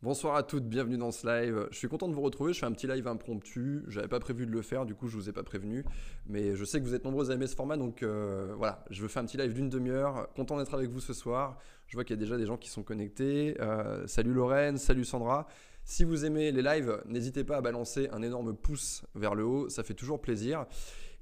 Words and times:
Bonsoir 0.00 0.36
à 0.36 0.44
toutes, 0.44 0.68
bienvenue 0.68 0.96
dans 0.96 1.10
ce 1.10 1.26
live. 1.26 1.66
Je 1.72 1.76
suis 1.76 1.88
content 1.88 2.06
de 2.06 2.14
vous 2.14 2.20
retrouver, 2.20 2.52
je 2.52 2.60
fais 2.60 2.66
un 2.66 2.70
petit 2.70 2.86
live 2.86 3.08
impromptu, 3.08 3.82
j'avais 3.88 4.06
pas 4.06 4.20
prévu 4.20 4.46
de 4.46 4.52
le 4.52 4.62
faire, 4.62 4.86
du 4.86 4.94
coup 4.94 5.08
je 5.08 5.16
vous 5.16 5.28
ai 5.28 5.32
pas 5.32 5.42
prévenu, 5.42 5.84
mais 6.28 6.54
je 6.54 6.64
sais 6.64 6.78
que 6.78 6.84
vous 6.84 6.94
êtes 6.94 7.04
nombreux 7.04 7.32
à 7.32 7.34
aimer 7.34 7.48
ce 7.48 7.56
format, 7.56 7.76
donc 7.76 8.04
euh, 8.04 8.54
voilà, 8.56 8.84
je 8.90 9.02
veux 9.02 9.08
faire 9.08 9.24
un 9.24 9.26
petit 9.26 9.38
live 9.38 9.52
d'une 9.52 9.68
demi-heure, 9.68 10.28
content 10.36 10.56
d'être 10.56 10.72
avec 10.72 10.88
vous 10.88 11.00
ce 11.00 11.12
soir, 11.12 11.58
je 11.88 11.96
vois 11.96 12.04
qu'il 12.04 12.14
y 12.14 12.16
a 12.16 12.20
déjà 12.20 12.36
des 12.36 12.46
gens 12.46 12.56
qui 12.56 12.70
sont 12.70 12.84
connectés, 12.84 13.56
euh, 13.60 14.06
salut 14.06 14.32
Lorraine, 14.32 14.78
salut 14.78 15.04
Sandra, 15.04 15.48
si 15.82 16.04
vous 16.04 16.24
aimez 16.24 16.52
les 16.52 16.62
lives, 16.62 17.02
n'hésitez 17.06 17.42
pas 17.42 17.56
à 17.56 17.60
balancer 17.60 18.08
un 18.12 18.22
énorme 18.22 18.54
pouce 18.54 19.02
vers 19.16 19.34
le 19.34 19.44
haut, 19.44 19.68
ça 19.68 19.82
fait 19.82 19.94
toujours 19.94 20.20
plaisir. 20.20 20.66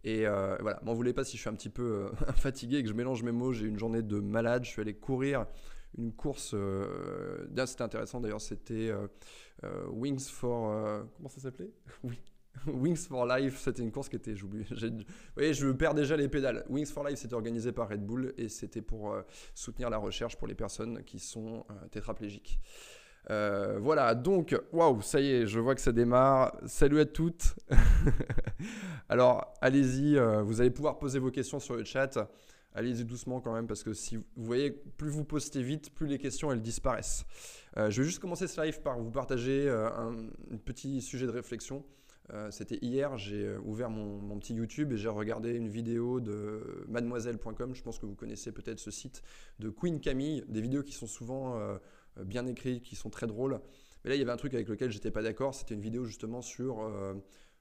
Et 0.05 0.27
euh, 0.27 0.55
voilà, 0.61 0.81
m'en 0.85 0.93
voulez 0.93 1.15
pas 1.15 1.25
si 1.25 1.37
je 1.37 1.41
suis 1.41 1.49
un 1.49 1.55
petit 1.55 1.71
peu 1.71 2.11
fatigué 2.37 2.77
et 2.77 2.83
que 2.83 2.89
je 2.91 2.95
mélange 2.95 3.23
mes 3.23 3.33
mots, 3.33 3.53
j'ai 3.53 3.67
une 3.67 3.79
journée 3.79 4.03
de 4.03 4.21
malade, 4.21 4.65
je 4.65 4.71
suis 4.71 4.83
allé 4.83 4.93
courir 4.93 5.47
une 5.99 6.13
course. 6.13 6.53
Euh, 6.55 7.47
c'était 7.67 7.83
intéressant 7.83 8.21
d'ailleurs, 8.21 8.41
c'était 8.41 8.91
euh, 8.91 9.07
euh, 9.65 9.87
Wings 9.89 10.29
for. 10.29 11.05
comment 11.17 11.29
ça 11.29 11.41
s'appelait? 11.41 11.71
Wings 12.67 12.97
for 12.97 13.27
Life, 13.27 13.59
c'était 13.59 13.83
une 13.83 13.93
course 13.93 14.09
qui 14.09 14.17
était, 14.17 14.35
j'oublie, 14.35 14.65
voyez, 15.37 15.53
je 15.53 15.69
perds 15.69 15.95
déjà 15.95 16.17
les 16.17 16.29
pédales. 16.29 16.65
Wings 16.71 16.87
for 16.87 17.05
Life, 17.07 17.19
c'était 17.19 17.35
organisé 17.35 17.71
par 17.71 17.89
Red 17.91 18.05
Bull 18.05 18.33
et 18.39 18.49
c'était 18.49 18.81
pour 18.81 19.15
soutenir 19.55 19.91
la 19.91 19.99
recherche 19.99 20.37
pour 20.37 20.49
les 20.49 20.55
personnes 20.55 21.05
qui 21.05 21.19
sont 21.19 21.67
tétraplégiques. 21.91 22.59
voilà, 23.29 24.15
donc, 24.15 24.59
waouh, 24.73 25.03
ça 25.03 25.21
y 25.21 25.33
est, 25.33 25.47
je 25.47 25.61
vois 25.61 25.75
que 25.75 25.83
ça 25.83 25.93
démarre. 25.93 26.57
Salut 26.65 26.99
à 26.99 27.05
toutes. 27.05 27.57
Alors, 29.11 29.53
allez-y, 29.61 30.19
vous 30.43 30.59
allez 30.59 30.71
pouvoir 30.71 30.99
poser 30.99 31.19
vos 31.19 31.31
questions 31.31 31.61
sur 31.61 31.77
le 31.77 31.85
chat 31.85 32.27
allez-y 32.77 33.05
doucement 33.05 33.41
quand 33.41 33.53
même 33.53 33.67
parce 33.67 33.83
que 33.83 33.93
si 33.95 34.17
vous 34.17 34.25
voyez, 34.37 34.71
plus 34.71 35.09
vous 35.09 35.25
postez 35.25 35.63
vite, 35.63 35.91
plus 35.93 36.07
les 36.07 36.19
questions 36.19 36.53
elles 36.53 36.61
disparaissent. 36.61 37.25
Euh, 37.79 37.91
je 37.91 38.03
vais 38.03 38.07
juste 38.07 38.21
commencer 38.21 38.47
ce 38.47 38.61
live 38.61 38.83
par 38.83 38.99
vous 38.99 39.11
partager 39.11 39.69
euh, 39.69 39.89
un, 39.91 40.29
petit 40.65 41.01
sujet 41.01 41.27
de 41.27 41.31
réflexion. 41.31 41.85
Euh, 42.33 42.51
c'était 42.51 42.79
hier, 42.83 43.17
j'ai 43.17 43.57
ouvert 43.59 43.89
mon, 43.89 44.39
petit 44.39 44.55
YouTube 44.55 44.93
et 44.93 44.97
j'ai 44.97 45.09
regardé 45.09 45.55
une 45.55 45.69
vidéo 45.69 46.21
de 46.21 46.85
mademoiselle.com, 46.89 47.75
je 47.75 47.83
pense 47.83 47.99
que 47.99 48.07
vous 48.07 48.15
connaissez 48.15 48.53
peut-être 48.53 48.79
ce 48.79 48.91
site, 48.91 49.23
de 49.59 49.71
Queen 49.71 50.01
Camille, 50.01 50.45
des 50.49 50.61
vidéos 50.61 50.83
qui 50.83 50.93
sont 50.93 51.07
souvent 51.07 51.59
bien 52.25 52.47
écrites, 52.47 52.83
qui 52.83 52.97
sont 52.97 53.11
très 53.11 53.27
drôles. 53.27 53.61
Mais 54.05 54.11
là, 54.11 54.17
il 54.17 54.19
y 54.19 54.23
avait 54.23 54.33
un 54.33 54.37
truc 54.37 54.55
avec 54.55 54.69
lequel 54.69 54.91
j'étais 54.91 55.11
pas 55.11 55.23
d'accord, 55.23 55.55
c'était 55.55 55.75
une 55.75 55.81
vidéo 55.81 56.05
justement 56.05 56.43
sur 56.43 56.91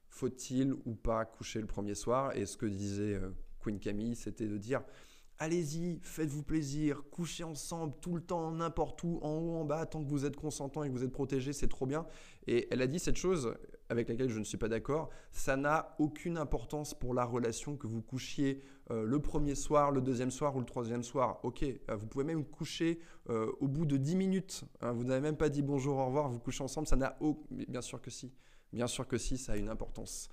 faut-il 0.10 0.74
ou 0.74 0.96
pas 0.96 1.26
coucher 1.26 1.62
le 1.62 1.68
premier 1.68 1.94
soir? 1.94 2.36
Et 2.36 2.46
ce 2.46 2.58
que 2.58 2.66
disait 2.66 3.20
Queen 3.66 3.80
Camille, 3.80 4.16
c'était 4.16 4.48
de 4.48 4.58
dire 4.58 4.84
allez-y, 5.38 6.00
faites-vous 6.02 6.44
plaisir, 6.44 7.04
couchez 7.12 7.44
ensemble 7.44 7.94
tout 8.00 8.16
le 8.16 8.22
temps, 8.22 8.52
n'importe 8.52 9.04
où, 9.04 9.20
en 9.22 9.32
haut, 9.32 9.56
en 9.58 9.66
bas, 9.66 9.86
tant 9.86 10.04
que 10.04 10.10
vous 10.10 10.26
êtes 10.26 10.36
consentant 10.36 10.84
et 10.84 10.88
que 10.88 10.94
vous 10.94 11.04
êtes 11.04 11.12
protégé, 11.12 11.54
c'est 11.54 11.68
trop 11.68 11.86
bien. 11.86 12.06
Et 12.48 12.68
elle 12.72 12.82
a 12.82 12.88
dit 12.88 13.00
cette 13.00 13.18
chose 13.18 13.54
avec 13.90 14.10
laquelle 14.10 14.30
je 14.30 14.40
ne 14.40 14.44
suis 14.44 14.58
pas 14.58 14.68
d'accord, 14.68 15.10
ça 15.32 15.58
n'a 15.58 15.96
aucune 16.00 16.38
importance 16.38 16.94
pour 16.94 17.14
la 17.14 17.24
relation 17.24 17.78
que 17.78 17.86
vous 17.86 18.02
couchiez 18.02 18.64
euh, 18.92 19.04
le 19.04 19.20
premier 19.20 19.56
soir, 19.56 19.92
le 19.92 20.02
deuxième 20.02 20.32
soir 20.32 20.56
ou 20.56 20.60
le 20.60 20.66
troisième 20.66 21.04
soir. 21.04 21.40
Ok, 21.44 21.64
euh, 21.64 21.96
vous 21.96 22.08
pouvez 22.08 22.24
même 22.24 22.46
coucher 22.46 23.00
euh, 23.30 23.52
au 23.60 23.68
bout 23.68 23.86
de 23.86 23.98
10 23.98 24.16
minutes, 24.16 24.64
hein. 24.82 24.92
vous 24.94 25.04
n'avez 25.04 25.22
même 25.22 25.38
pas 25.38 25.50
dit 25.50 25.62
bonjour, 25.62 25.98
au 25.98 26.06
revoir, 26.06 26.30
vous 26.30 26.40
couchez 26.40 26.64
ensemble, 26.64 26.88
ça 26.88 26.96
n'a 26.96 27.18
aucun... 27.20 27.44
Bien 27.68 27.82
sûr 27.82 28.02
que 28.02 28.10
si, 28.10 28.32
bien 28.74 28.88
sûr 28.88 29.08
que 29.08 29.18
si, 29.18 29.38
ça 29.38 29.54
a 29.54 29.58
une 29.58 29.70
importance. 29.70 30.30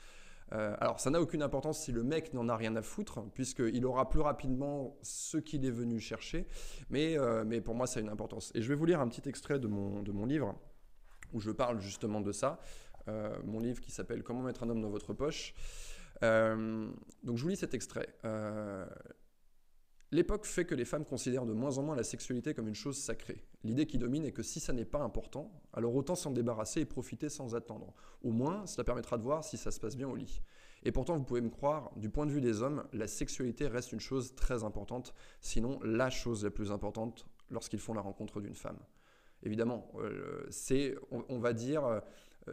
Euh, 0.52 0.74
alors, 0.80 1.00
ça 1.00 1.10
n'a 1.10 1.20
aucune 1.20 1.42
importance 1.42 1.80
si 1.80 1.92
le 1.92 2.02
mec 2.02 2.34
n'en 2.34 2.48
a 2.48 2.56
rien 2.56 2.76
à 2.76 2.82
foutre, 2.82 3.22
puisqu'il 3.34 3.84
aura 3.86 4.08
plus 4.08 4.20
rapidement 4.20 4.96
ce 5.02 5.38
qu'il 5.38 5.64
est 5.64 5.70
venu 5.70 5.98
chercher. 5.98 6.46
Mais, 6.90 7.18
euh, 7.18 7.44
mais 7.46 7.60
pour 7.60 7.74
moi, 7.74 7.86
ça 7.86 8.00
a 8.00 8.02
une 8.02 8.08
importance. 8.08 8.52
Et 8.54 8.62
je 8.62 8.68
vais 8.68 8.74
vous 8.74 8.84
lire 8.84 9.00
un 9.00 9.08
petit 9.08 9.28
extrait 9.28 9.58
de 9.58 9.68
mon, 9.68 10.02
de 10.02 10.12
mon 10.12 10.26
livre, 10.26 10.54
où 11.32 11.40
je 11.40 11.50
parle 11.50 11.80
justement 11.80 12.20
de 12.20 12.32
ça. 12.32 12.60
Euh, 13.08 13.34
mon 13.44 13.60
livre 13.60 13.80
qui 13.80 13.90
s'appelle 13.90 14.22
Comment 14.22 14.42
mettre 14.42 14.62
un 14.62 14.68
homme 14.68 14.82
dans 14.82 14.90
votre 14.90 15.12
poche. 15.12 15.54
donc, 16.20 17.36
je 17.36 17.42
vous 17.42 17.48
lis 17.48 17.56
cet 17.56 17.74
extrait. 17.74 18.08
L'époque 20.12 20.44
fait 20.44 20.66
que 20.66 20.74
les 20.74 20.84
femmes 20.84 21.06
considèrent 21.06 21.46
de 21.46 21.54
moins 21.54 21.78
en 21.78 21.82
moins 21.82 21.96
la 21.96 22.04
sexualité 22.04 22.52
comme 22.52 22.68
une 22.68 22.74
chose 22.74 22.98
sacrée. 22.98 23.42
L'idée 23.64 23.86
qui 23.86 23.96
domine 23.96 24.26
est 24.26 24.32
que 24.32 24.42
si 24.42 24.60
ça 24.60 24.74
n'est 24.74 24.84
pas 24.84 25.00
important, 25.00 25.50
alors 25.72 25.94
autant 25.94 26.14
s'en 26.14 26.30
débarrasser 26.30 26.80
et 26.82 26.84
profiter 26.84 27.30
sans 27.30 27.54
attendre. 27.54 27.94
Au 28.22 28.30
moins, 28.30 28.66
cela 28.66 28.84
permettra 28.84 29.16
de 29.16 29.22
voir 29.22 29.42
si 29.42 29.56
ça 29.56 29.70
se 29.70 29.80
passe 29.80 29.96
bien 29.96 30.06
au 30.06 30.14
lit. 30.14 30.42
Et 30.82 30.92
pourtant, 30.92 31.16
vous 31.16 31.24
pouvez 31.24 31.40
me 31.40 31.48
croire, 31.48 31.92
du 31.96 32.10
point 32.10 32.26
de 32.26 32.30
vue 32.30 32.42
des 32.42 32.60
hommes, 32.60 32.84
la 32.92 33.06
sexualité 33.06 33.68
reste 33.68 33.92
une 33.92 34.00
chose 34.00 34.34
très 34.34 34.64
importante, 34.64 35.14
sinon 35.40 35.80
la 35.82 36.10
chose 36.10 36.44
la 36.44 36.50
plus 36.50 36.72
importante 36.72 37.26
lorsqu'ils 37.50 37.80
font 37.80 37.94
la 37.94 38.02
rencontre 38.02 38.42
d'une 38.42 38.54
femme. 38.54 38.78
Évidemment, 39.44 39.90
euh, 39.96 40.44
c'est, 40.50 40.94
on, 41.10 41.38
va 41.38 41.54
dire, 41.54 41.84
euh, 41.84 42.00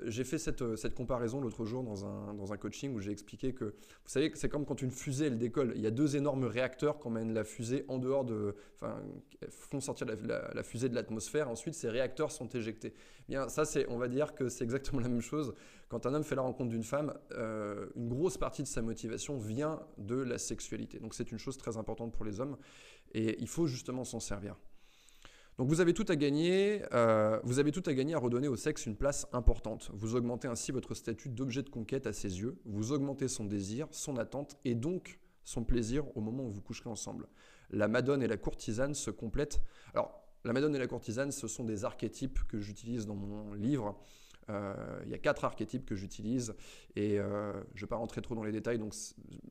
j'ai 0.03 0.23
fait 0.23 0.37
cette, 0.37 0.75
cette 0.75 0.93
comparaison 0.93 1.41
l'autre 1.41 1.65
jour 1.65 1.83
dans 1.83 2.05
un, 2.05 2.33
dans 2.35 2.53
un 2.53 2.57
coaching 2.57 2.93
où 2.93 2.99
j'ai 2.99 3.11
expliqué 3.11 3.53
que, 3.53 3.65
vous 3.65 4.07
savez, 4.07 4.31
c'est 4.35 4.49
comme 4.49 4.65
quand 4.65 4.81
une 4.81 4.91
fusée, 4.91 5.27
elle 5.27 5.37
décolle. 5.37 5.73
Il 5.75 5.81
y 5.81 5.87
a 5.87 5.91
deux 5.91 6.15
énormes 6.15 6.45
réacteurs 6.45 6.99
qui 6.99 7.07
emmènent 7.07 7.33
la 7.33 7.43
fusée 7.43 7.85
en 7.87 7.97
dehors 7.97 8.23
de... 8.23 8.55
Enfin, 8.75 9.01
font 9.49 9.79
sortir 9.79 10.07
la, 10.07 10.63
fusée 10.63 10.89
de 10.89 10.95
l'atmosphère. 10.95 11.49
Ensuite, 11.49 11.73
ces 11.73 11.89
réacteurs 11.89 12.31
sont 12.31 12.47
éjectés. 12.49 12.93
Bien, 13.27 13.49
ça, 13.49 13.65
c'est, 13.65 13.87
on 13.89 13.97
va 13.97 14.07
dire 14.07 14.35
que 14.35 14.47
c'est 14.47 14.63
exactement 14.63 15.01
la 15.01 15.09
même 15.09 15.21
chose. 15.21 15.53
Quand 15.87 16.05
un 16.05 16.13
homme 16.13 16.23
fait 16.23 16.35
la 16.35 16.43
rencontre 16.43 16.69
d'une 16.69 16.83
femme, 16.83 17.17
euh, 17.31 17.87
une 17.95 18.09
grosse 18.09 18.37
partie 18.37 18.61
de 18.61 18.67
sa 18.67 18.83
motivation 18.83 19.37
vient 19.37 19.81
de 19.97 20.15
la 20.15 20.37
sexualité. 20.37 20.99
Donc, 20.99 21.15
c'est 21.15 21.31
une 21.31 21.39
chose 21.39 21.57
très 21.57 21.77
importante 21.77 22.13
pour 22.13 22.25
les 22.25 22.39
hommes. 22.39 22.57
Et 23.13 23.37
il 23.39 23.47
faut 23.47 23.65
justement 23.65 24.03
s'en 24.03 24.19
servir. 24.19 24.55
Donc 25.59 25.67
vous 25.67 25.81
avez 25.81 25.93
tout 25.93 26.05
à 26.07 26.15
gagner, 26.15 26.83
euh, 26.93 27.37
vous 27.43 27.59
avez 27.59 27.73
tout 27.73 27.83
à 27.85 27.93
gagner 27.93 28.13
à 28.13 28.17
redonner 28.17 28.47
au 28.47 28.55
sexe 28.55 28.85
une 28.85 28.95
place 28.95 29.27
importante. 29.33 29.91
Vous 29.93 30.15
augmentez 30.15 30.47
ainsi 30.47 30.71
votre 30.71 30.93
statut 30.93 31.27
d'objet 31.27 31.63
de 31.63 31.69
conquête 31.69 32.07
à 32.07 32.13
ses 32.13 32.39
yeux, 32.39 32.57
vous 32.63 32.93
augmentez 32.93 33.27
son 33.27 33.43
désir, 33.43 33.85
son 33.91 34.15
attente 34.15 34.55
et 34.63 34.73
donc 34.73 35.19
son 35.43 35.65
plaisir 35.65 36.05
au 36.15 36.21
moment 36.21 36.45
où 36.45 36.49
vous 36.49 36.61
coucherez 36.61 36.89
ensemble. 36.89 37.27
La 37.71 37.89
madone 37.89 38.23
et 38.23 38.27
la 38.27 38.37
courtisane 38.37 38.93
se 38.93 39.11
complètent. 39.11 39.59
Alors, 39.93 40.23
la 40.45 40.53
madone 40.53 40.73
et 40.77 40.79
la 40.79 40.87
courtisane, 40.87 41.33
ce 41.33 41.49
sont 41.49 41.65
des 41.65 41.83
archétypes 41.83 42.39
que 42.47 42.61
j'utilise 42.61 43.05
dans 43.05 43.15
mon 43.15 43.53
livre. 43.53 43.99
Euh, 44.49 44.73
il 45.03 45.11
y 45.11 45.13
a 45.13 45.17
quatre 45.17 45.43
archétypes 45.43 45.85
que 45.85 45.95
j'utilise 45.95 46.55
et 46.95 47.19
euh, 47.19 47.51
je 47.75 47.81
ne 47.81 47.81
vais 47.81 47.89
pas 47.89 47.97
rentrer 47.97 48.21
trop 48.21 48.33
dans 48.33 48.43
les 48.43 48.53
détails. 48.53 48.79
Donc, 48.79 48.93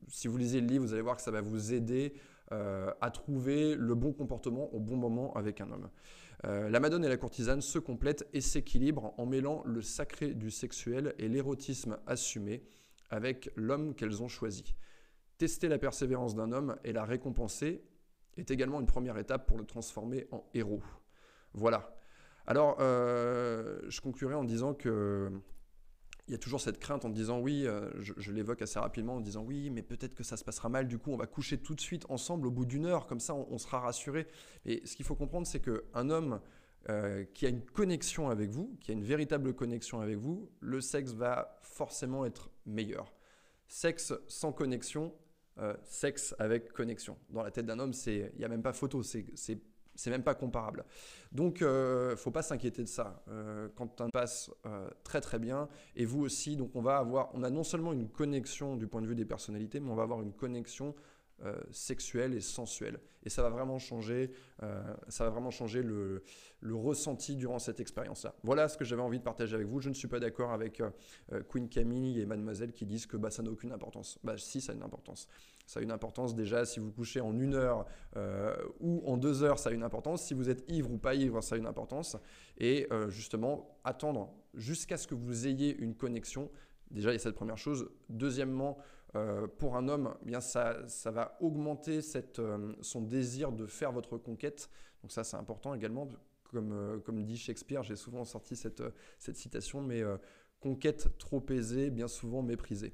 si 0.07 0.27
vous 0.27 0.37
lisez 0.37 0.59
le 0.59 0.65
livre, 0.65 0.83
vous 0.83 0.93
allez 0.93 1.03
voir 1.03 1.17
que 1.17 1.21
ça 1.21 1.29
va 1.29 1.41
vous 1.41 1.71
aider 1.71 2.13
euh, 2.51 2.91
à 3.01 3.11
trouver 3.11 3.75
le 3.75 3.93
bon 3.95 4.11
comportement 4.11 4.73
au 4.73 4.79
bon 4.79 4.95
moment 4.95 5.33
avec 5.33 5.61
un 5.61 5.71
homme. 5.71 5.89
Euh, 6.45 6.69
la 6.69 6.79
madone 6.79 7.05
et 7.05 7.09
la 7.09 7.17
courtisane 7.17 7.61
se 7.61 7.77
complètent 7.79 8.27
et 8.33 8.41
s'équilibrent 8.41 9.13
en 9.17 9.25
mêlant 9.25 9.61
le 9.65 9.81
sacré 9.81 10.33
du 10.33 10.49
sexuel 10.49 11.13
et 11.19 11.27
l'érotisme 11.27 11.99
assumé 12.07 12.63
avec 13.09 13.51
l'homme 13.55 13.93
qu'elles 13.93 14.23
ont 14.23 14.27
choisi. 14.27 14.75
Tester 15.37 15.67
la 15.67 15.77
persévérance 15.77 16.35
d'un 16.35 16.51
homme 16.51 16.75
et 16.83 16.91
la 16.91 17.05
récompenser 17.05 17.83
est 18.37 18.51
également 18.51 18.79
une 18.79 18.87
première 18.87 19.17
étape 19.17 19.47
pour 19.47 19.57
le 19.57 19.65
transformer 19.65 20.27
en 20.31 20.43
héros. 20.53 20.81
Voilà. 21.53 21.95
Alors, 22.47 22.77
euh, 22.79 23.79
je 23.89 24.01
conclurai 24.01 24.33
en 24.33 24.43
disant 24.43 24.73
que 24.73 25.31
il 26.29 26.33
y 26.33 26.35
a 26.35 26.37
toujours 26.37 26.61
cette 26.61 26.79
crainte 26.79 27.05
en 27.05 27.09
disant 27.09 27.39
oui, 27.39 27.65
euh, 27.65 27.89
je, 27.99 28.31
l'évoque 28.31 28.61
assez 28.61 28.77
rapidement 28.77 29.15
en 29.15 29.19
disant 29.19 29.43
oui, 29.43 29.71
mais 29.71 29.81
peut-être 29.81 30.13
que 30.13 30.21
ça 30.21 30.37
se 30.37 30.43
passera 30.43 30.69
mal, 30.69 30.87
du 30.87 30.99
coup 30.99 31.11
on 31.11 31.17
va 31.17 31.25
coucher 31.25 31.57
tout 31.57 31.73
de 31.73 31.81
suite 31.81 32.05
ensemble 32.07 32.45
au 32.45 32.51
bout 32.51 32.65
d'une 32.65 32.85
heure, 32.85 33.07
comme 33.07 33.19
ça 33.19 33.33
on, 33.33 33.57
sera 33.57 33.79
rassuré. 33.79 34.27
Et 34.63 34.85
ce 34.85 34.95
qu'il 34.95 35.07
faut 35.07 35.15
comprendre, 35.15 35.47
c'est 35.47 35.59
qu'un 35.59 36.09
homme 36.11 36.39
euh, 36.87 37.25
qui 37.33 37.47
a 37.47 37.49
une 37.49 37.65
connexion 37.65 38.29
avec 38.29 38.51
vous, 38.51 38.77
qui 38.79 38.91
a 38.91 38.93
une 38.93 39.03
véritable 39.03 39.55
connexion 39.55 40.01
avec 40.01 40.17
vous, 40.17 40.51
le 40.59 40.81
sexe 40.81 41.13
va 41.13 41.57
forcément 41.63 42.27
être 42.27 42.51
meilleur. 42.67 43.11
Sexe 43.67 44.13
sans 44.27 44.51
connexion, 44.51 45.15
euh, 45.57 45.75
sexe 45.83 46.35
avec 46.37 46.73
connexion. 46.73 47.17
Dans 47.31 47.41
la 47.41 47.49
tête 47.49 47.65
d'un 47.65 47.79
homme, 47.79 47.93
il 48.05 48.31
n'y 48.37 48.45
a 48.45 48.49
même 48.49 48.61
pas 48.61 48.73
photo, 48.73 49.01
c'est 49.01 49.25
c'est 49.99 50.09
même 50.09 50.23
pas 50.23 50.33
comparable. 50.33 50.85
Donc, 51.31 51.61
euh, 51.61 52.15
faut 52.15 52.31
pas 52.31 52.41
s'inquiéter 52.41 52.83
de 52.83 52.87
ça. 52.87 53.21
Euh, 53.27 53.67
quand 53.75 53.99
on 54.01 54.09
passe 54.09 54.49
euh, 54.65 54.89
très 55.03 55.19
très 55.19 55.39
bien, 55.39 55.67
et 55.95 56.05
vous 56.05 56.21
aussi, 56.21 56.55
donc 56.55 56.75
on 56.75 56.81
va 56.81 56.97
avoir, 56.97 57.29
on 57.33 57.43
a 57.43 57.49
non 57.49 57.63
seulement 57.63 57.91
une 57.91 58.07
connexion 58.07 58.77
du 58.77 58.87
point 58.87 59.01
de 59.01 59.07
vue 59.07 59.15
des 59.15 59.25
personnalités, 59.25 59.79
mais 59.79 59.91
on 59.91 59.95
va 59.95 60.03
avoir 60.03 60.21
une 60.21 60.33
connexion 60.33 60.95
euh, 61.43 61.55
sexuelle 61.71 62.33
et 62.33 62.41
sensuelle. 62.41 62.99
Et 63.23 63.29
ça 63.29 63.41
va 63.41 63.49
vraiment 63.49 63.79
changer, 63.79 64.31
ça 65.09 65.25
va 65.25 65.29
vraiment 65.29 65.51
changer 65.51 65.83
le, 65.83 66.23
ressenti 66.63 67.35
durant 67.35 67.59
cette 67.59 67.81
expérience-là. 67.81 68.33
Voilà 68.43 68.69
ce 68.69 68.77
que 68.77 68.85
j'avais 68.85 69.01
envie 69.01 69.19
de 69.19 69.23
partager 69.23 69.55
avec 69.55 69.67
vous. 69.67 69.81
Je 69.81 69.89
ne 69.89 69.93
suis 69.93 70.07
pas 70.07 70.21
d'accord 70.21 70.53
avec 70.53 70.81
Queen 71.49 71.67
Camille 71.67 72.21
et 72.21 72.25
Mademoiselle 72.25 72.71
qui 72.71 72.85
disent 72.85 73.07
que 73.07 73.17
bah, 73.17 73.29
ça 73.29 73.43
n'a 73.43 73.51
aucune 73.51 73.73
importance. 73.73 74.19
Bah, 74.23 74.37
si, 74.37 74.61
ça 74.61 74.71
a 74.71 74.75
une 74.75 74.83
importance 74.83 75.27
ça 75.69 75.81
a 75.81 75.83
une 75.83 75.91
importance 75.91 76.33
déjà. 76.33 76.65
Si 76.65 76.79
vous 76.79 76.91
couchez 76.91 77.21
en 77.21 77.39
une 77.39 77.53
heure 77.53 77.85
euh, 78.17 78.55
ou 78.79 79.03
en 79.05 79.17
deux 79.17 79.43
heures, 79.43 79.59
ça 79.59 79.69
a 79.69 79.71
une 79.71 79.83
importance. 79.83 80.23
Si 80.23 80.33
vous 80.33 80.49
êtes 80.49 80.63
ivre 80.67 80.91
ou 80.91 80.97
pas 80.97 81.13
ivre, 81.13 81.41
ça 81.41 81.53
a 81.53 81.57
une 81.59 81.67
importance. 81.67 82.17
Et 82.57 82.87
euh, 82.91 83.07
justement, 83.11 83.77
attendre 83.83 84.33
jusqu'à 84.55 84.97
ce 84.97 85.05
que 85.05 85.13
vous 85.13 85.45
ayez 85.45 85.77
une 85.77 85.93
connexion. 85.93 86.49
Déjà, 86.89 87.11
il 87.11 87.13
y 87.13 87.15
a 87.17 87.19
cette 87.19 87.35
première 87.35 87.59
chose. 87.59 87.87
Deuxièmement, 88.09 88.79
euh, 89.15 89.47
pour 89.47 89.75
un 89.75 89.87
homme, 89.87 90.13
eh 90.21 90.25
bien 90.25 90.41
ça, 90.41 90.87
ça 90.87 91.11
va 91.11 91.37
augmenter 91.41 92.01
cette, 92.01 92.41
son 92.81 93.01
désir 93.01 93.51
de 93.51 93.65
faire 93.65 93.91
votre 93.91 94.17
conquête. 94.17 94.69
Donc 95.01 95.11
ça, 95.11 95.23
c'est 95.23 95.37
important 95.37 95.73
également 95.73 96.07
comme, 96.43 97.01
comme 97.05 97.23
dit 97.23 97.37
Shakespeare, 97.37 97.83
j'ai 97.83 97.95
souvent 97.95 98.25
sorti 98.25 98.55
cette, 98.55 98.83
cette 99.19 99.37
citation, 99.37 99.81
mais 99.81 100.03
conquête 100.59 101.17
trop 101.19 101.43
aisée, 101.49 101.89
bien 101.89 102.07
souvent 102.07 102.41
méprisée. 102.41 102.93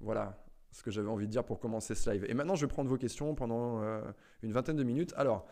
Voilà 0.00 0.44
ce 0.70 0.82
que 0.82 0.90
j'avais 0.90 1.08
envie 1.08 1.26
de 1.26 1.30
dire 1.32 1.44
pour 1.44 1.60
commencer 1.60 1.94
ce 1.94 2.10
live. 2.10 2.26
Et 2.28 2.34
maintenant, 2.34 2.54
je 2.54 2.66
vais 2.66 2.70
prendre 2.70 2.90
vos 2.90 2.98
questions 2.98 3.34
pendant 3.34 3.82
une 4.42 4.52
vingtaine 4.52 4.76
de 4.76 4.84
minutes. 4.84 5.14
Alors, 5.16 5.46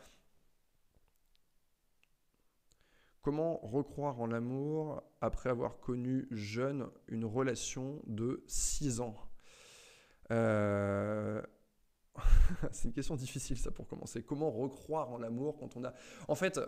Comment 3.27 3.59
recroire 3.65 4.21
en 4.21 4.29
l'amour 4.29 5.03
après 5.21 5.51
avoir 5.51 5.81
connu 5.81 6.29
jeune 6.31 6.87
une 7.09 7.25
relation 7.25 8.01
de 8.07 8.45
6 8.47 9.01
ans? 9.01 9.17
Euh, 10.31 11.43
C'est 12.73 12.89
une 12.89 12.95
question 12.95 13.17
difficile 13.17 13.59
ça 13.59 13.71
pour 13.71 13.87
commencer. 13.87 14.23
Comment 14.23 14.51
recroire 14.51 15.11
en 15.11 15.19
l'amour 15.19 15.57
quand 15.59 15.77
on 15.77 15.85
a... 15.85 15.93
En 16.29 16.35
fait, 16.35 16.61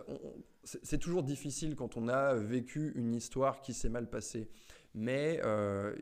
c'est 0.63 0.99
toujours 0.99 1.23
difficile 1.23 1.75
quand 1.75 1.97
on 1.97 2.07
a 2.07 2.35
vécu 2.35 2.91
une 2.95 3.15
histoire 3.15 3.61
qui 3.61 3.73
s'est 3.73 3.89
mal 3.89 4.09
passée. 4.09 4.49
Mais 4.93 5.39
euh, 5.43 5.95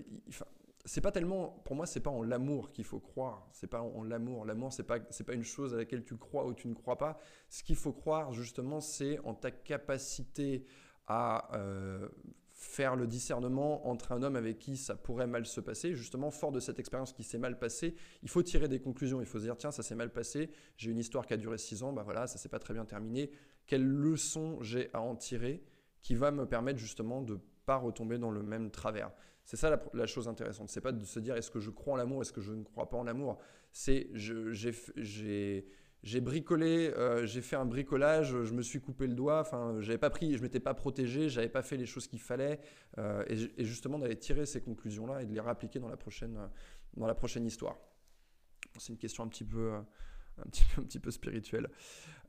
c'est 0.86 1.01
pas 1.01 1.12
tellement, 1.12 1.50
pour 1.65 1.75
moi, 1.75 1.86
c'est 1.86 2.00
pas 2.00 2.09
en 2.09 2.24
l'amour 2.24 2.71
qu'il 2.71 2.86
faut 2.86 3.00
croire. 3.00 3.48
C'est 3.51 3.68
pas 3.68 3.81
en, 3.81 4.04
l'amour. 4.04 4.45
L'amour, 4.45 4.74
c'est 4.74 4.83
pas, 4.83 5.00
pas 5.00 5.33
une 5.33 5.44
chose 5.44 5.74
à 5.74 5.77
laquelle 5.77 6.04
tu 6.04 6.18
crois 6.18 6.45
ou 6.45 6.54
tu 6.54 6.68
ne 6.68 6.74
crois 6.74 6.98
pas. 6.98 7.19
Ce 7.50 7.63
qu'il 7.63 7.75
faut 7.75 7.94
croire, 7.94 8.33
justement, 8.33 8.80
c'est 8.80 9.19
en 9.19 9.33
ta 9.33 9.51
capacité 9.51 10.65
à 11.07 11.56
euh, 11.57 12.07
faire 12.57 12.95
le 12.95 13.06
discernement 13.06 13.88
entre 13.88 14.12
un 14.12 14.24
homme 14.24 14.36
avec 14.36 14.57
qui 14.57 14.77
ça 14.77 14.95
pourrait 14.95 15.27
mal 15.27 15.45
se 15.45 15.62
passer. 15.62 15.94
Justement, 15.94 16.31
fort 16.31 16.51
de 16.51 16.59
cette 16.59 16.80
expérience 16.80 17.13
qui 17.13 17.24
s'est 17.24 17.38
mal 17.38 17.59
passée, 17.59 17.95
il 18.24 18.30
faut 18.30 18.42
tirer 18.42 18.68
des 18.68 18.80
conclusions. 18.80 19.21
Il 19.21 19.27
faut 19.27 19.38
se 19.38 19.44
dire, 19.44 19.57
tiens, 19.57 19.69
ça 19.69 19.83
s'est 19.83 19.94
mal 19.94 20.12
passé. 20.12 20.50
J'ai 20.75 20.89
une 20.89 20.98
histoire 20.98 21.27
qui 21.27 21.36
a 21.36 21.38
duré 21.38 21.59
six 21.59 21.83
ans. 21.83 21.94
Bah 21.94 22.01
voilà, 22.01 22.25
ça 22.25 22.39
s'est 22.39 22.50
pas 22.50 22.57
très 22.57 22.74
bien 22.74 22.83
terminé. 22.83 23.30
Quelle 23.68 23.86
leçon 23.86 24.57
j'ai 24.62 24.89
à 24.94 25.01
en 25.01 25.15
tirer 25.15 25.63
qui 26.01 26.15
va 26.15 26.31
me 26.31 26.48
permettre 26.48 26.80
justement 26.80 27.21
de 27.21 27.39
pas 27.68 27.75
retomber 27.75 28.18
dans 28.18 28.31
le 28.31 28.42
même 28.42 28.71
travers? 28.71 29.12
C'est 29.45 29.57
ça 29.57 29.80
la, 29.94 30.07
chose 30.07 30.27
intéressante. 30.27 30.69
C'est 30.69 30.81
pas 30.81 30.92
de 30.92 31.06
se 31.06 31.19
dire 31.19 31.36
est-ce 31.36 31.51
que 31.51 31.59
je 31.59 31.69
crois 31.69 31.94
en 31.94 31.98
l'amour, 31.98 32.24
est-ce 32.24 32.33
que 32.33 32.42
je 32.42 32.54
ne 32.54 32.63
crois 32.63 32.89
pas 32.89 32.98
en 32.98 33.04
l'amour? 33.04 33.38
C'est 33.71 34.09
j'ai 34.15 35.68
bricolé, 36.21 36.94
euh, 36.95 37.25
j'ai 37.25 37.41
fait 37.41 37.55
un 37.55 37.65
bricolage, 37.65 38.44
je 38.44 38.53
me 38.53 38.61
suis 38.61 38.79
coupé 38.79 39.07
le 39.07 39.13
doigt, 39.13 39.41
enfin, 39.41 39.77
j'avais 39.79 39.97
pas 39.97 40.09
pris, 40.09 40.38
je 40.38 40.41
m'étais 40.41 40.59
pas 40.59 40.73
protégé, 40.73 41.29
j'avais 41.29 41.49
pas 41.49 41.61
fait 41.61 41.77
les 41.77 41.85
choses 41.85 42.07
qu'il 42.07 42.19
fallait, 42.19 42.59
euh, 42.97 43.23
et, 43.27 43.65
justement 43.65 43.99
d'aller 43.99 44.15
tirer 44.17 44.45
ces 44.45 44.61
conclusions-là 44.61 45.23
et 45.23 45.25
de 45.25 45.33
les 45.33 45.41
réappliquer 45.41 45.79
dans 45.79 45.89
la 45.89 45.97
prochaine, 45.97 46.39
dans 46.95 47.07
la 47.07 47.15
prochaine 47.15 47.45
histoire. 47.45 47.77
C'est 48.77 48.94
une 48.94 48.99
question 48.99 49.23
un 49.23 49.27
petit 49.27 49.44
peu, 49.44 49.73
euh, 49.73 49.79
un 50.39 50.49
petit 50.49 50.63
peu, 50.65 50.81
un 50.81 50.85
petit 50.85 50.99
peu 50.99 51.11
spirituel. 51.11 51.69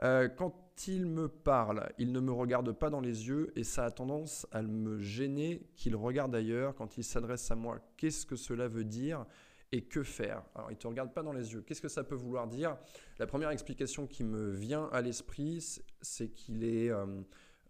Euh, 0.02 0.28
quand 0.28 0.54
il 0.86 1.06
me 1.06 1.28
parle, 1.28 1.92
il 1.98 2.12
ne 2.12 2.20
me 2.20 2.32
regarde 2.32 2.72
pas 2.72 2.90
dans 2.90 3.00
les 3.00 3.28
yeux 3.28 3.52
et 3.56 3.64
ça 3.64 3.84
a 3.84 3.90
tendance 3.90 4.46
à 4.52 4.62
me 4.62 4.98
gêner 4.98 5.68
qu'il 5.74 5.96
regarde 5.96 6.34
ailleurs 6.34 6.74
quand 6.74 6.98
il 6.98 7.04
s'adresse 7.04 7.50
à 7.50 7.56
moi. 7.56 7.80
Qu'est-ce 7.96 8.24
que 8.24 8.36
cela 8.36 8.68
veut 8.68 8.84
dire? 8.84 9.26
Et 9.72 9.82
que 9.82 10.02
faire? 10.02 10.42
Alors, 10.54 10.70
il 10.70 10.74
ne 10.74 10.78
te 10.78 10.86
regarde 10.86 11.12
pas 11.12 11.22
dans 11.22 11.32
les 11.32 11.52
yeux. 11.52 11.62
Qu'est-ce 11.62 11.82
que 11.82 11.88
ça 11.88 12.04
peut 12.04 12.14
vouloir 12.14 12.46
dire? 12.46 12.76
La 13.18 13.26
première 13.26 13.50
explication 13.50 14.06
qui 14.06 14.24
me 14.24 14.50
vient 14.50 14.88
à 14.92 15.00
l'esprit, 15.00 15.80
c'est 16.00 16.28
qu'il 16.28 16.64
est... 16.64 16.90
Euh, 16.90 17.06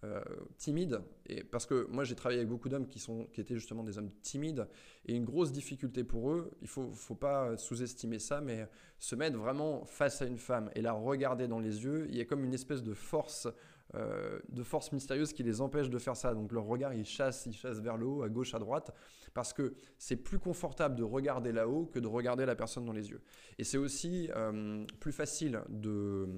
euh, 0.04 0.22
timides. 0.58 1.00
Et 1.26 1.42
parce 1.42 1.66
que 1.66 1.88
moi, 1.90 2.04
j'ai 2.04 2.14
travaillé 2.14 2.38
avec 2.38 2.48
beaucoup 2.48 2.68
d'hommes 2.68 2.86
qui, 2.86 3.00
sont, 3.00 3.26
qui 3.32 3.40
étaient 3.40 3.56
justement 3.56 3.82
des 3.82 3.98
hommes 3.98 4.12
timides. 4.22 4.68
Et 5.06 5.16
une 5.16 5.24
grosse 5.24 5.50
difficulté 5.50 6.04
pour 6.04 6.30
eux, 6.30 6.52
il 6.60 6.64
ne 6.64 6.68
faut, 6.68 6.92
faut 6.94 7.16
pas 7.16 7.56
sous-estimer 7.56 8.20
ça, 8.20 8.40
mais 8.40 8.68
se 9.00 9.16
mettre 9.16 9.36
vraiment 9.36 9.84
face 9.86 10.22
à 10.22 10.26
une 10.26 10.38
femme 10.38 10.70
et 10.76 10.82
la 10.82 10.92
regarder 10.92 11.48
dans 11.48 11.58
les 11.58 11.82
yeux, 11.82 12.06
il 12.10 12.16
y 12.16 12.20
a 12.20 12.24
comme 12.24 12.44
une 12.44 12.54
espèce 12.54 12.84
de 12.84 12.94
force. 12.94 13.48
Euh, 13.94 14.38
de 14.50 14.62
force 14.62 14.92
mystérieuse 14.92 15.32
qui 15.32 15.42
les 15.42 15.62
empêche 15.62 15.88
de 15.88 15.98
faire 15.98 16.14
ça. 16.14 16.34
Donc 16.34 16.52
leur 16.52 16.64
regard, 16.64 16.92
il 16.92 17.06
chasse, 17.06 17.46
il 17.46 17.54
chasse 17.54 17.80
vers 17.80 17.96
le 17.96 18.04
haut, 18.04 18.22
à 18.22 18.28
gauche, 18.28 18.52
à 18.52 18.58
droite, 18.58 18.94
parce 19.32 19.54
que 19.54 19.76
c'est 19.96 20.16
plus 20.16 20.38
confortable 20.38 20.94
de 20.94 21.02
regarder 21.02 21.52
là-haut 21.52 21.86
que 21.86 21.98
de 21.98 22.06
regarder 22.06 22.44
la 22.44 22.54
personne 22.54 22.84
dans 22.84 22.92
les 22.92 23.08
yeux. 23.08 23.22
Et 23.56 23.64
c'est 23.64 23.78
aussi 23.78 24.28
euh, 24.36 24.84
plus 25.00 25.12
facile 25.12 25.62
de, 25.70 26.28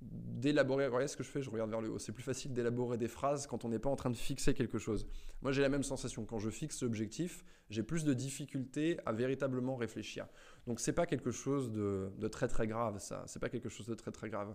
d'élaborer, 0.00 0.86
regardez 0.86 1.08
ce 1.08 1.16
que 1.16 1.24
je 1.24 1.30
fais, 1.30 1.42
je 1.42 1.50
regarde 1.50 1.70
vers 1.70 1.80
le 1.80 1.90
haut. 1.90 1.98
C'est 1.98 2.12
plus 2.12 2.22
facile 2.22 2.52
d'élaborer 2.52 2.98
des 2.98 3.08
phrases 3.08 3.46
quand 3.46 3.64
on 3.64 3.68
n'est 3.68 3.78
pas 3.78 3.90
en 3.90 3.96
train 3.96 4.10
de 4.10 4.16
fixer 4.16 4.54
quelque 4.54 4.78
chose. 4.78 5.06
Moi, 5.42 5.52
j'ai 5.52 5.62
la 5.62 5.68
même 5.68 5.82
sensation. 5.82 6.24
Quand 6.24 6.38
je 6.38 6.50
fixe 6.50 6.82
l'objectif, 6.82 7.44
j'ai 7.70 7.82
plus 7.82 8.04
de 8.04 8.14
difficultés 8.14 8.98
à 9.06 9.12
véritablement 9.12 9.76
réfléchir. 9.76 10.26
Donc, 10.66 10.80
c'est 10.80 10.92
pas 10.92 11.06
quelque 11.06 11.30
chose 11.30 11.72
de, 11.72 12.28
très 12.28 12.48
très 12.48 12.66
grave, 12.66 12.98
ça. 12.98 13.24
C'est 13.26 13.40
pas 13.40 13.48
quelque 13.48 13.68
chose 13.68 13.86
de 13.86 13.94
très 13.94 14.10
très 14.10 14.30
grave. 14.30 14.54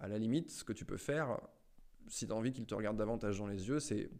À 0.00 0.08
la 0.08 0.18
limite, 0.18 0.50
ce 0.50 0.64
que 0.64 0.72
tu 0.72 0.84
peux 0.84 0.96
faire, 0.96 1.40
si 2.08 2.26
tu 2.26 2.32
as 2.32 2.36
envie 2.36 2.52
qu'il 2.52 2.66
te 2.66 2.74
regarde 2.74 2.96
davantage 2.96 3.38
dans 3.38 3.46
les 3.46 3.68
yeux, 3.68 3.80
c'est 3.80 4.10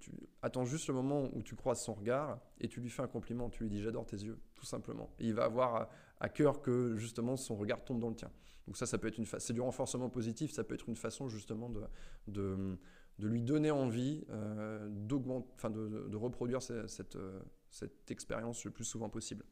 attends 0.43 0.65
juste 0.65 0.89
le 0.89 0.95
moment 0.95 1.29
où 1.35 1.43
tu 1.43 1.57
croises 1.57 1.83
son 1.83 1.95
regard 1.95 2.41
et 2.61 2.69
tu 2.69 2.81
lui 2.81 2.91
fais 2.91 3.03
un 3.03 3.09
compliment. 3.09 3.51
Tu 3.51 3.65
lui 3.65 3.71
dis 3.71 3.83
j'adore 3.83 4.07
tes 4.07 4.17
yeux, 4.17 4.39
tout 4.55 4.67
simplement. 4.67 5.11
Et 5.19 5.27
il 5.27 5.35
va 5.35 5.45
avoir 5.45 5.89
à 6.21 6.29
cœur 6.29 6.61
que 6.61 6.97
justement 6.97 7.37
son 7.37 7.57
regard 7.57 7.85
tombe 7.85 8.01
dans 8.01 8.11
le 8.11 8.15
tien. 8.15 8.31
Donc 8.67 8.77
ça, 8.77 8.87
ça 8.87 8.99
peut 8.99 9.09
être 9.09 9.19
une 9.19 9.25
c'est 9.25 9.53
du 9.55 9.61
renforcement 9.61 10.11
positif, 10.11 10.53
ça 10.53 10.63
peut 10.63 10.75
être 10.75 10.89
une 10.89 10.97
façon 10.97 11.29
justement 11.29 11.71
de, 11.71 11.83
de, 12.27 12.79
lui 13.19 13.43
donner 13.43 13.71
envie 13.71 14.25
euh, 14.29 14.89
d'augmenter, 14.91 15.49
enfin 15.55 15.71
de, 15.71 16.17
reproduire 16.17 16.61
cette, 16.63 17.17
euh, 17.17 17.41
cette, 17.71 18.11
expérience 18.11 18.65
le 18.65 18.71
plus 18.71 18.85
souvent 18.85 19.09
possible. 19.09 19.45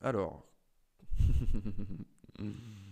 Alors, 0.00 0.46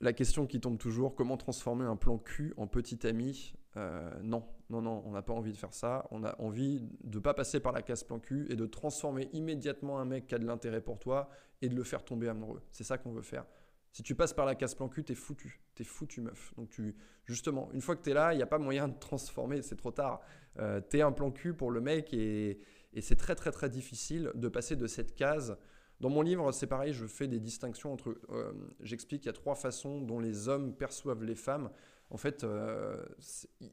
la 0.00 0.12
question 0.12 0.46
qui 0.46 0.60
tombe 0.60 0.78
toujours, 0.78 1.14
comment 1.14 1.36
transformer 1.36 1.84
un 1.84 1.96
plan 1.96 2.18
cul 2.18 2.52
en 2.56 2.66
petit 2.66 3.06
ami 3.06 3.54
euh, 3.76 4.10
Non, 4.22 4.46
non, 4.68 4.82
non, 4.82 5.02
on 5.06 5.12
n'a 5.12 5.22
pas 5.22 5.32
envie 5.32 5.52
de 5.52 5.56
faire 5.56 5.72
ça. 5.72 6.06
On 6.10 6.22
a 6.24 6.38
envie 6.40 6.82
de 7.02 7.16
ne 7.16 7.22
pas 7.22 7.34
passer 7.34 7.60
par 7.60 7.72
la 7.72 7.82
casse 7.82 8.04
plan 8.04 8.18
cul 8.18 8.46
et 8.50 8.56
de 8.56 8.66
transformer 8.66 9.28
immédiatement 9.32 9.98
un 9.98 10.04
mec 10.04 10.26
qui 10.26 10.34
a 10.34 10.38
de 10.38 10.46
l'intérêt 10.46 10.82
pour 10.82 10.98
toi 10.98 11.30
et 11.62 11.68
de 11.68 11.74
le 11.74 11.82
faire 11.82 12.04
tomber 12.04 12.28
amoureux. 12.28 12.62
C'est 12.72 12.84
ça 12.84 12.98
qu'on 12.98 13.12
veut 13.12 13.22
faire. 13.22 13.46
Si 13.92 14.02
tu 14.02 14.14
passes 14.14 14.34
par 14.34 14.44
la 14.44 14.54
casse 14.54 14.74
plan 14.74 14.88
cul, 14.88 15.02
t'es 15.02 15.14
foutu. 15.14 15.62
T'es 15.74 15.84
foutu, 15.84 16.20
meuf. 16.20 16.52
Donc, 16.56 16.68
tu, 16.68 16.94
justement, 17.24 17.70
une 17.72 17.80
fois 17.80 17.96
que 17.96 18.02
t'es 18.02 18.12
là, 18.12 18.34
il 18.34 18.36
n'y 18.36 18.42
a 18.42 18.46
pas 18.46 18.58
moyen 18.58 18.88
de 18.88 18.98
transformer, 18.98 19.62
c'est 19.62 19.76
trop 19.76 19.92
tard. 19.92 20.20
Euh, 20.58 20.82
t'es 20.82 21.00
un 21.00 21.12
plan 21.12 21.30
cul 21.30 21.54
pour 21.54 21.70
le 21.70 21.80
mec 21.80 22.12
et 22.12 22.60
c'est 23.00 23.16
très, 23.16 23.34
très, 23.34 23.50
très 23.50 23.70
difficile 23.70 24.30
de 24.34 24.48
passer 24.48 24.76
de 24.76 24.86
cette 24.86 25.14
case. 25.14 25.56
Dans 26.00 26.10
mon 26.10 26.22
livre, 26.22 26.52
c'est 26.52 26.66
pareil, 26.66 26.92
je 26.92 27.06
fais 27.06 27.26
des 27.26 27.40
distinctions 27.40 27.92
entre. 27.92 28.18
Euh, 28.30 28.52
j'explique 28.80 29.22
qu'il 29.22 29.28
y 29.28 29.34
a 29.34 29.38
trois 29.38 29.54
façons 29.54 30.00
dont 30.00 30.20
les 30.20 30.48
hommes 30.48 30.74
perçoivent 30.74 31.24
les 31.24 31.34
femmes 31.34 31.70
en 32.10 32.16
fait, 32.16 32.44
euh, 32.44 33.04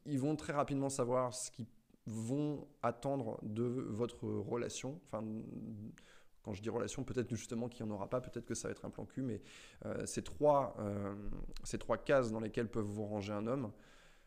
ils 0.06 0.20
vont 0.20 0.36
très 0.36 0.54
rapidement 0.54 0.90
savoir 0.90 1.34
ce 1.34 1.52
qu'ils 1.52 1.68
vont 2.08 2.68
attendre 2.82 3.40
de 3.44 3.64
votre 3.64 4.28
relation. 4.28 5.00
Enfin, 5.06 5.24
quand 6.42 6.54
je 6.54 6.62
dis 6.62 6.70
relation, 6.70 7.04
peut-être 7.04 7.30
justement 7.30 7.70
qu'il 7.70 7.86
n'y 7.86 7.92
en 7.92 7.96
aura 7.96 8.10
pas, 8.10 8.22
peut-être 8.22 8.46
que 8.46 8.56
ça 8.56 8.68
va 8.68 8.72
être 8.72 8.86
un 8.86 8.90
plan 8.90 9.06
cul, 9.06 9.22
mais 9.22 9.42
euh, 9.86 10.06
ces, 10.06 10.24
trois, 10.24 10.76
ces 11.64 11.78
trois 11.78 11.98
cases 11.98 12.32
dans 12.32 12.40
lesquelles 12.40 12.70
peuvent 12.70 12.84
vous 12.84 13.06
ranger 13.06 13.34
un 13.34 13.48
homme, 13.48 13.72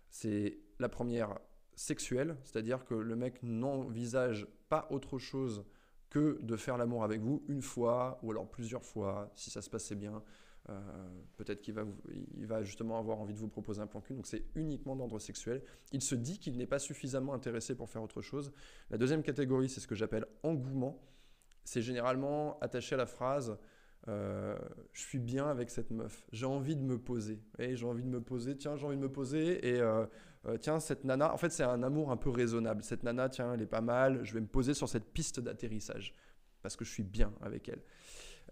c'est 0.08 0.58
la 0.78 0.88
première 0.88 1.38
sexuelle, 1.74 2.36
c'est-à-dire 2.44 2.84
que 2.84 2.94
le 2.94 3.16
mec 3.16 3.42
n'envisage 3.42 4.46
pas 4.68 4.86
autre 4.90 5.18
chose 5.18 5.64
que 6.10 6.38
de 6.42 6.56
faire 6.56 6.76
l'amour 6.76 7.04
avec 7.04 7.20
vous 7.20 7.42
une 7.48 7.62
fois 7.62 8.18
ou 8.22 8.30
alors 8.30 8.48
plusieurs 8.48 8.84
fois, 8.84 9.30
si 9.34 9.50
ça 9.50 9.62
se 9.62 9.70
passait 9.70 9.94
bien, 9.94 10.22
euh, 10.68 10.80
peut-être 11.36 11.60
qu'il 11.60 11.74
va, 11.74 11.84
il 12.36 12.46
va 12.46 12.62
justement 12.62 12.98
avoir 12.98 13.18
envie 13.20 13.34
de 13.34 13.38
vous 13.38 13.48
proposer 13.48 13.80
un 13.80 13.86
plan 13.86 14.00
cul. 14.00 14.14
Donc 14.14 14.26
c'est 14.26 14.44
uniquement 14.54 14.96
d'ordre 14.96 15.18
sexuel. 15.18 15.62
Il 15.92 16.02
se 16.02 16.14
dit 16.14 16.38
qu'il 16.38 16.56
n'est 16.56 16.66
pas 16.66 16.78
suffisamment 16.78 17.34
intéressé 17.34 17.74
pour 17.74 17.88
faire 17.88 18.02
autre 18.02 18.22
chose. 18.22 18.52
La 18.90 18.98
deuxième 18.98 19.22
catégorie, 19.22 19.68
c'est 19.68 19.80
ce 19.80 19.86
que 19.86 19.94
j'appelle 19.94 20.26
engouement. 20.42 21.02
C'est 21.64 21.82
généralement 21.82 22.58
attaché 22.60 22.94
à 22.94 22.98
la 22.98 23.06
phrase 23.06 23.58
euh, 24.08 24.56
je 24.92 25.00
suis 25.00 25.18
bien 25.18 25.48
avec 25.48 25.70
cette 25.70 25.90
meuf. 25.90 26.24
J'ai 26.32 26.46
envie 26.46 26.76
de 26.76 26.82
me 26.82 26.98
poser. 26.98 27.40
Et 27.58 27.74
j'ai 27.74 27.86
envie 27.86 28.04
de 28.04 28.08
me 28.08 28.20
poser. 28.20 28.56
Tiens, 28.56 28.76
j'ai 28.76 28.86
envie 28.86 28.96
de 28.96 29.02
me 29.02 29.10
poser. 29.10 29.66
Et 29.68 29.80
euh, 29.80 30.06
tiens, 30.60 30.80
cette 30.80 31.04
nana. 31.04 31.32
En 31.32 31.36
fait, 31.36 31.50
c'est 31.50 31.64
un 31.64 31.82
amour 31.82 32.10
un 32.10 32.16
peu 32.16 32.30
raisonnable. 32.30 32.82
Cette 32.82 33.02
nana, 33.02 33.28
tiens, 33.28 33.54
elle 33.54 33.62
est 33.62 33.66
pas 33.66 33.80
mal. 33.80 34.24
Je 34.24 34.34
vais 34.34 34.40
me 34.40 34.46
poser 34.46 34.74
sur 34.74 34.88
cette 34.88 35.12
piste 35.12 35.40
d'atterrissage 35.40 36.14
parce 36.62 36.76
que 36.76 36.84
je 36.84 36.90
suis 36.90 37.02
bien 37.02 37.32
avec 37.42 37.68
elle. 37.68 37.82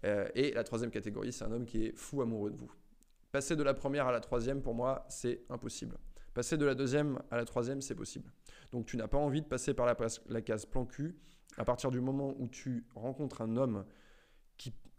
Euh, 0.05 0.27
et 0.35 0.51
la 0.53 0.63
troisième 0.63 0.91
catégorie, 0.91 1.31
c'est 1.33 1.43
un 1.43 1.51
homme 1.51 1.65
qui 1.65 1.85
est 1.85 1.97
fou 1.97 2.21
amoureux 2.21 2.51
de 2.51 2.57
vous. 2.57 2.71
Passer 3.31 3.55
de 3.55 3.63
la 3.63 3.73
première 3.73 4.07
à 4.07 4.11
la 4.11 4.19
troisième, 4.19 4.61
pour 4.61 4.73
moi, 4.73 5.05
c'est 5.09 5.41
impossible. 5.49 5.97
Passer 6.33 6.57
de 6.57 6.65
la 6.65 6.75
deuxième 6.75 7.19
à 7.31 7.37
la 7.37 7.45
troisième, 7.45 7.81
c'est 7.81 7.95
possible. 7.95 8.31
Donc 8.71 8.85
tu 8.85 8.97
n'as 8.97 9.07
pas 9.07 9.17
envie 9.17 9.41
de 9.41 9.47
passer 9.47 9.73
par 9.73 9.85
la, 9.85 9.95
la, 10.27 10.41
case 10.41 10.65
plan 10.65 10.85
cul. 10.85 11.17
À 11.57 11.65
partir 11.65 11.91
du 11.91 12.01
moment 12.01 12.35
où 12.37 12.47
tu 12.47 12.85
rencontres 12.95 13.41
un 13.41 13.55
homme 13.57 13.85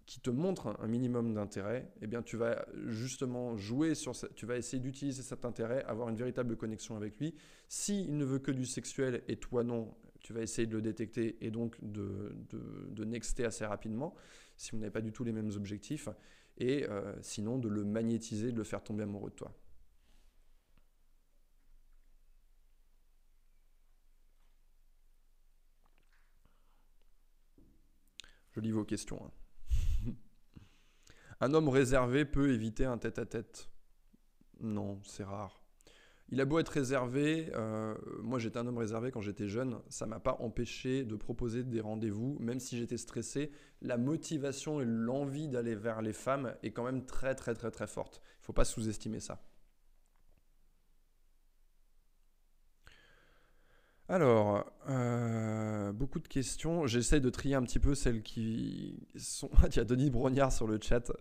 qui, 0.07 0.21
te 0.21 0.31
montre 0.31 0.77
un 0.81 0.87
minimum 0.87 1.35
d'intérêt, 1.35 1.91
eh 2.01 2.07
bien 2.07 2.23
tu 2.23 2.37
vas 2.37 2.65
justement 2.87 3.57
jouer 3.57 3.95
sur 3.95 4.13
tu 4.35 4.47
vas 4.47 4.57
essayer 4.57 4.81
d'utiliser 4.81 5.23
cet 5.23 5.45
intérêt, 5.45 5.85
avoir 5.85 6.09
une 6.09 6.17
véritable 6.17 6.57
connexion 6.57 6.97
avec 6.97 7.19
lui. 7.19 7.35
S'il 7.69 8.17
ne 8.17 8.25
veut 8.25 8.39
que 8.39 8.53
du 8.53 8.67
sexuel 8.67 9.23
et 9.29 9.37
toi 9.37 9.65
non, 9.65 9.95
tu 10.21 10.33
vas 10.33 10.43
essayer 10.43 10.67
de 10.67 10.75
le 10.75 10.83
détecter 10.83 11.37
et 11.45 11.51
donc 11.51 11.77
de, 11.83 12.35
de, 12.51 12.89
de 12.91 13.05
nexter 13.05 13.45
assez 13.45 13.65
rapidement 13.67 14.15
si 14.57 14.73
vous 14.73 14.79
n'avez 14.79 14.91
pas 14.91 15.01
du 15.01 15.13
tout 15.13 15.25
les 15.25 15.33
mêmes 15.33 15.51
objectifs. 15.55 16.09
et 16.59 16.87
euh, 16.89 17.15
sinon 17.23 17.59
de 17.59 17.69
le 17.69 17.85
magnétiser, 17.85 18.53
de 18.53 18.57
le 18.57 18.65
faire 18.65 18.83
tomber 18.83 19.03
amoureux 19.05 19.31
de 19.31 19.37
toi. 19.37 19.53
Je 28.53 28.61
lis 28.61 28.71
vos 28.73 28.85
questions. 28.85 29.23
Hein. 29.23 29.31
Un 31.41 31.55
homme 31.55 31.69
réservé 31.69 32.25
peut 32.25 32.53
éviter 32.53 32.85
un 32.85 32.99
tête-à-tête 32.99 33.69
Non, 34.61 35.01
c'est 35.05 35.25
rare. 35.25 35.63
Il 36.29 36.41
a 36.41 36.45
beau 36.45 36.59
être 36.59 36.71
réservé, 36.71 37.53
euh, 37.55 37.95
moi 38.21 38.41
j'étais 38.41 38.59
un 38.59 38.67
homme 38.67 38.79
réservé 38.79 39.13
quand 39.13 39.21
j'étais 39.21 39.47
jeune, 39.47 39.79
ça 39.89 40.07
m'a 40.07 40.19
pas 40.19 40.37
empêché 40.41 41.05
de 41.05 41.15
proposer 41.15 41.63
des 41.63 41.81
rendez-vous, 41.81 42.37
même 42.41 42.59
si 42.59 42.77
j'étais 42.77 42.97
stressé. 42.97 43.53
La 43.81 43.97
motivation 43.97 44.81
et 44.81 44.85
l'envie 44.85 45.47
d'aller 45.47 45.77
vers 45.77 46.03
les 46.03 46.13
femmes 46.13 46.57
est 46.65 46.73
quand 46.73 46.83
même 46.83 47.07
très 47.07 47.37
très 47.37 47.55
très 47.55 47.71
très 47.71 47.87
forte. 47.87 48.21
Il 48.41 48.47
faut 48.47 48.53
pas 48.53 48.65
sous-estimer 48.65 49.21
ça. 49.21 49.41
Alors, 54.09 54.65
euh, 54.89 55.93
beaucoup 55.93 56.21
de 56.21 56.29
questions. 56.29 56.87
J'essaie 56.87 57.19
de 57.19 57.29
trier 57.29 57.57
un 57.57 57.63
petit 57.63 57.81
peu 57.81 57.97
celles 57.97 58.23
qui 58.23 59.09
sont. 59.17 59.51
Il 59.71 59.77
y 59.77 59.81
a 59.81 59.85
Denis 59.85 60.11
Brognard 60.11 60.53
sur 60.53 60.69
le 60.69 60.79
chat. 60.81 61.13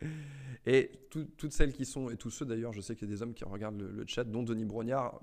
et 0.66 0.90
toutes 1.10 1.52
celles 1.52 1.74
qui 1.74 1.84
sont, 1.84 2.08
et 2.08 2.16
tous 2.16 2.30
ceux 2.30 2.46
d'ailleurs, 2.46 2.72
je 2.72 2.80
sais 2.80 2.96
qu'il 2.96 3.08
y 3.08 3.12
a 3.12 3.14
des 3.14 3.22
hommes 3.22 3.34
qui 3.34 3.44
regardent 3.44 3.82
le, 3.82 4.04
chat, 4.06 4.24
dont 4.24 4.42
Denis 4.42 4.64
Brognard. 4.64 5.20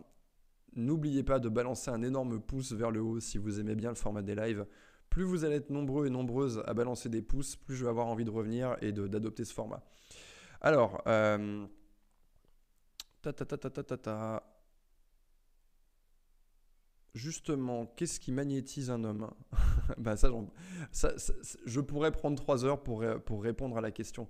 N'oubliez 0.76 1.24
pas 1.24 1.40
de 1.40 1.50
balancer 1.50 1.90
un 1.90 2.04
énorme 2.04 2.40
pouce 2.40 2.74
vers 2.74 2.92
le 2.92 3.02
haut 3.02 3.20
si 3.20 3.38
vous 3.38 3.60
aimez 3.60 3.76
bien 3.76 3.90
le 3.90 3.96
format 3.96 4.22
des 4.22 4.36
lives. 4.36 4.66
Plus 5.10 5.24
vous 5.24 5.46
allez 5.46 5.56
être 5.56 5.70
nombreux 5.70 6.08
et 6.08 6.10
nombreuses 6.10 6.64
à 6.66 6.74
balancer 6.74 7.10
des 7.10 7.22
pouces, 7.22 7.56
plus 7.56 7.76
je 7.76 7.84
vais 7.84 7.90
avoir 7.90 8.08
envie 8.08 8.26
de 8.26 8.32
revenir 8.32 8.78
et 8.82 8.92
d'adopter 8.92 9.46
ce 9.46 9.54
format. 9.54 9.84
Alors, 10.62 11.04
euh, 11.08 11.66
ta 13.22 13.34
ta 13.34 13.46
ta 13.46 13.58
ta 13.58 13.70
ta 13.70 13.84
ta 13.84 13.98
ta 13.98 14.53
justement, 17.14 17.86
qu'est-ce 17.96 18.20
qui 18.20 18.32
magnétise 18.32 18.90
un 18.90 19.04
homme 19.04 19.30
bah, 19.98 20.18
ça, 20.18 20.30
Je 21.66 21.80
pourrais 21.80 22.12
prendre 22.12 22.36
trois 22.38 22.66
heures 22.66 22.82
pour, 22.82 23.06
pour 23.26 23.44
répondre 23.44 23.78
à 23.78 23.82
la 23.82 23.92
question. 23.92 24.28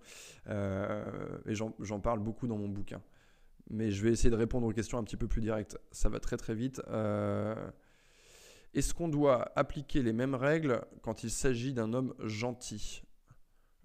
Euh, 0.48 1.38
et 1.46 1.54
j'en 1.56 2.00
parle 2.00 2.20
beaucoup 2.20 2.48
dans 2.48 2.58
mon 2.58 2.68
bouquin. 2.68 3.02
Mais 3.70 3.92
je 3.92 4.04
vais 4.04 4.12
essayer 4.12 4.30
de 4.30 4.36
répondre 4.36 4.68
aux 4.68 4.74
questions 4.74 4.98
un 4.98 5.04
petit 5.04 5.18
peu 5.18 5.28
plus 5.28 5.42
directes. 5.42 5.78
Ça 5.92 6.10
va 6.10 6.20
très 6.20 6.38
très 6.38 6.54
vite. 6.54 6.82
Euh, 6.90 7.56
est-ce 8.74 8.94
qu'on 8.94 9.08
doit 9.08 9.52
appliquer 9.56 10.02
les 10.02 10.14
mêmes 10.14 10.36
règles 10.36 10.82
quand 11.02 11.24
il 11.24 11.30
s'agit 11.30 11.74
d'un 11.74 11.94
homme 11.94 12.14
gentil? 12.20 13.04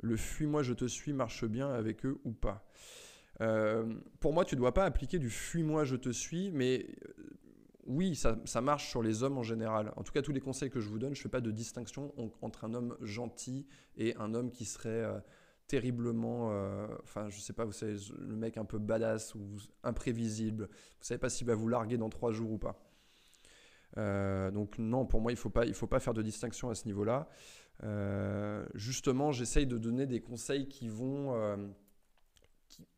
Le 0.00 0.16
fuis-moi, 0.16 0.62
je 0.62 0.72
te 0.72 0.86
suis 0.86 1.12
marche 1.12 1.44
bien 1.44 1.70
avec 1.72 2.04
eux 2.04 2.20
ou 2.24 2.32
pas? 2.32 2.66
Euh, 3.40 3.94
Pour 4.20 4.32
moi, 4.32 4.44
tu 4.44 4.54
ne 4.56 4.60
dois 4.60 4.74
pas 4.74 4.84
appliquer 4.84 5.18
du 5.18 5.30
fuis-moi, 5.30 5.84
je 5.84 5.96
te 5.96 6.10
suis, 6.10 6.50
mais 6.50 6.86
oui, 7.88 8.14
ça, 8.14 8.60
marche 8.60 8.90
sur 8.90 9.02
les 9.02 9.22
hommes 9.22 9.38
en 9.38 9.42
général. 9.42 9.92
En 9.96 10.02
tout 10.02 10.12
cas, 10.12 10.20
tous 10.20 10.32
les 10.32 10.40
conseils 10.40 10.68
que 10.68 10.78
je 10.78 10.88
vous 10.88 10.98
donne, 10.98 11.14
je 11.14 11.20
ne 11.20 11.22
fais 11.22 11.30
pas 11.30 11.40
de 11.40 11.50
distinction 11.50 12.12
entre 12.42 12.64
un 12.64 12.74
homme 12.74 12.96
gentil 13.00 13.66
et 13.96 14.14
un 14.16 14.34
homme 14.34 14.50
qui 14.50 14.66
serait 14.66 14.88
euh, 14.90 15.18
terriblement, 15.68 16.50
euh, 16.52 16.86
enfin, 17.02 17.30
je 17.30 17.40
sais 17.40 17.54
pas, 17.54 17.64
vous 17.64 17.72
savez, 17.72 17.96
le 18.18 18.36
mec 18.36 18.58
un 18.58 18.66
peu 18.66 18.78
badass 18.78 19.34
ou 19.34 19.56
imprévisible. 19.84 20.68
Vous 20.68 21.04
savez 21.04 21.18
pas 21.18 21.30
s'il 21.30 21.46
va 21.46 21.54
vous 21.54 21.66
larguer 21.66 21.96
dans 21.96 22.10
trois 22.10 22.30
jours 22.30 22.52
ou 22.52 22.58
pas. 22.58 22.78
Euh, 23.96 24.50
donc 24.50 24.78
non, 24.78 25.06
pour 25.06 25.22
moi, 25.22 25.32
il 25.32 25.38
faut 25.38 25.50
faut 25.72 25.86
pas 25.86 26.00
faire 26.00 26.14
de 26.14 26.22
distinction 26.22 26.68
à 26.68 26.74
ce 26.74 26.84
niveau-là. 26.84 27.26
justement, 28.74 29.32
j'essaye 29.32 29.66
de 29.66 29.78
donner 29.78 30.06
des 30.06 30.20
conseils 30.20 30.68
qui 30.68 30.90
vont, 30.90 31.34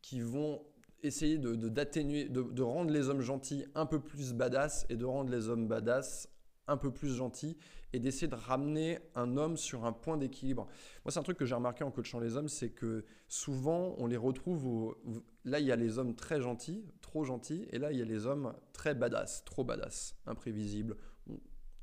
qui 0.02 0.20
vont 0.20 0.62
essayer 1.02 1.38
de, 1.38 1.54
d'atténuer, 1.68 2.28
de, 2.28 2.62
rendre 2.62 2.90
les 2.90 3.08
hommes 3.08 3.20
gentils 3.20 3.64
un 3.74 3.86
peu 3.86 4.00
plus 4.00 4.32
badass 4.32 4.86
et 4.88 4.96
de 4.96 5.04
rendre 5.04 5.30
les 5.30 5.48
hommes 5.48 5.68
badass 5.68 6.28
un 6.66 6.76
peu 6.76 6.92
plus 6.92 7.14
gentils 7.14 7.56
et 7.92 7.98
d'essayer 7.98 8.28
de 8.28 8.36
ramener 8.36 8.98
un 9.14 9.36
homme 9.36 9.56
sur 9.56 9.84
un 9.84 9.92
point 9.92 10.16
d'équilibre. 10.16 10.68
Moi, 11.04 11.10
c'est 11.10 11.18
un 11.18 11.24
truc 11.24 11.38
que 11.38 11.44
j'ai 11.44 11.54
remarqué 11.54 11.82
en 11.82 11.90
coachant 11.90 12.20
les 12.20 12.36
hommes, 12.36 12.48
c'est 12.48 12.70
que 12.70 13.04
souvent, 13.28 13.94
on 13.98 14.06
les 14.06 14.16
retrouve 14.16 14.66
au... 14.66 14.96
Là, 15.44 15.58
il 15.58 15.66
y 15.66 15.72
a 15.72 15.76
les 15.76 15.98
hommes 15.98 16.14
très 16.14 16.40
gentils, 16.40 16.84
trop 17.00 17.24
gentils, 17.24 17.66
et 17.70 17.78
là, 17.78 17.90
il 17.90 17.98
y 17.98 18.02
a 18.02 18.04
les 18.04 18.26
hommes 18.26 18.54
très 18.72 18.94
badass, 18.94 19.44
trop 19.44 19.64
badass, 19.64 20.14
imprévisibles. 20.26 20.96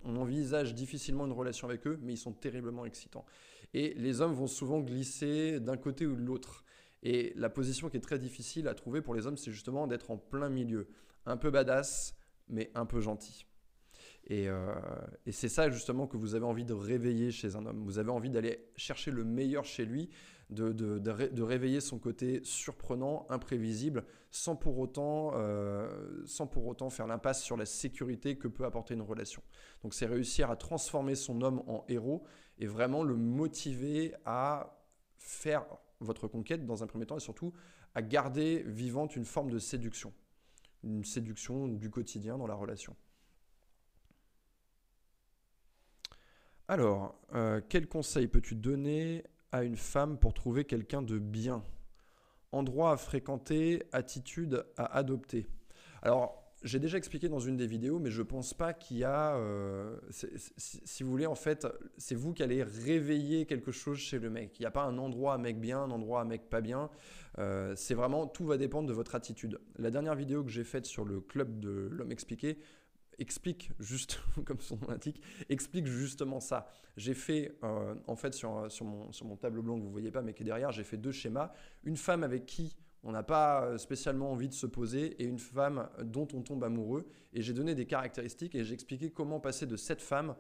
On 0.04 0.16
envisage 0.16 0.74
difficilement 0.76 1.26
une 1.26 1.34
relation 1.34 1.68
avec 1.68 1.86
eux, 1.88 2.00
mais 2.02 2.14
ils 2.14 2.18
sont 2.18 2.32
terriblement 2.32 2.86
excitants. 2.86 3.26
Et 3.74 3.94
les 3.96 4.22
hommes 4.22 4.34
vont 4.34 4.48
souvent 4.48 4.80
glisser 4.80 5.60
d'un 5.60 5.76
côté 5.76 6.06
ou 6.06 6.16
de 6.16 6.22
l'autre. 6.22 6.64
Et 7.04 7.34
la 7.36 7.50
position 7.50 7.90
qui 7.90 7.98
est 7.98 8.02
très 8.02 8.20
difficile 8.20 8.68
à 8.68 8.74
trouver 8.74 9.02
pour 9.02 9.14
les 9.14 9.28
hommes, 9.28 9.38
c'est 9.38 9.52
justement 9.52 9.88
d'être 9.88 10.12
en 10.12 10.18
plein 10.18 10.50
milieu. 10.50 10.88
Un 11.26 11.38
peu 11.38 11.52
badass, 11.52 12.16
mais 12.48 12.72
un 12.76 12.86
peu 12.86 13.02
gentil. 13.02 13.46
Et, 14.30 14.50
euh, 14.50 14.74
c'est 15.32 15.50
ça 15.50 15.70
justement 15.70 16.06
que 16.06 16.18
vous 16.18 16.36
avez 16.36 16.46
envie 16.46 16.66
de 16.66 16.74
réveiller 16.74 17.32
chez 17.32 17.56
un 17.56 17.66
homme. 17.66 17.84
Vous 17.84 17.98
avez 18.00 18.12
envie 18.12 18.30
d'aller 18.30 18.70
chercher 18.76 19.12
le 19.12 19.24
meilleur 19.24 19.64
chez 19.64 19.86
lui, 19.86 20.10
de, 20.50 21.42
réveiller 21.42 21.82
son 21.82 21.98
côté 22.00 22.42
surprenant, 22.44 23.26
imprévisible, 23.30 24.04
euh, 24.04 24.08
sans 24.32 24.56
pour 24.56 24.78
autant 26.68 26.90
faire 26.90 27.08
l'impasse 27.08 27.44
sur 27.44 27.58
la 27.58 27.66
sécurité 27.66 28.38
que 28.38 28.48
peut 28.48 28.66
apporter 28.66 28.94
une 28.94 29.02
relation. 29.02 29.42
Donc 29.84 29.94
c'est 29.94 30.06
réussir 30.06 30.52
à 30.52 30.56
transformer 30.56 31.16
son 31.16 31.42
homme 31.42 31.64
en 31.68 31.86
héros 31.88 32.24
et 32.60 32.68
vraiment 32.68 33.04
le 33.04 33.16
motiver 33.16 34.14
à 34.26 34.84
faire 35.18 35.66
votre 36.00 36.28
conquête 36.28 36.66
dans 36.66 36.84
un 36.84 36.88
premier 36.88 37.06
temps 37.06 37.18
et 37.18 37.22
surtout 37.22 37.54
à 37.96 38.02
garder 38.02 38.64
vivante 38.64 39.16
une 39.16 39.26
forme 39.26 39.50
de 39.50 39.60
séduction, 39.60 40.14
une 40.84 41.04
séduction 41.04 41.68
du 41.68 41.90
quotidien 41.90 42.38
dans 42.38 42.48
la 42.48 42.56
relation. 42.56 42.96
Alors, 46.68 47.16
euh, 47.34 47.62
quel 47.70 47.88
conseil 47.88 48.28
peux-tu 48.28 48.56
donner 48.56 49.24
à 49.52 49.64
une 49.64 49.78
femme 49.78 50.20
pour 50.20 50.34
trouver 50.34 50.66
quelqu'un 50.66 51.02
de 51.02 51.18
bien? 51.18 51.64
Endroit 52.52 52.92
à 52.92 52.98
fréquenter, 52.98 53.84
attitude 53.92 54.66
à 54.76 54.86
adopter. 54.98 55.48
Alors, 56.02 56.47
j'ai 56.64 56.80
déjà 56.80 56.98
expliqué 56.98 57.30
dans 57.30 57.40
une 57.40 57.56
des 57.56 57.68
vidéos, 57.68 58.00
mais 58.00 58.10
je 58.10 58.24
pense 58.24 58.54
pas 58.54 58.74
qu'il 58.74 58.98
y 58.98 59.04
a. 59.04 59.36
Euh, 59.36 59.96
si 60.10 61.04
vous 61.04 61.12
voulez, 61.12 61.28
en 61.28 61.36
fait, 61.36 61.68
c'est 61.98 62.16
vous 62.16 62.34
qui 62.34 62.42
allez 62.42 62.64
réveiller 62.64 63.46
quelque 63.46 63.72
chose 63.72 63.98
chez 63.98 64.18
le 64.18 64.30
mec. 64.30 64.58
Il 64.60 64.64
n'y 64.64 64.66
a 64.66 64.72
pas 64.72 64.84
un 64.84 64.98
endroit 64.98 65.36
à 65.36 65.38
mec 65.38 65.60
bien, 65.60 65.84
un 65.84 65.92
endroit 65.92 66.22
à 66.22 66.26
mec 66.26 66.50
pas 66.50 66.62
bien. 66.62 66.90
Euh, 67.38 67.74
c'est 67.76 67.94
vraiment, 67.94 68.26
tout 68.26 68.46
va 68.46 68.58
dépendre 68.58 68.88
de 68.88 68.94
votre 68.94 69.14
attitude. 69.14 69.60
La 69.78 69.92
dernière 69.92 70.16
vidéo 70.16 70.44
que 70.44 70.50
j'ai 70.50 70.64
faite 70.64 70.88
sur 70.88 71.06
le 71.06 71.22
club 71.22 71.60
de 71.60 71.90
l'homme 71.92 72.12
expliqué 72.12 72.58
explique 73.20 73.72
juste, 73.80 74.20
comme 74.46 74.60
son 74.60 74.78
nom 74.78 74.88
l'indique, 74.90 75.22
explique 75.50 75.86
justement 75.86 76.40
ça. 76.40 76.68
J'ai 76.98 77.14
fait, 77.14 77.58
euh, 77.64 77.96
en 78.08 78.16
fait, 78.16 78.34
sur, 78.34 78.72
sur, 78.72 78.86
mon, 78.86 79.12
sur 79.12 79.26
mon 79.26 79.36
tableau 79.36 79.62
blanc 79.62 79.78
que 79.78 79.84
vous 79.84 79.92
voyez 79.92 80.12
pas, 80.12 80.22
mais 80.22 80.34
qui 80.34 80.44
est 80.44 80.46
derrière, 80.46 80.72
j'ai 80.72 80.84
fait 80.84 80.98
deux 80.98 81.12
schémas. 81.12 81.52
Une 81.84 81.98
femme 81.98 82.24
avec 82.24 82.46
qui 82.46 82.76
on 83.04 83.12
n'a 83.12 83.24
pas 83.24 83.64
euh, 83.64 83.78
spécialement 83.78 84.32
envie 84.32 84.50
de 84.50 84.54
se 84.54 84.68
poser, 84.68 85.22
et 85.22 85.26
une 85.26 85.40
femme 85.40 85.90
dont 86.04 86.28
on 86.34 86.42
tombe 86.42 86.64
amoureux. 86.64 87.08
Et 87.34 87.42
j'ai 87.42 87.54
donné 87.54 87.76
des 87.76 87.86
caractéristiques 87.86 88.56
et 88.56 88.64
j'ai 88.64 88.74
expliqué 88.74 89.12
comment 89.12 89.40
passer 89.40 89.66
de 89.66 89.76
cette 89.76 90.02
femme 90.02 90.36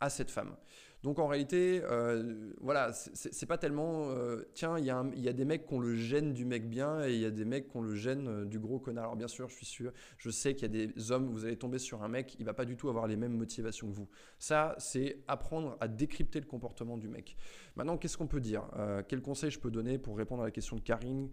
à 0.00 0.10
cette 0.10 0.30
femme. 0.30 0.56
Donc 1.02 1.18
en 1.18 1.26
réalité, 1.26 1.82
euh, 1.82 2.52
voilà, 2.60 2.92
c'est 2.92 3.46
pas 3.46 3.58
tellement. 3.58 4.10
Euh, 4.10 4.48
tiens, 4.54 4.78
il 4.78 4.84
y, 4.84 4.90
a 5.28 5.32
des 5.32 5.44
mecs 5.44 5.66
qui 5.66 5.74
ont 5.74 5.80
le 5.80 5.96
gène 5.96 6.32
du 6.32 6.44
mec 6.44 6.68
bien 6.68 7.04
et 7.04 7.12
il 7.12 7.20
y 7.20 7.24
a 7.24 7.32
des 7.32 7.44
mecs 7.44 7.68
qui 7.68 7.76
ont 7.76 7.82
le 7.82 7.96
gène 7.96 8.28
euh, 8.28 8.44
du 8.44 8.60
gros 8.60 8.78
connard. 8.78 9.04
Alors 9.04 9.16
bien 9.16 9.26
sûr, 9.26 9.48
je 9.48 9.56
suis 9.56 9.66
sûr, 9.66 9.92
je 10.16 10.30
sais 10.30 10.54
qu'il 10.54 10.62
y 10.62 10.82
a 10.82 10.86
des 10.86 11.10
hommes, 11.10 11.28
vous 11.28 11.44
allez 11.44 11.56
tomber 11.56 11.78
sur 11.78 12.04
un 12.04 12.08
mec, 12.08 12.36
il 12.38 12.44
va 12.44 12.54
pas 12.54 12.64
du 12.64 12.76
tout 12.76 12.88
avoir 12.88 13.08
les 13.08 13.16
mêmes 13.16 13.36
motivations 13.36 13.88
que 13.88 13.94
vous. 13.94 14.08
Ça, 14.38 14.76
c'est 14.78 15.24
apprendre 15.26 15.76
à 15.80 15.88
décrypter 15.88 16.38
le 16.38 16.46
comportement 16.46 16.96
du 16.96 17.08
mec. 17.08 17.36
Maintenant, 17.74 17.96
qu'est-ce 17.96 18.16
qu'on 18.16 18.28
peut 18.28 18.40
dire 18.40 18.68
Quel 19.08 19.22
conseil 19.22 19.50
je 19.50 19.58
peux 19.58 19.70
donner 19.72 19.98
pour 19.98 20.16
répondre 20.16 20.42
à 20.42 20.44
la 20.44 20.52
question 20.52 20.76
de 20.76 20.82
Karine 20.82 21.30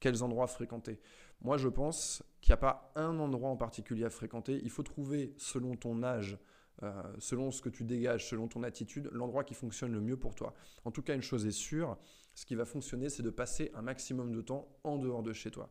Quels 0.00 0.22
endroits 0.24 0.48
fréquenter? 0.48 0.98
Moi, 1.42 1.58
je 1.58 1.68
pense 1.68 2.24
qu'il 2.40 2.50
n'y 2.50 2.54
a 2.54 2.58
pas 2.58 2.92
un 2.96 3.18
endroit 3.20 3.50
en 3.50 3.56
particulier 3.56 4.04
à 4.04 4.10
fréquenter. 4.10 4.60
Il 4.64 4.70
faut 4.70 4.82
trouver, 4.82 5.34
selon 5.36 5.76
ton 5.76 6.02
âge, 6.02 6.38
euh, 6.82 7.02
selon 7.18 7.50
ce 7.50 7.62
que 7.62 7.68
tu 7.68 7.84
dégages, 7.84 8.28
selon 8.28 8.48
ton 8.48 8.62
attitude, 8.62 9.08
l'endroit 9.12 9.44
qui 9.44 9.54
fonctionne 9.54 9.92
le 9.92 10.00
mieux 10.00 10.16
pour 10.16 10.34
toi. 10.34 10.54
En 10.84 10.90
tout 10.90 11.02
cas, 11.02 11.14
une 11.14 11.22
chose 11.22 11.46
est 11.46 11.52
sûre, 11.52 11.98
ce 12.34 12.46
qui 12.46 12.54
va 12.54 12.64
fonctionner, 12.64 13.08
c'est 13.08 13.22
de 13.22 13.30
passer 13.30 13.70
un 13.74 13.82
maximum 13.82 14.32
de 14.32 14.40
temps 14.40 14.68
en 14.84 14.98
dehors 14.98 15.22
de 15.22 15.32
chez 15.32 15.50
toi. 15.50 15.70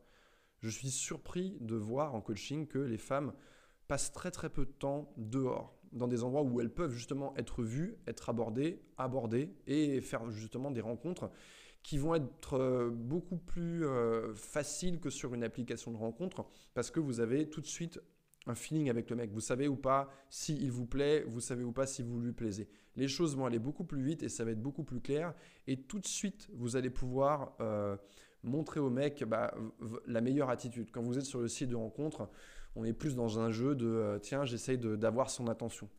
Je 0.61 0.69
suis 0.69 0.91
surpris 0.91 1.57
de 1.59 1.75
voir 1.75 2.13
en 2.13 2.21
coaching 2.21 2.67
que 2.67 2.77
les 2.77 2.99
femmes 2.99 3.33
passent 3.87 4.11
très 4.11 4.31
très 4.31 4.49
peu 4.49 4.65
de 4.65 4.71
temps 4.71 5.11
dehors, 5.17 5.77
dans 5.91 6.07
des 6.07 6.23
endroits 6.23 6.43
où 6.43 6.61
elles 6.61 6.73
peuvent 6.73 6.93
justement 6.93 7.35
être 7.35 7.63
vues, 7.63 7.97
être 8.07 8.29
abordées, 8.29 8.81
abordées 8.97 9.53
et 9.67 9.99
faire 10.01 10.29
justement 10.29 10.71
des 10.71 10.81
rencontres 10.81 11.29
qui 11.83 11.97
vont 11.97 12.15
être 12.15 12.53
euh, 12.53 12.89
beaucoup 12.89 13.37
plus 13.37 13.85
euh, 13.85 14.33
faciles 14.35 14.99
que 14.99 15.09
sur 15.09 15.33
une 15.33 15.43
application 15.43 15.91
de 15.91 15.97
rencontre 15.97 16.45
parce 16.73 16.91
que 16.91 16.99
vous 16.99 17.19
avez 17.19 17.49
tout 17.49 17.61
de 17.61 17.65
suite 17.65 17.99
un 18.47 18.55
feeling 18.55 18.89
avec 18.89 19.09
le 19.09 19.15
mec. 19.15 19.31
Vous 19.31 19.41
savez 19.41 19.67
ou 19.67 19.75
pas 19.75 20.09
s'il 20.29 20.71
vous 20.71 20.85
plaît, 20.85 21.23
vous 21.27 21.39
savez 21.39 21.63
ou 21.63 21.71
pas 21.71 21.85
si 21.85 22.01
vous 22.01 22.19
lui 22.19 22.31
plaisez. 22.31 22.69
Les 22.95 23.07
choses 23.07 23.35
vont 23.35 23.45
aller 23.45 23.59
beaucoup 23.59 23.83
plus 23.83 24.01
vite 24.01 24.23
et 24.23 24.29
ça 24.29 24.43
va 24.43 24.51
être 24.51 24.61
beaucoup 24.61 24.83
plus 24.83 24.99
clair. 24.99 25.33
Et 25.67 25.77
tout 25.77 25.99
de 25.99 26.07
suite, 26.07 26.49
vous 26.53 26.75
allez 26.75 26.89
pouvoir 26.89 27.55
euh, 27.61 27.95
montrer 28.43 28.79
au 28.79 28.89
mec 28.89 29.23
bah, 29.23 29.53
la 30.07 30.21
meilleure 30.21 30.49
attitude. 30.49 30.89
Quand 30.91 31.01
vous 31.01 31.17
êtes 31.17 31.25
sur 31.25 31.39
le 31.39 31.47
site 31.47 31.69
de 31.69 31.75
rencontre, 31.75 32.29
on 32.75 32.83
est 32.83 32.93
plus 32.93 33.15
dans 33.15 33.39
un 33.39 33.51
jeu 33.51 33.75
de 33.75 33.87
euh, 33.87 34.19
tiens, 34.19 34.45
j'essaye 34.45 34.77
d'avoir 34.77 35.29
son 35.29 35.47
attention. 35.47 35.89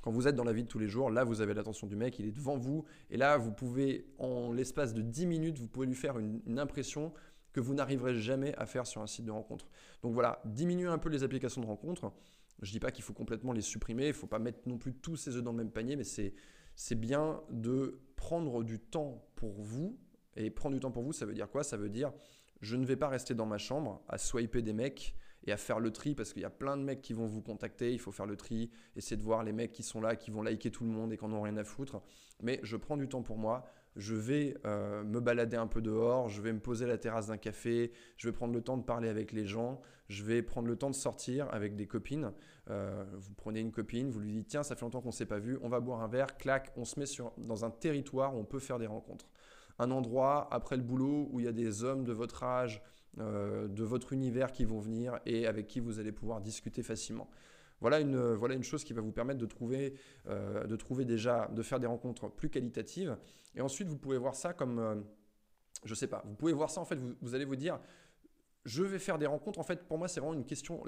Quand 0.00 0.10
vous 0.10 0.28
êtes 0.28 0.36
dans 0.36 0.44
la 0.44 0.52
vie 0.52 0.64
de 0.64 0.68
tous 0.68 0.78
les 0.78 0.88
jours, 0.88 1.10
là, 1.10 1.24
vous 1.24 1.40
avez 1.40 1.54
l'attention 1.54 1.86
du 1.86 1.96
mec, 1.96 2.18
il 2.18 2.26
est 2.26 2.32
devant 2.32 2.58
vous. 2.58 2.84
Et 3.10 3.16
là, 3.16 3.38
vous 3.38 3.52
pouvez, 3.52 4.06
en 4.18 4.52
l'espace 4.52 4.92
de 4.92 5.00
10 5.00 5.24
minutes, 5.24 5.58
vous 5.58 5.66
pouvez 5.66 5.86
lui 5.86 5.94
faire 5.94 6.18
une 6.18 6.58
impression 6.58 7.14
que 7.54 7.60
vous 7.60 7.72
n'arriverez 7.72 8.14
jamais 8.14 8.54
à 8.56 8.66
faire 8.66 8.86
sur 8.86 9.00
un 9.00 9.06
site 9.06 9.24
de 9.24 9.30
rencontre. 9.30 9.66
Donc 10.02 10.12
voilà, 10.12 10.42
diminuer 10.44 10.88
un 10.88 10.98
peu 10.98 11.08
les 11.08 11.22
applications 11.22 11.62
de 11.62 11.66
rencontre. 11.66 12.12
Je 12.60 12.68
ne 12.68 12.72
dis 12.72 12.80
pas 12.80 12.90
qu'il 12.90 13.02
faut 13.02 13.14
complètement 13.14 13.52
les 13.52 13.62
supprimer, 13.62 14.04
il 14.04 14.08
ne 14.08 14.12
faut 14.12 14.26
pas 14.26 14.38
mettre 14.38 14.68
non 14.68 14.76
plus 14.76 14.92
tous 14.92 15.16
ses 15.16 15.36
œufs 15.36 15.42
dans 15.42 15.52
le 15.52 15.56
même 15.56 15.70
panier, 15.70 15.96
mais 15.96 16.04
c'est 16.04 16.94
bien 16.94 17.40
de 17.50 18.02
prendre 18.16 18.62
du 18.62 18.78
temps 18.78 19.26
pour 19.36 19.62
vous. 19.62 19.98
Et 20.36 20.50
prendre 20.50 20.74
du 20.74 20.80
temps 20.80 20.90
pour 20.90 21.04
vous, 21.04 21.12
ça 21.12 21.26
veut 21.26 21.32
dire 21.32 21.48
quoi? 21.48 21.62
Ça 21.62 21.76
veut 21.76 21.88
dire 21.88 22.12
je 22.60 22.76
ne 22.76 22.84
vais 22.84 22.96
pas 22.96 23.08
rester 23.08 23.34
dans 23.34 23.46
ma 23.46 23.58
chambre 23.58 24.02
à 24.08 24.18
swiper 24.18 24.62
des 24.62 24.72
mecs 24.72 25.14
et 25.46 25.52
à 25.52 25.56
faire 25.56 25.78
le 25.78 25.90
tri 25.90 26.14
parce 26.14 26.32
qu'il 26.32 26.42
y 26.42 26.46
a 26.46 26.50
plein 26.50 26.76
de 26.76 26.82
mecs 26.82 27.02
qui 27.02 27.12
vont 27.12 27.26
vous 27.26 27.42
contacter, 27.42 27.92
il 27.92 27.98
faut 27.98 28.10
faire 28.10 28.26
le 28.26 28.36
tri, 28.36 28.70
essayer 28.96 29.16
de 29.16 29.22
voir 29.22 29.44
les 29.44 29.52
mecs 29.52 29.72
qui 29.72 29.82
sont 29.82 30.00
là, 30.00 30.16
qui 30.16 30.30
vont 30.30 30.42
liker 30.42 30.70
tout 30.70 30.84
le 30.84 30.90
monde 30.90 31.12
et 31.12 31.18
qui 31.18 31.24
n'en 31.24 31.36
ont 31.36 31.42
rien 31.42 31.56
à 31.58 31.64
foutre. 31.64 32.00
Mais 32.42 32.60
je 32.62 32.76
prends 32.76 32.96
du 32.96 33.08
temps 33.08 33.22
pour 33.22 33.36
moi, 33.36 33.64
je 33.96 34.14
vais 34.14 34.56
euh, 34.64 35.04
me 35.04 35.20
balader 35.20 35.56
un 35.56 35.66
peu 35.66 35.80
dehors, 35.80 36.28
je 36.28 36.42
vais 36.42 36.52
me 36.52 36.60
poser 36.60 36.84
à 36.84 36.88
la 36.88 36.98
terrasse 36.98 37.28
d'un 37.28 37.36
café, 37.36 37.92
je 38.16 38.28
vais 38.28 38.32
prendre 38.32 38.52
le 38.52 38.60
temps 38.60 38.76
de 38.76 38.82
parler 38.82 39.08
avec 39.08 39.32
les 39.32 39.46
gens, 39.46 39.80
je 40.08 40.24
vais 40.24 40.42
prendre 40.42 40.68
le 40.68 40.76
temps 40.76 40.90
de 40.90 40.94
sortir 40.94 41.48
avec 41.52 41.76
des 41.76 41.86
copines. 41.86 42.32
Euh, 42.70 43.04
vous 43.16 43.34
prenez 43.34 43.60
une 43.60 43.72
copine, 43.72 44.10
vous 44.10 44.20
lui 44.20 44.32
dites 44.32 44.48
tiens, 44.48 44.62
ça 44.62 44.74
fait 44.74 44.82
longtemps 44.82 45.00
qu'on 45.00 45.08
ne 45.08 45.12
s'est 45.12 45.26
pas 45.26 45.38
vu, 45.38 45.58
on 45.62 45.68
va 45.68 45.80
boire 45.80 46.02
un 46.02 46.08
verre, 46.08 46.36
clac, 46.36 46.72
on 46.76 46.84
se 46.84 46.98
met 46.98 47.06
sur, 47.06 47.32
dans 47.38 47.64
un 47.64 47.70
territoire 47.70 48.34
où 48.34 48.38
on 48.38 48.44
peut 48.44 48.58
faire 48.58 48.78
des 48.78 48.86
rencontres. 48.86 49.28
Un 49.78 49.90
endroit 49.90 50.48
après 50.52 50.76
le 50.76 50.82
boulot 50.82 51.28
où 51.32 51.40
il 51.40 51.46
y 51.46 51.48
a 51.48 51.52
des 51.52 51.84
hommes 51.84 52.04
de 52.04 52.12
votre 52.12 52.42
âge, 52.42 52.82
euh, 53.20 53.68
de 53.68 53.84
votre 53.84 54.12
univers 54.12 54.50
qui 54.50 54.64
vont 54.64 54.80
venir 54.80 55.20
et 55.24 55.46
avec 55.46 55.68
qui 55.68 55.78
vous 55.78 56.00
allez 56.00 56.10
pouvoir 56.10 56.40
discuter 56.40 56.82
facilement. 56.82 57.30
Voilà 57.80 58.00
une, 58.00 58.34
voilà 58.34 58.54
une 58.54 58.62
chose 58.62 58.84
qui 58.84 58.92
va 58.92 59.02
vous 59.02 59.12
permettre 59.12 59.40
de 59.40 59.46
trouver, 59.46 59.94
de 60.26 60.76
trouver 60.76 61.04
déjà, 61.04 61.48
de 61.52 61.62
faire 61.62 61.80
des 61.80 61.86
rencontres 61.86 62.30
plus 62.30 62.48
qualitatives 62.48 63.16
et 63.56 63.60
ensuite, 63.60 63.88
vous 63.88 63.96
pouvez 63.96 64.18
voir 64.18 64.34
ça 64.34 64.52
comme, 64.52 64.78
euh, 64.78 64.94
je 65.84 65.90
ne 65.90 65.96
sais 65.96 66.06
pas, 66.06 66.22
vous 66.26 66.34
pouvez 66.34 66.52
voir 66.52 66.70
ça 66.70 66.80
en 66.80 66.84
fait, 66.84 66.98
vous, 67.20 67.34
allez 67.34 67.44
vous 67.44 67.56
dire, 67.56 67.78
je 68.64 68.82
vais 68.82 68.98
faire 68.98 69.18
des 69.18 69.26
rencontres. 69.26 69.58
En 69.58 69.62
fait, 69.62 69.86
pour 69.86 69.98
moi, 69.98 70.08
c'est 70.08 70.20
vraiment 70.20 70.34
une 70.34 70.46
question. 70.46 70.82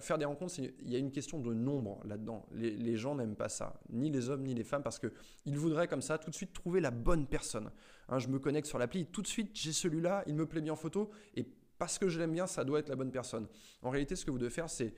faire 0.00 0.18
des 0.18 0.24
rencontres, 0.24 0.58
il 0.58 0.90
y 0.90 0.94
a 0.94 0.98
une 0.98 1.10
question 1.10 1.40
de 1.40 1.52
nombre 1.52 2.00
là-dedans. 2.04 2.46
Les, 2.52 2.96
gens 2.96 3.16
n'aiment 3.16 3.36
pas 3.36 3.48
ça, 3.48 3.80
ni 3.90 4.10
les 4.10 4.30
hommes 4.30 4.44
ni 4.44 4.54
les 4.54 4.64
femmes, 4.64 4.82
parce 4.82 4.98
qu'ils 4.98 5.58
voudraient 5.58 5.88
comme 5.88 6.02
ça 6.02 6.18
tout 6.18 6.30
de 6.30 6.34
suite 6.34 6.52
trouver 6.52 6.80
la 6.80 6.90
bonne 6.90 7.26
personne. 7.26 7.70
Hein, 8.08 8.18
je 8.18 8.28
me 8.28 8.38
connecte 8.38 8.68
sur 8.68 8.78
l'appli, 8.78 9.06
tout 9.06 9.22
de 9.22 9.26
suite, 9.26 9.50
j'ai 9.54 9.72
celui-là, 9.72 10.22
il 10.26 10.34
me 10.34 10.46
plaît 10.46 10.60
bien 10.60 10.74
en 10.74 10.76
photo, 10.76 11.10
et 11.34 11.46
parce 11.78 11.98
que 11.98 12.08
je 12.08 12.18
l'aime 12.18 12.32
bien, 12.32 12.46
ça 12.46 12.64
doit 12.64 12.78
être 12.78 12.88
la 12.88 12.96
bonne 12.96 13.10
personne. 13.10 13.48
En 13.82 13.90
réalité, 13.90 14.16
ce 14.16 14.24
que 14.24 14.30
vous 14.30 14.38
devez 14.38 14.50
faire, 14.50 14.70
c'est 14.70 14.94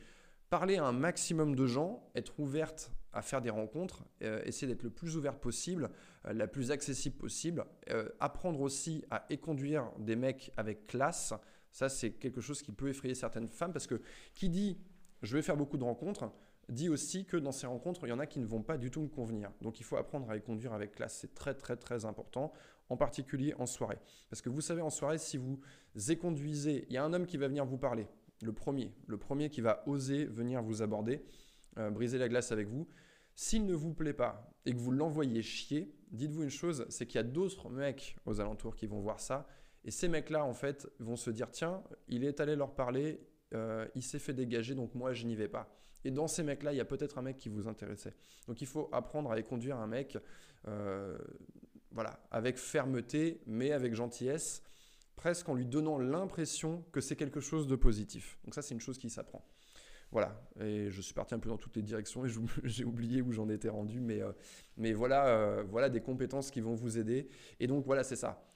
parler 0.50 0.76
à 0.76 0.84
un 0.84 0.92
maximum 0.92 1.54
de 1.54 1.66
gens, 1.66 2.08
être 2.14 2.38
ouverte 2.38 2.92
à 3.12 3.22
faire 3.22 3.40
des 3.40 3.50
rencontres, 3.50 4.04
euh, 4.22 4.42
essayer 4.44 4.66
d'être 4.66 4.82
le 4.82 4.90
plus 4.90 5.16
ouvert 5.16 5.38
possible, 5.38 5.90
euh, 6.26 6.32
la 6.32 6.46
plus 6.46 6.70
accessible 6.70 7.16
possible, 7.16 7.64
euh, 7.90 8.08
apprendre 8.20 8.60
aussi 8.60 9.04
à 9.10 9.24
éconduire 9.30 9.90
des 9.98 10.16
mecs 10.16 10.52
avec 10.56 10.86
classe. 10.86 11.34
Ça, 11.72 11.88
c'est 11.88 12.12
quelque 12.12 12.40
chose 12.40 12.62
qui 12.62 12.72
peut 12.72 12.88
effrayer 12.88 13.14
certaines 13.14 13.48
femmes 13.48 13.72
parce 13.72 13.86
que 13.86 14.00
qui 14.34 14.48
dit 14.48 14.78
je 15.22 15.36
vais 15.36 15.42
faire 15.42 15.56
beaucoup 15.56 15.78
de 15.78 15.84
rencontres 15.84 16.30
dit 16.68 16.88
aussi 16.88 17.24
que 17.24 17.36
dans 17.36 17.52
ces 17.52 17.66
rencontres, 17.66 18.06
il 18.06 18.10
y 18.10 18.12
en 18.12 18.18
a 18.18 18.26
qui 18.26 18.40
ne 18.40 18.46
vont 18.46 18.62
pas 18.62 18.76
du 18.76 18.90
tout 18.90 19.00
me 19.00 19.08
convenir. 19.08 19.50
Donc 19.62 19.80
il 19.80 19.84
faut 19.84 19.96
apprendre 19.96 20.30
à 20.30 20.36
éconduire 20.36 20.72
avec 20.72 20.92
classe. 20.92 21.16
C'est 21.20 21.34
très 21.34 21.54
très 21.54 21.76
très 21.76 22.04
important, 22.04 22.52
en 22.88 22.96
particulier 22.96 23.54
en 23.58 23.66
soirée. 23.66 23.98
Parce 24.28 24.42
que 24.42 24.50
vous 24.50 24.60
savez, 24.60 24.82
en 24.82 24.90
soirée, 24.90 25.18
si 25.18 25.38
vous 25.38 25.60
éconduisez, 26.08 26.84
il 26.88 26.94
y 26.94 26.98
a 26.98 27.04
un 27.04 27.12
homme 27.12 27.26
qui 27.26 27.38
va 27.38 27.48
venir 27.48 27.64
vous 27.64 27.78
parler, 27.78 28.06
le 28.42 28.52
premier, 28.52 28.94
le 29.06 29.16
premier 29.16 29.50
qui 29.50 29.60
va 29.60 29.82
oser 29.86 30.24
venir 30.24 30.62
vous 30.62 30.82
aborder, 30.82 31.22
briser 31.76 32.18
la 32.18 32.28
glace 32.28 32.52
avec 32.52 32.68
vous. 32.68 32.88
S'il 33.34 33.66
ne 33.66 33.74
vous 33.74 33.94
plaît 33.94 34.12
pas 34.12 34.52
et 34.66 34.72
que 34.72 34.78
vous 34.78 34.90
l'envoyez 34.90 35.42
chier, 35.42 35.94
dites-vous 36.10 36.42
une 36.42 36.50
chose, 36.50 36.86
c'est 36.88 37.06
qu'il 37.06 37.16
y 37.16 37.20
a 37.20 37.24
d'autres 37.24 37.70
mecs 37.70 38.16
aux 38.26 38.40
alentours 38.40 38.74
qui 38.74 38.86
vont 38.86 39.00
voir 39.00 39.20
ça. 39.20 39.46
Et 39.84 39.90
ces 39.90 40.08
mecs-là, 40.08 40.44
en 40.44 40.54
fait, 40.54 40.88
vont 40.98 41.16
se 41.16 41.30
dire, 41.30 41.50
tiens, 41.50 41.82
il 42.08 42.24
est 42.24 42.40
allé 42.40 42.56
leur 42.56 42.74
parler, 42.74 43.20
euh, 43.54 43.86
il 43.94 44.02
s'est 44.02 44.18
fait 44.18 44.32
dégager, 44.32 44.74
donc 44.74 44.94
moi, 44.94 45.12
je 45.12 45.24
n'y 45.24 45.34
vais 45.34 45.48
pas. 45.48 45.72
Et 46.04 46.10
dans 46.10 46.28
ces 46.28 46.42
mecs-là, 46.42 46.72
il 46.72 46.76
y 46.76 46.80
a 46.80 46.84
peut-être 46.84 47.18
un 47.18 47.22
mec 47.22 47.36
qui 47.36 47.48
vous 47.48 47.68
intéressait. 47.68 48.14
Donc 48.46 48.60
il 48.60 48.66
faut 48.66 48.88
apprendre 48.92 49.30
à 49.30 49.42
conduire 49.42 49.78
un 49.78 49.86
mec 49.86 50.18
euh, 50.66 51.16
voilà, 51.90 52.20
avec 52.30 52.58
fermeté, 52.58 53.40
mais 53.46 53.72
avec 53.72 53.94
gentillesse, 53.94 54.62
presque 55.18 55.48
en 55.48 55.54
lui 55.54 55.66
donnant 55.66 55.98
l'impression 55.98 56.84
que 56.92 57.00
c'est 57.00 57.16
quelque 57.16 57.40
chose 57.40 57.66
de 57.66 57.74
positif. 57.74 58.38
Donc 58.44 58.54
ça, 58.54 58.62
c'est 58.62 58.72
une 58.72 58.80
chose 58.80 58.98
qui 58.98 59.10
s'apprend. 59.10 59.44
Voilà, 60.12 60.40
et 60.60 60.90
je 60.90 61.02
suis 61.02 61.12
parti 61.12 61.34
un 61.34 61.40
peu 61.40 61.50
dans 61.50 61.58
toutes 61.58 61.76
les 61.76 61.82
directions 61.82 62.24
et 62.24 62.30
j'ai 62.64 62.84
oublié 62.84 63.20
où 63.20 63.32
j'en 63.32 63.48
étais 63.50 63.68
rendu, 63.68 64.00
mais, 64.00 64.22
euh, 64.22 64.32
mais 64.78 64.94
voilà, 64.94 65.26
euh, 65.26 65.64
voilà 65.68 65.90
des 65.90 66.00
compétences 66.00 66.50
qui 66.50 66.60
vont 66.60 66.74
vous 66.74 66.98
aider. 66.98 67.28
Et 67.60 67.66
donc 67.66 67.84
voilà, 67.84 68.04
c'est 68.04 68.16
ça. 68.16 68.48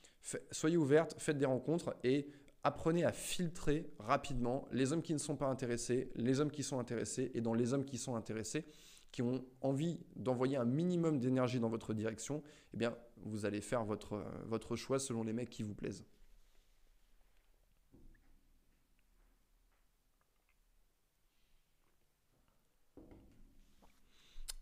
soyez 0.52 0.76
ouverte, 0.76 1.16
faites 1.18 1.36
des 1.36 1.46
rencontres 1.46 1.94
et 2.04 2.28
apprenez 2.62 3.04
à 3.04 3.12
filtrer 3.12 3.90
rapidement 3.98 4.68
les 4.70 4.92
hommes 4.92 5.02
qui 5.02 5.12
ne 5.12 5.18
sont 5.18 5.36
pas 5.36 5.48
intéressés, 5.48 6.10
les 6.14 6.38
hommes 6.38 6.52
qui 6.52 6.62
sont 6.62 6.78
intéressés, 6.78 7.32
et 7.34 7.40
dans 7.40 7.54
les 7.54 7.74
hommes 7.74 7.84
qui 7.84 7.98
sont 7.98 8.14
intéressés, 8.14 8.64
qui 9.10 9.20
ont 9.20 9.44
envie 9.62 9.98
d'envoyer 10.14 10.56
un 10.56 10.64
minimum 10.64 11.18
d'énergie 11.18 11.58
dans 11.58 11.68
votre 11.68 11.92
direction, 11.92 12.40
eh 12.72 12.76
bien, 12.76 12.96
vous 13.24 13.44
allez 13.46 13.60
faire 13.60 13.84
votre, 13.84 14.24
votre 14.46 14.76
choix 14.76 15.00
selon 15.00 15.24
les 15.24 15.32
mecs 15.32 15.50
qui 15.50 15.64
vous 15.64 15.74
plaisent. 15.74 16.04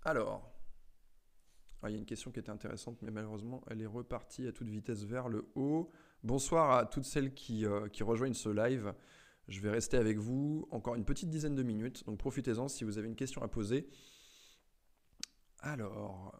Alors, 0.03 0.51
ah, 1.83 1.91
il 1.91 1.93
y 1.93 1.97
a 1.97 1.99
une 1.99 2.07
question 2.07 2.31
qui 2.31 2.41
était 2.41 2.51
intéressante, 2.51 3.01
mais 3.03 3.11
malheureusement, 3.11 3.63
elle 3.69 3.83
est 3.83 3.87
repartie 3.87 4.47
à 4.47 4.53
toute 4.53 4.69
vitesse 4.69 5.05
vers 5.05 5.29
le 5.29 5.51
haut. 5.55 5.91
Bonsoir 6.23 6.73
à 6.73 6.87
toutes 6.87 7.05
celles 7.05 7.35
qui, 7.35 7.67
euh, 7.67 7.89
qui 7.89 8.03
rejoignent 8.03 8.35
ce 8.35 8.49
live. 8.49 8.95
Je 9.49 9.61
vais 9.61 9.71
rester 9.71 9.99
avec 9.99 10.19
vous 10.19 10.67
encore 10.71 10.95
une 10.95 11.05
petite 11.05 11.29
dizaine 11.29 11.55
de 11.55 11.63
minutes, 11.63 12.05
donc 12.07 12.19
profitez-en 12.19 12.69
si 12.69 12.85
vous 12.85 12.99
avez 12.99 13.09
une 13.09 13.17
question 13.17 13.43
à 13.43 13.49
poser. 13.49 13.89
Alors, 15.61 16.39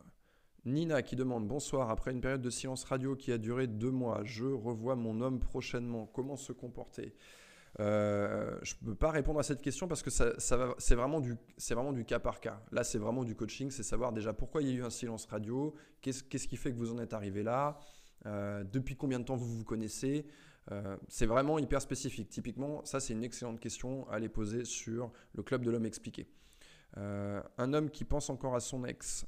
Nina 0.65 1.03
qui 1.03 1.17
demande 1.17 1.47
bonsoir, 1.47 1.91
après 1.91 2.13
une 2.13 2.21
période 2.21 2.43
de 2.43 2.51
silence 2.51 2.85
radio 2.85 3.17
qui 3.17 3.33
a 3.33 3.39
duré 3.39 3.67
deux 3.67 3.91
mois, 3.91 4.23
je 4.25 4.47
revois 4.47 4.95
mon 4.95 5.21
homme 5.21 5.41
prochainement, 5.41 6.07
comment 6.07 6.37
se 6.37 6.53
comporter? 6.53 7.15
Euh, 7.79 8.59
je 8.63 8.75
ne 8.83 8.89
peux 8.89 8.95
pas 8.95 9.11
répondre 9.11 9.39
à 9.39 9.43
cette 9.43 9.63
question 9.63 9.87
parce 9.87 10.03
que 10.03 10.11
c'est 10.11 10.95
vraiment, 10.95 11.21
du, 11.21 11.37
vraiment 11.71 11.93
du 11.93 12.05
cas 12.05 12.19
par 12.19 12.41
cas. 12.41 12.61
Là, 12.73 12.83
c'est 12.83 12.99
vraiment 12.99 13.25
du 13.25 13.37
coaching, 13.37 13.71
c'est 13.71 13.83
savoir 13.83 14.13
déjà 14.13 14.33
pourquoi 14.33 14.63
il 14.63 14.69
y 14.69 14.73
a 14.73 14.75
eu 14.75 14.83
un 14.83 14.91
silence 14.91 15.27
radio, 15.27 15.75
qu'est-ce, 16.01 16.23
qui 16.25 16.57
fait 16.57 16.73
que 16.73 16.77
vous 16.77 16.93
en 16.93 16.99
êtes 16.99 17.15
arrivé 17.15 17.43
là, 17.43 17.79
euh, 18.27 18.65
depuis 18.65 18.97
combien 18.97 19.21
de 19.21 19.25
temps 19.25 19.37
vous 19.37 19.59
vous 19.59 19.65
connaissez. 19.65 20.27
Euh, 20.73 20.97
c'est 21.09 21.27
vraiment 21.27 21.59
hyper 21.59 21.81
spécifique. 21.81 22.29
Typiquement, 22.29 22.85
ça, 22.85 23.01
c'est 23.01 23.13
une 23.13 23.25
excellente 23.25 23.61
question 23.61 24.09
à 24.09 24.15
aller 24.15 24.29
poser 24.29 24.65
sur 24.65 25.13
le 25.35 25.43
club 25.43 25.65
de 25.65 25.71
l'homme 25.71 25.87
expliqué. 25.87 26.29
un 26.97 27.73
homme 27.73 27.89
qui 27.89 28.05
pense 28.05 28.31
encore 28.31 28.57
à 28.57 28.61
son 28.61 28.85
ex, 28.85 29.27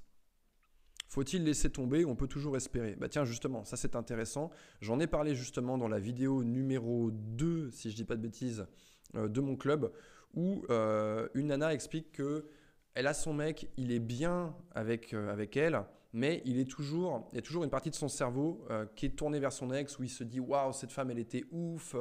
faut-il 1.12 1.44
laisser 1.44 1.68
tomber 1.68 2.06
On 2.06 2.16
peut 2.16 2.26
toujours 2.26 2.56
espérer? 2.56 2.96
Bah 2.98 3.06
tiens, 3.06 3.26
justement, 3.26 3.64
ça 3.64 3.76
c'est 3.76 3.96
intéressant. 3.96 4.50
J'en 4.80 4.98
ai 4.98 5.06
parlé 5.06 5.34
justement 5.34 5.76
dans 5.76 5.88
la 5.88 5.98
vidéo 5.98 6.42
numéro 6.42 7.10
2, 7.10 7.70
si 7.70 7.90
je 7.90 7.96
dis 7.96 8.04
pas 8.04 8.16
de 8.16 8.22
bêtises, 8.22 8.66
euh, 9.14 9.28
de 9.28 9.42
mon 9.42 9.54
club, 9.54 9.92
où 10.32 10.64
euh, 10.70 11.28
une 11.34 11.48
nana 11.48 11.74
explique 11.74 12.12
que 12.12 12.46
elle 12.94 13.06
a 13.06 13.12
son 13.12 13.34
mec, 13.34 13.68
il 13.76 13.92
est 13.92 13.98
bien 13.98 14.56
avec, 14.74 15.12
euh, 15.12 15.30
avec 15.30 15.58
elle, 15.58 15.82
mais 16.14 16.40
il 16.46 16.58
est 16.58 16.70
toujours, 16.70 17.28
il 17.32 17.36
y 17.36 17.38
a 17.38 17.42
toujours 17.42 17.64
une 17.64 17.70
partie 17.70 17.90
de 17.90 17.94
son 17.94 18.08
cerveau 18.08 18.66
qui 18.96 19.04
est 19.06 19.16
tournée 19.16 19.38
vers 19.38 19.52
son 19.52 19.70
ex, 19.70 19.98
où 19.98 20.04
il 20.04 20.10
se 20.10 20.24
dit 20.24 20.40
waouh, 20.40 20.72
cette 20.72 20.92
femme, 20.92 21.10
elle 21.10 21.18
était 21.18 21.44
ouf. 21.52 21.94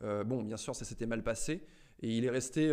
bon, 0.00 0.42
bien 0.42 0.56
sûr, 0.56 0.74
ça 0.74 0.84
s'était 0.84 1.06
mal 1.06 1.22
passé. 1.22 1.64
Et 2.02 2.16
il 2.16 2.24
est 2.24 2.30
resté 2.30 2.72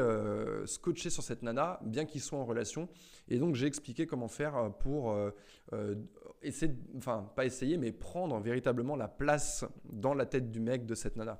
scotché 0.65 1.10
sur 1.10 1.24
cette 1.24 1.44
nana, 1.44 1.80
bien 1.84 2.06
qu'ils 2.06 2.22
soient 2.22 2.39
en 2.39 2.46
relation. 2.46 2.89
Et 3.30 3.38
donc 3.38 3.56
j'ai 3.56 3.68
expliqué 3.68 4.08
comment 4.08 4.28
faire 4.28 4.56
euh, 4.58 4.70
pour 4.70 5.12
euh, 5.12 5.32
euh, 5.74 5.96
essayer, 6.42 6.74
enfin 6.98 7.32
pas 7.36 7.46
essayer, 7.46 7.78
mais 7.78 7.92
prendre 7.92 8.39
véritablement 8.39 8.96
la 8.96 9.08
place 9.08 9.65
dans 9.92 10.13
la 10.13 10.26
tête 10.26 10.52
du 10.52 10.60
mec 10.60 10.86
de 10.86 10.96
cette 10.96 11.15
nana. 11.15 11.39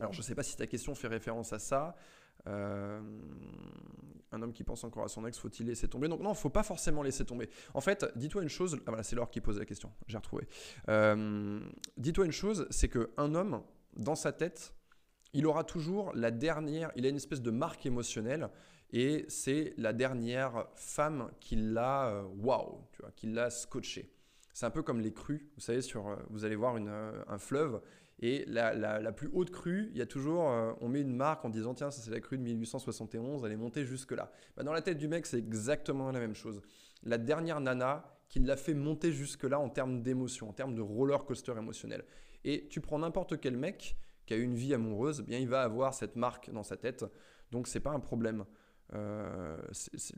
Alors 0.00 0.12
je 0.12 0.18
ne 0.18 0.24
sais 0.24 0.34
pas 0.34 0.42
si 0.42 0.56
ta 0.56 0.66
question 0.66 0.94
fait 0.94 1.08
référence 1.08 1.52
à 1.52 1.58
ça. 1.58 1.94
un 2.46 3.02
homme 4.32 4.52
qui 4.52 4.64
pense 4.64 4.82
encore 4.82 5.04
à 5.04 5.08
son 5.08 5.24
ex, 5.26 5.38
faut-il 5.38 5.66
laisser 5.66 5.86
tomber? 5.88 6.08
Donc 6.08 6.20
non, 6.20 6.32
il 6.32 6.36
faut 6.36 6.50
pas 6.50 6.64
forcément 6.64 7.02
laisser 7.02 7.24
tomber. 7.24 7.48
En 7.72 7.80
fait, 7.80 8.04
dis-toi 8.16 8.42
une 8.42 8.48
chose. 8.48 8.76
Ah, 8.80 8.90
voilà, 8.90 9.04
c'est 9.04 9.14
Laure 9.14 9.30
qui 9.30 9.40
pose 9.40 9.58
la 9.60 9.64
question. 9.64 9.92
J'ai 10.08 10.18
retrouvé. 10.18 10.48
dis-toi 11.96 12.24
une 12.26 12.32
chose, 12.32 12.66
c'est 12.70 12.88
que 12.88 13.12
un 13.16 13.36
homme, 13.36 13.62
dans 13.96 14.16
sa 14.16 14.32
tête, 14.32 14.74
il 15.34 15.46
aura 15.46 15.64
toujours 15.64 16.12
la 16.14 16.30
dernière, 16.30 16.90
il 16.96 17.04
a 17.04 17.08
une 17.08 17.16
espèce 17.16 17.42
de 17.42 17.50
marque 17.50 17.84
émotionnelle 17.84 18.48
et 18.92 19.24
c'est 19.28 19.74
la 19.76 19.92
dernière 19.92 20.68
femme 20.76 21.30
qui 21.40 21.56
l'a, 21.56 22.08
euh, 22.08 22.22
waouh, 22.38 22.86
tu 22.92 23.02
vois, 23.02 23.10
qui 23.10 23.26
l'a 23.26 23.50
scotché. 23.50 24.12
C'est 24.52 24.66
un 24.66 24.70
peu 24.70 24.82
comme 24.82 25.00
les 25.00 25.12
crues, 25.12 25.50
vous 25.56 25.60
savez, 25.60 25.82
sur, 25.82 26.06
euh, 26.06 26.16
vous 26.30 26.44
allez 26.44 26.54
voir 26.54 26.76
euh, 26.78 27.22
un 27.26 27.38
fleuve 27.38 27.82
et 28.20 28.44
la, 28.46 29.12
plus 29.12 29.28
haute 29.32 29.50
crue, 29.50 29.88
il 29.90 29.98
y 29.98 30.00
a 30.00 30.06
toujours, 30.06 30.44
on 30.80 30.88
met 30.88 31.00
une 31.00 31.16
marque 31.16 31.44
en 31.44 31.50
disant 31.50 31.74
tiens, 31.74 31.90
ça 31.90 32.00
c'est 32.00 32.12
la 32.12 32.20
crue 32.20 32.38
de 32.38 32.44
1871, 32.44 33.44
elle 33.44 33.50
est 33.50 33.56
montée 33.56 33.84
jusque 33.84 34.12
là. 34.12 34.30
Bah, 34.56 34.62
dans 34.62 34.72
la 34.72 34.82
tête 34.82 34.98
du 34.98 35.08
mec, 35.08 35.26
c'est 35.26 35.36
exactement 35.36 36.12
la 36.12 36.20
même 36.20 36.34
chose. 36.34 36.62
La 37.02 37.18
dernière 37.18 37.60
nana 37.60 38.16
qui 38.28 38.38
l'a 38.38 38.56
fait 38.56 38.72
monter 38.72 39.10
jusque 39.10 39.42
là 39.42 39.58
en 39.58 39.68
termes 39.68 40.00
d'émotion, 40.00 40.48
en 40.48 40.52
termes 40.52 40.76
de 40.76 40.80
roller 40.80 41.24
coaster 41.24 41.54
émotionnel. 41.58 42.04
Et 42.44 42.68
tu 42.68 42.80
prends 42.80 43.00
n'importe 43.00 43.40
quel 43.40 43.56
mec 43.56 43.96
qui 44.26 44.34
a 44.34 44.36
une 44.36 44.54
vie 44.54 44.74
amoureuse, 44.74 45.20
eh 45.20 45.22
bien 45.22 45.38
il 45.38 45.48
va 45.48 45.62
avoir 45.62 45.94
cette 45.94 46.16
marque 46.16 46.50
dans 46.50 46.62
sa 46.62 46.76
tête, 46.76 47.04
donc 47.50 47.68
c'est 47.68 47.80
pas 47.80 47.90
un 47.90 48.00
problème. 48.00 48.44
Euh, 48.92 49.56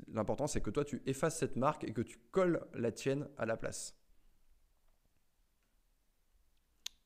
l'important, 0.09 0.47
c'est 0.47 0.61
que 0.61 0.71
toi, 0.71 0.85
tu 0.85 1.03
effaces 1.07 1.39
cette 1.39 1.57
marque 1.57 1.85
et 1.85 1.93
que 1.93 2.03
tu 2.03 2.19
colles 2.31 2.67
la 2.75 2.93
tienne 2.93 3.29
à 3.39 3.47
la 3.47 3.57
place. 3.57 3.97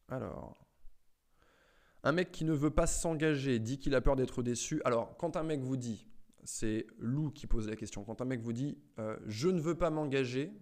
Alors, 0.08 0.66
un 2.02 2.12
mec 2.12 2.32
qui 2.32 2.44
ne 2.44 2.52
veut 2.52 2.70
pas 2.70 2.86
s'engager 2.86 3.58
dit 3.58 3.78
qu'il 3.78 3.94
a 3.94 4.00
peur 4.00 4.16
d'être 4.16 4.42
déçu. 4.42 4.80
Alors, 4.84 5.16
quand 5.16 5.36
un 5.36 5.42
mec 5.42 5.60
vous 5.60 5.76
dit, 5.76 6.08
c'est 6.42 6.86
Lou 6.98 7.30
qui 7.30 7.46
pose 7.46 7.68
la 7.68 7.76
question, 7.76 8.04
quand 8.04 8.20
un 8.20 8.24
mec 8.24 8.40
vous 8.40 8.52
dit 8.52 8.78
euh, 8.98 9.16
je 9.26 9.48
ne 9.48 9.60
veux 9.60 9.76
pas 9.76 9.90
m'engager, 9.90 10.52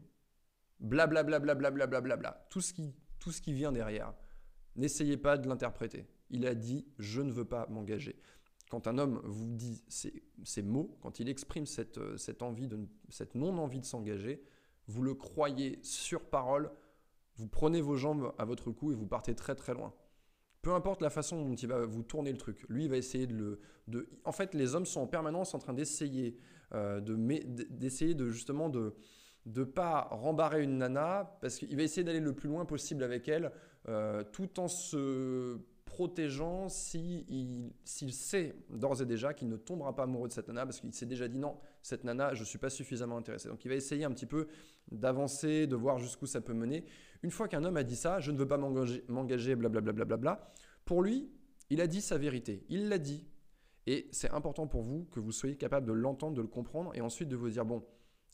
blablabla, 0.80 1.38
bla, 1.54 2.46
tout, 2.50 2.60
ce 2.60 2.72
qui, 2.72 2.94
tout 3.18 3.30
ce 3.30 3.40
qui 3.40 3.52
vient 3.52 3.72
derrière, 3.72 4.12
n'essayez 4.76 5.16
pas 5.16 5.38
de 5.38 5.48
l'interpréter. 5.48 6.06
Il 6.30 6.46
a 6.46 6.54
dit 6.54 6.86
je 6.98 7.20
ne 7.20 7.32
veux 7.32 7.44
pas 7.44 7.66
m'engager 7.68 8.20
quand 8.68 8.86
un 8.86 8.98
homme 8.98 9.20
vous 9.24 9.54
dit 9.54 9.82
ces, 9.88 10.62
mots, 10.62 10.96
quand 11.00 11.20
il 11.20 11.28
exprime 11.28 11.66
cette, 11.66 11.98
euh, 11.98 12.16
cette 12.16 12.42
envie 12.42 12.68
de, 12.68 12.78
cette 13.08 13.34
non-envie 13.34 13.80
de 13.80 13.84
s'engager, 13.84 14.42
vous 14.86 15.02
le 15.02 15.14
croyez 15.14 15.78
sur 15.82 16.24
parole, 16.24 16.70
vous 17.36 17.46
prenez 17.46 17.80
vos 17.80 17.96
jambes 17.96 18.32
à 18.38 18.44
votre 18.44 18.70
cou 18.70 18.92
et 18.92 18.94
vous 18.94 19.06
partez 19.06 19.34
très 19.34 19.54
très 19.54 19.74
loin. 19.74 19.92
Peu 20.62 20.72
importe 20.72 21.02
la 21.02 21.10
façon 21.10 21.44
dont 21.44 21.54
il 21.54 21.68
va 21.68 21.86
vous 21.86 22.02
tourner 22.02 22.32
le 22.32 22.38
truc, 22.38 22.66
lui 22.68 22.84
il 22.84 22.90
va 22.90 22.96
essayer 22.96 23.26
de 23.26 23.34
le. 23.34 23.60
De... 23.86 24.08
En 24.24 24.32
fait, 24.32 24.54
les 24.54 24.74
hommes 24.74 24.86
sont 24.86 25.00
en 25.00 25.06
permanence 25.06 25.54
en 25.54 25.58
train 25.58 25.72
d'essayer 25.72 26.36
euh, 26.74 27.00
de, 27.00 27.16
d'essayer 27.70 28.14
de 28.14 28.28
justement 28.28 28.68
de 28.68 28.94
ne 29.46 29.64
pas 29.64 30.08
rembarrer 30.10 30.62
une 30.62 30.78
nana 30.78 31.38
parce 31.40 31.56
qu'il 31.56 31.74
va 31.76 31.82
essayer 31.82 32.04
d'aller 32.04 32.20
le 32.20 32.34
plus 32.34 32.48
loin 32.48 32.66
possible 32.66 33.02
avec 33.02 33.28
elle, 33.28 33.52
euh, 33.88 34.24
tout 34.32 34.60
en 34.60 34.68
se 34.68 35.58
protégeant 35.98 36.68
s'il 36.68 37.72
si 37.82 38.12
sait 38.12 38.54
d'ores 38.70 39.02
et 39.02 39.04
déjà 39.04 39.34
qu'il 39.34 39.48
ne 39.48 39.56
tombera 39.56 39.96
pas 39.96 40.04
amoureux 40.04 40.28
de 40.28 40.32
cette 40.32 40.46
nana 40.46 40.64
parce 40.64 40.78
qu'il 40.78 40.94
s'est 40.94 41.06
déjà 41.06 41.26
dit 41.26 41.38
non, 41.38 41.58
cette 41.82 42.04
nana, 42.04 42.34
je 42.34 42.40
ne 42.42 42.44
suis 42.44 42.58
pas 42.58 42.70
suffisamment 42.70 43.16
intéressé. 43.16 43.48
Donc 43.48 43.64
il 43.64 43.68
va 43.68 43.74
essayer 43.74 44.04
un 44.04 44.12
petit 44.12 44.24
peu 44.24 44.46
d'avancer, 44.92 45.66
de 45.66 45.74
voir 45.74 45.98
jusqu'où 45.98 46.26
ça 46.26 46.40
peut 46.40 46.52
mener. 46.52 46.84
Une 47.24 47.32
fois 47.32 47.48
qu'un 47.48 47.64
homme 47.64 47.76
a 47.76 47.82
dit 47.82 47.96
ça, 47.96 48.20
je 48.20 48.30
ne 48.30 48.38
veux 48.38 48.46
pas 48.46 48.58
m'engager, 48.58 49.56
blablabla, 49.56 50.16
bla, 50.16 50.52
pour 50.84 51.02
lui, 51.02 51.32
il 51.68 51.80
a 51.80 51.88
dit 51.88 52.00
sa 52.00 52.16
vérité. 52.16 52.64
Il 52.68 52.88
l'a 52.88 52.98
dit. 52.98 53.26
Et 53.88 54.06
c'est 54.12 54.30
important 54.30 54.68
pour 54.68 54.82
vous 54.82 55.08
que 55.10 55.18
vous 55.18 55.32
soyez 55.32 55.56
capable 55.56 55.88
de 55.88 55.92
l'entendre, 55.92 56.36
de 56.36 56.42
le 56.42 56.46
comprendre 56.46 56.92
et 56.94 57.00
ensuite 57.00 57.28
de 57.28 57.34
vous 57.34 57.50
dire 57.50 57.64
bon, 57.64 57.84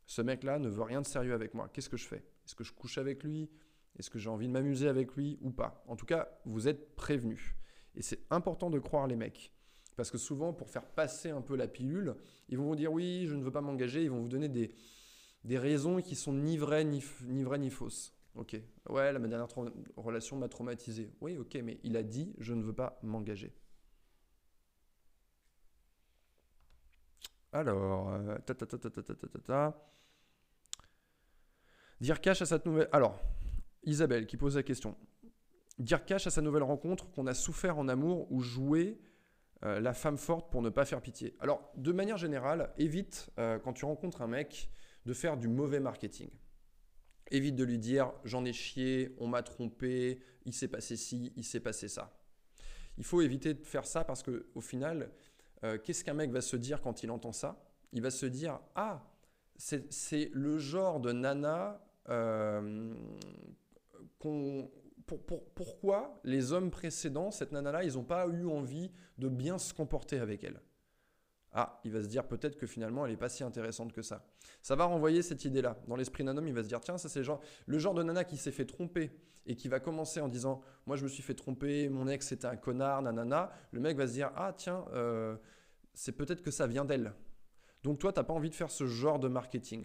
ce 0.04 0.20
mec-là 0.20 0.58
ne 0.58 0.68
veut 0.68 0.82
rien 0.82 1.00
de 1.00 1.06
sérieux 1.06 1.32
avec 1.32 1.54
moi. 1.54 1.70
Qu'est-ce 1.72 1.88
que 1.88 1.96
je 1.96 2.06
fais? 2.06 2.26
Est-ce 2.44 2.54
que 2.54 2.62
je 2.62 2.74
couche 2.74 2.98
avec 2.98 3.24
lui? 3.24 3.48
Est-ce 3.98 4.10
que 4.10 4.18
j'ai 4.18 4.30
envie 4.30 4.48
de 4.48 4.52
m'amuser 4.52 4.88
avec 4.88 5.14
lui 5.14 5.38
ou 5.40 5.50
pas? 5.50 5.82
En 5.86 5.96
tout 5.96 6.06
cas, 6.06 6.28
vous 6.44 6.68
êtes 6.68 6.96
prévenu. 6.96 7.56
Et 7.94 8.02
c'est 8.02 8.20
important 8.30 8.70
de 8.70 8.78
croire 8.78 9.06
les 9.06 9.16
mecs. 9.16 9.52
Parce 9.96 10.10
que 10.10 10.18
souvent, 10.18 10.52
pour 10.52 10.68
faire 10.70 10.84
passer 10.84 11.30
un 11.30 11.40
peu 11.40 11.54
la 11.54 11.68
pilule, 11.68 12.16
ils 12.48 12.58
vont 12.58 12.66
vous 12.66 12.76
dire 12.76 12.92
oui, 12.92 13.26
je 13.28 13.34
ne 13.34 13.44
veux 13.44 13.52
pas 13.52 13.60
m'engager. 13.60 14.02
Ils 14.02 14.10
vont 14.10 14.20
vous 14.20 14.28
donner 14.28 14.48
des, 14.48 14.74
des 15.44 15.58
raisons 15.58 16.00
qui 16.00 16.16
sont 16.16 16.32
ni 16.32 16.56
vraies 16.56 16.84
ni, 16.84 17.04
ni, 17.22 17.44
vraies, 17.44 17.58
ni 17.58 17.70
fausses. 17.70 18.12
Ok, 18.34 18.60
ouais, 18.88 19.12
la, 19.12 19.20
ma 19.20 19.28
dernière 19.28 19.46
relation 19.96 20.36
m'a 20.36 20.48
traumatisé. 20.48 21.12
Oui, 21.20 21.38
ok, 21.38 21.54
mais 21.62 21.78
il 21.84 21.96
a 21.96 22.02
dit 22.02 22.34
je 22.38 22.52
ne 22.52 22.64
veux 22.64 22.72
pas 22.72 22.98
m'engager. 23.04 23.54
Alors, 27.52 28.10
euh, 28.10 28.36
ta, 28.38 28.54
ta, 28.56 28.66
ta, 28.66 28.76
ta, 28.76 28.90
ta, 28.90 29.02
ta, 29.02 29.14
ta, 29.14 29.38
ta. 29.38 29.90
Dire 32.00 32.20
cash 32.20 32.42
à 32.42 32.46
cette 32.46 32.66
nouvelle. 32.66 32.88
Alors, 32.90 33.16
Isabelle 33.86 34.26
qui 34.26 34.36
pose 34.36 34.56
la 34.56 34.62
question. 34.62 34.96
Dire 35.78 36.04
cash 36.04 36.26
à 36.26 36.30
sa 36.30 36.40
nouvelle 36.40 36.62
rencontre 36.62 37.10
qu'on 37.10 37.26
a 37.26 37.34
souffert 37.34 37.78
en 37.78 37.88
amour 37.88 38.30
ou 38.30 38.40
jouer 38.40 39.00
euh, 39.64 39.80
la 39.80 39.94
femme 39.94 40.18
forte 40.18 40.50
pour 40.50 40.62
ne 40.62 40.68
pas 40.68 40.84
faire 40.84 41.00
pitié. 41.00 41.36
Alors, 41.40 41.72
de 41.76 41.90
manière 41.92 42.18
générale, 42.18 42.72
évite, 42.78 43.30
euh, 43.38 43.58
quand 43.58 43.72
tu 43.72 43.84
rencontres 43.84 44.22
un 44.22 44.26
mec, 44.26 44.68
de 45.06 45.12
faire 45.12 45.36
du 45.36 45.48
mauvais 45.48 45.80
marketing. 45.80 46.30
Évite 47.30 47.56
de 47.56 47.64
lui 47.64 47.78
dire 47.78 48.12
j'en 48.24 48.44
ai 48.44 48.52
chié, 48.52 49.14
on 49.18 49.26
m'a 49.26 49.42
trompé, 49.42 50.20
il 50.44 50.52
s'est 50.52 50.68
passé 50.68 50.96
ci, 50.96 51.32
il 51.36 51.44
s'est 51.44 51.60
passé 51.60 51.88
ça. 51.88 52.12
Il 52.98 53.04
faut 53.04 53.22
éviter 53.22 53.54
de 53.54 53.64
faire 53.64 53.86
ça 53.86 54.04
parce 54.04 54.22
qu'au 54.22 54.60
final, 54.60 55.10
euh, 55.64 55.78
qu'est-ce 55.78 56.04
qu'un 56.04 56.14
mec 56.14 56.30
va 56.30 56.40
se 56.40 56.56
dire 56.56 56.80
quand 56.80 57.02
il 57.02 57.10
entend 57.10 57.32
ça? 57.32 57.64
Il 57.92 58.02
va 58.02 58.10
se 58.10 58.26
dire 58.26 58.60
ah, 58.74 59.02
c'est 59.56 60.30
le 60.32 60.58
genre 60.58 61.00
de 61.00 61.12
nana 61.12 61.80
pourquoi 65.54 66.20
les 66.24 66.52
hommes 66.52 66.70
précédents, 66.70 67.30
cette 67.30 67.52
nana-là, 67.52 67.84
ils 67.84 67.94
n'ont 67.94 68.04
pas 68.04 68.26
eu 68.26 68.46
envie 68.46 68.90
de 69.18 69.28
bien 69.28 69.58
se 69.58 69.74
comporter 69.74 70.18
avec 70.18 70.44
elle? 70.44 70.60
Ah, 71.56 71.80
il 71.84 71.92
va 71.92 72.02
se 72.02 72.08
dire 72.08 72.26
peut-être 72.26 72.56
que 72.56 72.66
finalement, 72.66 73.06
elle 73.06 73.12
n'est 73.12 73.18
pas 73.18 73.28
si 73.28 73.44
intéressante 73.44 73.92
que 73.92 74.02
ça. 74.02 74.26
Ça 74.60 74.74
va 74.74 74.86
renvoyer 74.86 75.22
cette 75.22 75.44
idée-là. 75.44 75.78
Dans 75.86 75.94
l'esprit 75.94 76.24
d'un 76.24 76.36
homme, 76.36 76.48
il 76.48 76.54
va 76.54 76.64
se 76.64 76.68
dire 76.68 76.80
tiens, 76.80 76.98
ça 76.98 77.08
c'est 77.08 77.20
le 77.20 77.24
genre, 77.24 77.40
le 77.66 77.78
genre 77.78 77.94
de 77.94 78.02
nana 78.02 78.24
qui 78.24 78.36
s'est 78.36 78.50
fait 78.50 78.66
tromper 78.66 79.12
et 79.46 79.54
qui 79.54 79.68
va 79.68 79.78
commencer 79.78 80.20
en 80.20 80.28
disant 80.28 80.62
moi 80.86 80.96
je 80.96 81.04
me 81.04 81.08
suis 81.08 81.22
fait 81.22 81.34
tromper, 81.34 81.88
mon 81.88 82.08
ex 82.08 82.26
c'était 82.26 82.48
un 82.48 82.56
connard, 82.56 83.02
nanana. 83.02 83.52
Le 83.70 83.78
mec 83.78 83.96
va 83.96 84.08
se 84.08 84.14
dire 84.14 84.32
ah 84.34 84.52
tiens, 84.56 84.84
euh, 84.94 85.36
c'est 85.92 86.12
peut-être 86.12 86.42
que 86.42 86.50
ça 86.50 86.66
vient 86.66 86.84
d'elle. 86.84 87.12
Donc 87.84 88.00
toi, 88.00 88.12
tu 88.12 88.18
n'as 88.18 88.24
pas 88.24 88.34
envie 88.34 88.50
de 88.50 88.54
faire 88.54 88.70
ce 88.70 88.86
genre 88.86 89.20
de 89.20 89.28
marketing. 89.28 89.84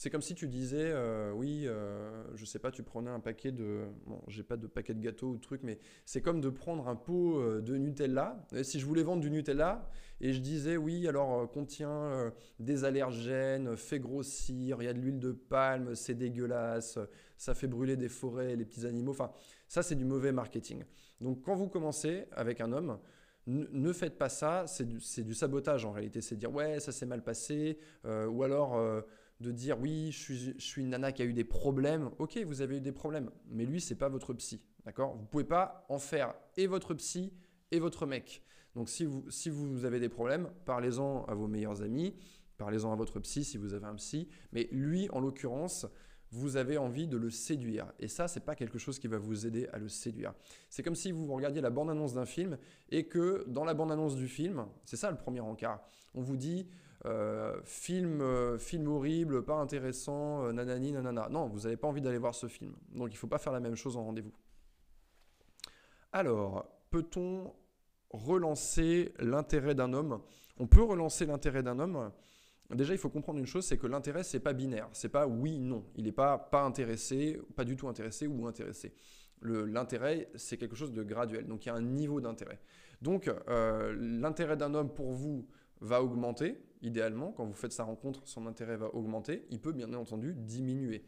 C'est 0.00 0.08
comme 0.08 0.22
si 0.22 0.34
tu 0.34 0.48
disais, 0.48 0.92
euh, 0.94 1.30
oui, 1.30 1.64
euh, 1.66 2.24
je 2.34 2.46
sais 2.46 2.58
pas, 2.58 2.70
tu 2.70 2.82
prenais 2.82 3.10
un 3.10 3.20
paquet 3.20 3.52
de. 3.52 3.82
Bon, 4.06 4.22
j'ai 4.28 4.42
pas 4.42 4.56
de 4.56 4.66
paquet 4.66 4.94
de 4.94 4.98
gâteaux 4.98 5.26
ou 5.26 5.36
de 5.36 5.42
trucs, 5.42 5.62
mais 5.62 5.78
c'est 6.06 6.22
comme 6.22 6.40
de 6.40 6.48
prendre 6.48 6.88
un 6.88 6.96
pot 6.96 7.38
euh, 7.38 7.60
de 7.60 7.76
Nutella. 7.76 8.46
si 8.62 8.80
je 8.80 8.86
voulais 8.86 9.02
vendre 9.02 9.20
du 9.20 9.30
Nutella 9.30 9.90
et 10.22 10.32
je 10.32 10.40
disais, 10.40 10.78
oui, 10.78 11.06
alors 11.06 11.50
contient 11.50 12.32
des 12.58 12.84
allergènes, 12.84 13.76
fait 13.76 14.00
grossir, 14.00 14.78
il 14.80 14.86
y 14.86 14.88
a 14.88 14.94
de 14.94 15.00
l'huile 15.00 15.20
de 15.20 15.32
palme, 15.32 15.94
c'est 15.94 16.14
dégueulasse, 16.14 16.98
ça 17.36 17.54
fait 17.54 17.66
brûler 17.66 17.98
des 17.98 18.08
forêts, 18.08 18.56
les 18.56 18.64
petits 18.64 18.86
animaux. 18.86 19.10
Enfin, 19.10 19.30
ça, 19.68 19.82
c'est 19.82 19.96
du 19.96 20.06
mauvais 20.06 20.32
marketing. 20.32 20.82
Donc, 21.20 21.42
quand 21.42 21.54
vous 21.54 21.68
commencez 21.68 22.24
avec 22.32 22.62
un 22.62 22.72
homme, 22.72 22.98
ne 23.46 23.92
faites 23.92 24.16
pas 24.16 24.30
ça, 24.30 24.64
c'est 24.66 24.86
du, 24.86 25.34
sabotage 25.34 25.84
en 25.84 25.92
réalité. 25.92 26.22
C'est 26.22 26.36
dire 26.36 26.54
ouais, 26.54 26.80
ça 26.80 26.90
s'est 26.90 27.06
mal 27.06 27.22
passé, 27.22 27.76
ou 28.06 28.42
alors 28.42 29.04
de 29.40 29.52
dire 29.52 29.78
oui, 29.80 30.12
je 30.12 30.52
suis, 30.58 30.80
une 30.82 30.90
nana 30.90 31.12
qui 31.12 31.22
a 31.22 31.24
eu 31.24 31.32
des 31.32 31.44
problèmes. 31.44 32.10
Ok, 32.18 32.38
vous 32.46 32.62
avez 32.62 32.76
eu 32.76 32.80
des 32.80 32.92
problèmes, 32.92 33.30
mais 33.48 33.64
lui, 33.64 33.80
c'est 33.80 33.96
pas 33.96 34.08
votre 34.08 34.34
psy. 34.34 34.62
D'accord? 34.84 35.16
Vous 35.16 35.26
pouvez 35.26 35.44
pas 35.44 35.84
en 35.88 35.98
faire 35.98 36.34
et 36.56 36.66
votre 36.66 36.94
psy 36.94 37.32
et 37.70 37.78
votre 37.78 38.06
mec. 38.06 38.42
Donc 38.74 38.88
si 38.88 39.04
vous, 39.04 39.28
si 39.30 39.50
vous 39.50 39.84
avez 39.84 40.00
des 40.00 40.08
problèmes, 40.08 40.48
parlez-en 40.64 41.24
à 41.24 41.34
vos 41.34 41.48
meilleurs 41.48 41.82
amis, 41.82 42.14
parlez-en 42.56 42.92
à 42.92 42.96
votre 42.96 43.18
psy 43.20 43.44
si 43.44 43.58
vous 43.58 43.74
avez 43.74 43.86
un 43.86 43.94
psy. 43.96 44.28
Mais 44.52 44.68
lui, 44.70 45.08
en 45.10 45.20
l'occurrence, 45.20 45.86
vous 46.32 46.56
avez 46.56 46.78
envie 46.78 47.08
de 47.08 47.16
le 47.16 47.30
séduire. 47.30 47.92
Et 47.98 48.08
ça, 48.08 48.28
c'est 48.28 48.40
pas 48.44 48.54
quelque 48.54 48.78
chose 48.78 48.98
qui 48.98 49.08
va 49.08 49.18
vous 49.18 49.46
aider 49.46 49.68
à 49.72 49.78
le 49.78 49.88
séduire. 49.88 50.32
C'est 50.68 50.82
comme 50.82 50.94
si 50.94 51.10
vous 51.10 51.32
regardiez 51.34 51.60
la 51.60 51.70
bande-annonce 51.70 52.14
d'un 52.14 52.26
film 52.26 52.56
et 52.90 53.06
que 53.08 53.44
dans 53.48 53.64
la 53.64 53.74
bande-annonce 53.74 54.14
du 54.14 54.28
film, 54.28 54.66
c'est 54.84 54.96
ça 54.96 55.10
le 55.10 55.16
premier 55.16 55.40
encart, 55.40 55.82
on 56.14 56.22
vous 56.22 56.36
dit 56.36 56.68
film, 57.64 58.20
euh, 58.20 58.58
film 58.58 58.88
horrible, 58.88 59.42
pas 59.44 59.54
intéressant, 59.54 60.44
euh, 60.44 60.52
nanani, 60.52 60.92
nanana. 60.92 61.28
Non, 61.30 61.48
vous 61.48 61.60
n'avez 61.60 61.76
pas 61.76 61.88
envie 61.88 62.02
d'aller 62.02 62.18
voir 62.18 62.34
ce 62.34 62.46
film. 62.46 62.74
Donc 62.90 63.08
il 63.08 63.14
ne 63.14 63.18
faut 63.18 63.26
pas 63.26 63.38
faire 63.38 63.52
la 63.52 63.60
même 63.60 63.76
chose 63.76 63.96
en 63.96 64.04
rendez-vous. 64.04 64.32
Alors, 66.12 66.66
peut-on 66.90 67.54
relancer 68.10 69.14
l'intérêt 69.18 69.74
d'un 69.74 69.92
homme? 69.92 70.20
On 70.58 70.66
peut 70.66 70.82
relancer 70.82 71.24
l'intérêt 71.24 71.62
d'un 71.62 71.78
homme. 71.78 72.12
Déjà, 72.70 72.92
il 72.92 72.98
faut 72.98 73.08
comprendre 73.08 73.38
une 73.38 73.46
chose, 73.46 73.64
c'est 73.64 73.78
que 73.78 73.86
l'intérêt, 73.86 74.22
c'est 74.22 74.40
pas 74.40 74.52
binaire. 74.52 74.88
C'est 74.92 75.08
pas 75.08 75.26
oui, 75.26 75.58
non. 75.58 75.84
Il 75.96 76.04
n'est 76.04 76.12
pas 76.12 76.38
pas 76.38 76.62
intéressé, 76.62 77.40
pas 77.56 77.64
du 77.64 77.76
tout 77.76 77.88
intéressé 77.88 78.26
ou 78.26 78.46
intéressé. 78.46 78.94
L'intérêt, 79.42 80.28
c'est 80.34 80.56
quelque 80.56 80.76
chose 80.76 80.92
de 80.92 81.02
graduel. 81.02 81.46
Donc, 81.46 81.64
il 81.64 81.68
y 81.68 81.72
a 81.72 81.74
un 81.74 81.82
niveau 81.82 82.20
d'intérêt. 82.20 82.60
Donc, 83.00 83.32
l'intérêt 83.48 84.56
d'un 84.56 84.74
homme 84.74 84.92
pour 84.92 85.12
vous 85.12 85.48
va 85.80 86.02
augmenter 86.02 86.60
idéalement, 86.82 87.32
quand 87.32 87.44
vous 87.44 87.54
faites 87.54 87.72
sa 87.72 87.84
rencontre, 87.84 88.22
son 88.24 88.46
intérêt 88.46 88.76
va 88.76 88.94
augmenter, 88.94 89.46
il 89.50 89.60
peut 89.60 89.72
bien 89.72 89.92
entendu 89.94 90.34
diminuer. 90.34 91.04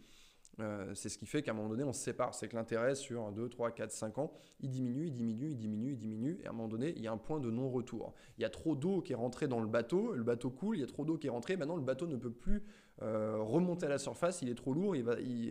Euh, 0.61 0.95
c'est 0.95 1.09
ce 1.09 1.17
qui 1.17 1.27
fait 1.27 1.43
qu'à 1.43 1.53
un 1.53 1.55
moment 1.55 1.71
donné, 1.71 1.83
on 1.83 1.93
se 1.93 2.03
sépare. 2.03 2.35
C'est 2.35 2.49
que 2.49 2.57
l'intérêt 2.57 2.95
sur 2.95 3.33
2, 3.33 3.49
3, 3.49 3.71
4, 3.71 3.91
5 3.91 4.19
ans, 4.19 4.33
il 4.61 4.71
diminue, 4.71 5.07
il 5.07 5.13
diminue, 5.13 5.49
il 5.49 5.57
diminue, 5.57 5.93
il 5.93 5.99
diminue. 5.99 6.39
Et 6.43 6.47
à 6.47 6.51
un 6.51 6.53
moment 6.53 6.69
donné, 6.69 6.93
il 6.97 7.03
y 7.03 7.07
a 7.07 7.13
un 7.13 7.17
point 7.17 7.41
de 7.41 7.51
non-retour. 7.51 8.13
Il 8.39 8.43
y 8.43 8.45
a 8.45 8.51
trop 8.51 8.77
d'eau 8.77 9.01
qui 9.01 9.13
est 9.13 9.17
rentrée 9.17 9.49
dans 9.49 9.61
le 9.61 9.67
bateau, 9.67 10.13
le 10.13 10.23
bateau 10.23 10.51
coule, 10.51 10.77
il 10.77 10.81
y 10.81 10.85
a 10.85 10.87
trop 10.87 11.05
d'eau 11.05 11.17
qui 11.17 11.27
est 11.27 11.31
rentrée. 11.31 11.57
Maintenant, 11.57 11.77
le 11.77 11.83
bateau 11.83 12.07
ne 12.07 12.17
peut 12.17 12.33
plus 12.33 12.63
euh, 13.01 13.39
remonter 13.39 13.87
à 13.87 13.89
la 13.89 13.99
surface, 13.99 14.43
il 14.43 14.51
est 14.51 14.55
trop 14.55 14.75
lourd. 14.75 14.95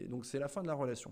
Donc 0.09 0.25
c'est 0.25 0.39
la 0.39 0.47
fin 0.47 0.61
de 0.61 0.67
la 0.67 0.75
relation. 0.75 1.11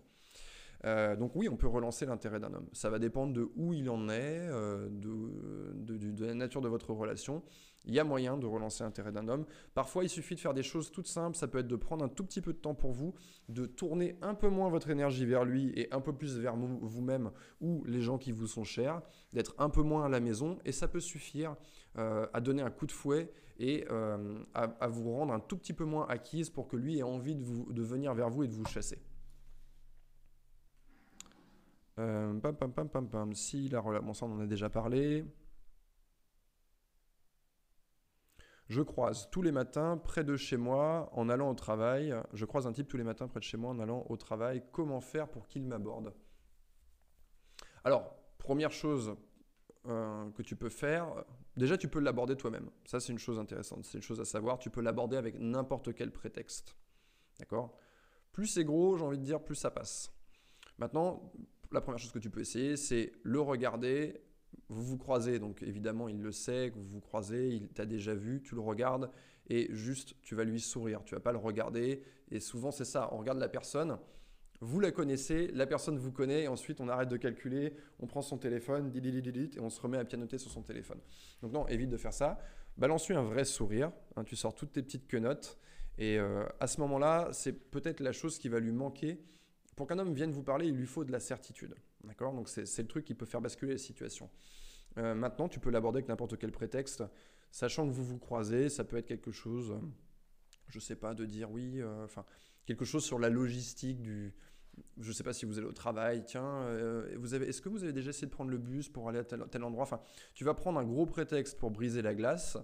Euh, 0.86 1.16
donc 1.16 1.36
oui, 1.36 1.50
on 1.50 1.58
peut 1.58 1.68
relancer 1.68 2.06
l'intérêt 2.06 2.40
d'un 2.40 2.54
homme. 2.54 2.68
Ça 2.74 2.90
va 2.90 3.00
dépendre 3.00 3.34
de 3.34 3.50
où 3.56 3.74
il 3.74 3.90
en 3.90 4.10
est, 4.10 4.48
de, 4.48 5.98
de, 5.98 6.26
la 6.26 6.34
nature 6.34 6.62
de 6.62 6.70
votre 6.70 6.94
relation 6.94 7.44
il 7.86 7.94
y 7.94 8.00
a 8.00 8.04
moyen 8.04 8.38
de 8.38 8.46
relancer 8.46 8.84
l'intérêt 8.84 9.12
d'un 9.12 9.28
homme. 9.28 9.46
Parfois, 9.74 10.04
il 10.04 10.10
suffit 10.10 10.36
de 10.36 10.40
faire 10.40 10.54
des 10.54 10.64
choses 10.64 10.92
toutes 10.92 11.08
simples. 11.08 11.38
Ça 11.38 11.48
peut 11.48 11.60
être 11.60 11.68
de 11.68 11.76
prendre 11.76 12.04
un 12.04 12.10
tout 12.10 12.24
petit 12.24 12.42
peu 12.42 12.54
de 12.54 12.58
temps 12.58 12.76
pour 12.76 12.92
vous, 12.92 13.14
de 13.48 13.66
tourner 13.66 14.18
un 14.22 14.36
peu 14.36 14.50
moins 14.50 14.70
votre 14.70 14.90
énergie 14.90 15.26
vers 15.26 15.46
lui 15.46 15.72
et 15.76 15.92
un 15.94 16.02
peu 16.02 16.14
plus 16.14 16.38
vers 16.38 16.56
vous-même 16.56 17.32
ou 17.62 17.84
les 17.86 18.02
gens 18.02 18.18
qui 18.18 18.32
vous 18.32 18.48
sont 18.48 18.64
chers, 18.64 19.02
d'être 19.34 19.56
un 19.58 19.70
peu 19.70 19.82
moins 19.82 20.06
à 20.06 20.10
la 20.10 20.20
maison. 20.20 20.60
Et 20.66 20.72
ça 20.72 20.88
peut 20.88 21.00
suffire 21.00 21.56
euh, 21.98 22.28
à 22.34 22.42
donner 22.42 22.62
un 22.62 22.72
coup 22.72 22.86
de 22.86 22.92
fouet 22.92 23.32
et 23.58 23.86
euh, 23.90 24.40
à, 24.54 24.88
vous 24.88 25.12
rendre 25.12 25.34
un 25.34 25.40
tout 25.40 25.58
petit 25.58 25.74
peu 25.74 25.84
moins 25.84 26.08
acquise 26.08 26.50
pour 26.50 26.68
que 26.68 26.78
lui 26.78 27.00
ait 27.00 27.04
envie 27.04 27.36
de 27.36 27.82
venir 27.82 28.14
vers 28.14 28.30
vous 28.30 28.44
et 28.44 28.48
de 28.48 28.54
vous 28.54 28.66
chasser. 28.66 29.00
Euh. 32.00 33.34
Si 33.34 33.70
la 33.70 33.82
bon, 33.82 34.14
ça 34.14 34.26
on 34.26 34.34
en 34.34 34.40
a 34.40 34.48
déjà 34.48 34.70
parlé. 34.70 35.26
Je 38.68 38.84
croise 38.84 39.30
tous 39.32 39.42
les 39.42 39.52
matins 39.52 39.98
près 39.98 40.24
de 40.24 40.38
chez 40.38 40.56
moi 40.56 41.10
en 41.14 41.28
allant 41.28 41.50
au 41.50 41.56
travail. 41.56 42.16
Je 42.34 42.46
croise 42.46 42.68
un 42.68 42.72
type 42.72 42.88
tous 42.88 42.98
les 42.98 43.04
matins 43.04 43.28
près 43.28 43.40
de 43.40 43.46
chez 43.46 43.58
moi 43.58 43.72
en 43.72 43.80
allant 43.80 44.06
au 44.10 44.16
travail. 44.16 44.64
Comment 44.72 45.02
faire 45.02 45.28
pour 45.28 45.48
qu'il 45.48 45.64
m'aborde? 45.66 46.14
Alors, 47.84 48.16
première 48.38 48.72
chose 48.72 49.16
euh, 49.88 50.30
que 50.32 50.44
tu 50.44 50.56
peux 50.56 50.70
faire, 50.70 51.26
déjà 51.58 51.78
tu 51.78 51.88
peux 51.88 52.00
l'aborder 52.00 52.36
toi-même. 52.36 52.70
Ça 52.86 53.00
c'est 53.00 53.12
une 53.12 53.20
chose 53.20 53.40
intéressante, 53.40 53.86
c'est 53.86 53.98
une 53.98 54.04
chose 54.04 54.22
à 54.22 54.26
savoir. 54.26 54.60
Tu 54.60 54.70
peux 54.70 54.82
l'aborder 54.82 55.18
avec 55.18 55.40
n'importe 55.40 55.94
quel 55.96 56.12
prétexte. 56.12 56.76
D'accord? 57.40 57.76
Plus 58.32 58.46
c'est 58.46 58.64
gros, 58.64 58.98
j'ai 58.98 59.04
envie 59.04 59.18
de 59.18 59.24
dire, 59.24 59.44
plus 59.44 59.56
ça 59.56 59.72
passe. 59.72 60.14
Maintenant, 60.78 61.34
la 61.72 61.82
première 61.82 62.00
chose 62.00 62.12
que 62.12 62.20
tu 62.20 62.30
peux 62.30 62.42
essayer, 62.42 62.78
c'est 62.78 63.12
le 63.24 63.40
regarder 63.40 64.22
vous 64.70 64.84
vous 64.84 64.98
croisez, 64.98 65.40
donc 65.40 65.64
évidemment 65.64 66.08
il 66.08 66.22
le 66.22 66.32
sait, 66.32 66.72
que 66.72 66.78
vous 66.78 66.86
vous 66.86 67.02
croisez, 67.02 67.50
il 67.50 67.70
t'a 67.70 67.86
déjà 67.86 68.14
vu, 68.14 68.42
tu 68.42 68.56
le 68.56 68.62
regardes 68.62 69.12
et 69.50 69.68
juste 69.72 70.16
tu 70.22 70.36
vas 70.36 70.44
lui 70.44 70.60
sourire, 70.60 71.02
tu 71.04 71.16
vas 71.16 71.22
pas 71.22 71.32
le 71.32 71.40
regarder 71.40 72.04
et 72.32 72.40
souvent 72.40 72.72
c'est 72.72 72.86
ça, 72.86 73.10
on 73.12 73.18
regarde 73.18 73.40
la 73.40 73.50
personne, 73.50 73.98
vous 74.62 74.80
la 74.80 74.92
connaissez, 74.92 75.48
la 75.54 75.66
personne 75.66 75.98
vous 75.98 76.12
connaît 76.12 76.44
et 76.44 76.48
ensuite 76.48 76.82
on 76.82 76.88
arrête 76.88 77.10
de 77.10 77.18
calculer, 77.18 77.74
on 78.00 78.08
prend 78.08 78.22
son 78.22 78.38
téléphone, 78.38 78.92
et 78.96 79.60
on 79.60 79.70
se 79.70 79.82
remet 79.82 79.98
à 79.98 80.06
pianoter 80.06 80.38
sur 80.38 80.52
son 80.52 80.62
téléphone. 80.62 81.00
Donc 81.42 81.52
non, 81.52 81.68
évite 81.68 81.90
de 81.90 81.98
faire 81.98 82.14
ça, 82.14 82.40
balance-lui 82.78 83.16
un 83.16 83.24
vrai 83.24 83.46
sourire, 83.46 83.92
hein, 84.16 84.24
tu 84.24 84.36
sors 84.36 84.54
toutes 84.54 84.74
tes 84.74 84.84
petites 84.84 85.08
quenottes 85.08 85.58
et 85.98 86.18
euh, 86.18 86.46
à 86.60 86.68
ce 86.68 86.80
moment-là, 86.82 87.30
c'est 87.34 87.52
peut-être 87.52 88.00
la 88.00 88.14
chose 88.14 88.40
qui 88.40 88.48
va 88.48 88.60
lui 88.60 88.72
manquer. 88.72 89.20
Pour 89.80 89.88
qu'un 89.88 89.98
homme 89.98 90.14
vienne 90.14 90.34
vous 90.34 90.44
parler, 90.44 90.68
il 90.68 90.76
lui 90.76 90.86
faut 90.86 91.06
de 91.06 91.12
la 91.14 91.22
certitude. 91.22 91.74
D'accord? 92.04 92.34
Donc 92.34 92.50
c'est 92.50 92.82
le 92.82 92.88
truc 92.90 93.06
qui 93.06 93.14
peut 93.14 93.26
faire 93.26 93.40
basculer 93.40 93.72
la 93.72 93.78
situation. 93.78 94.30
Euh, 94.98 95.16
maintenant, 95.16 95.48
tu 95.48 95.62
peux 95.62 95.70
l'aborder 95.70 96.00
avec 96.00 96.10
n'importe 96.10 96.38
quel 96.38 96.52
prétexte, 96.52 97.02
sachant 97.50 97.88
que 97.88 97.94
vous 97.94 98.04
vous 98.04 98.18
croisez, 98.18 98.68
ça 98.68 98.84
peut 98.84 98.98
être 98.98 99.06
quelque 99.06 99.32
chose, 99.32 99.72
euh, 99.72 99.80
je 100.68 100.82
sais 100.82 100.98
pas, 100.98 101.14
de 101.14 101.24
dire 101.24 101.50
oui, 101.50 101.80
euh, 101.80 102.04
enfin, 102.04 102.26
quelque 102.66 102.84
chose 102.84 103.06
sur 103.06 103.20
la 103.20 103.30
logistique 103.30 104.02
du. 104.02 104.34
Je 104.98 105.14
sais 105.14 105.24
pas 105.24 105.32
si 105.32 105.46
vous 105.46 105.58
allez 105.58 105.68
au 105.68 105.72
travail, 105.72 106.26
tiens, 106.26 106.68
vous 107.16 107.34
avez, 107.34 107.48
est-ce 107.48 107.62
que 107.62 107.70
vous 107.70 107.86
avez 107.86 107.94
déjà 107.94 108.10
essayé 108.10 108.28
de 108.28 108.34
prendre 108.34 108.52
le 108.52 108.58
bus 108.58 108.90
pour 108.90 109.08
aller 109.08 109.20
à 109.20 109.24
tel, 109.24 109.46
tel 109.50 109.64
endroit? 109.64 109.84
Enfin, 109.84 110.02
tu 110.34 110.44
vas 110.44 110.56
prendre 110.56 110.78
un 110.78 110.86
gros 110.86 111.06
prétexte 111.06 111.58
pour 111.58 111.72
briser 111.72 112.02
la 112.02 112.14
glace. 112.16 112.58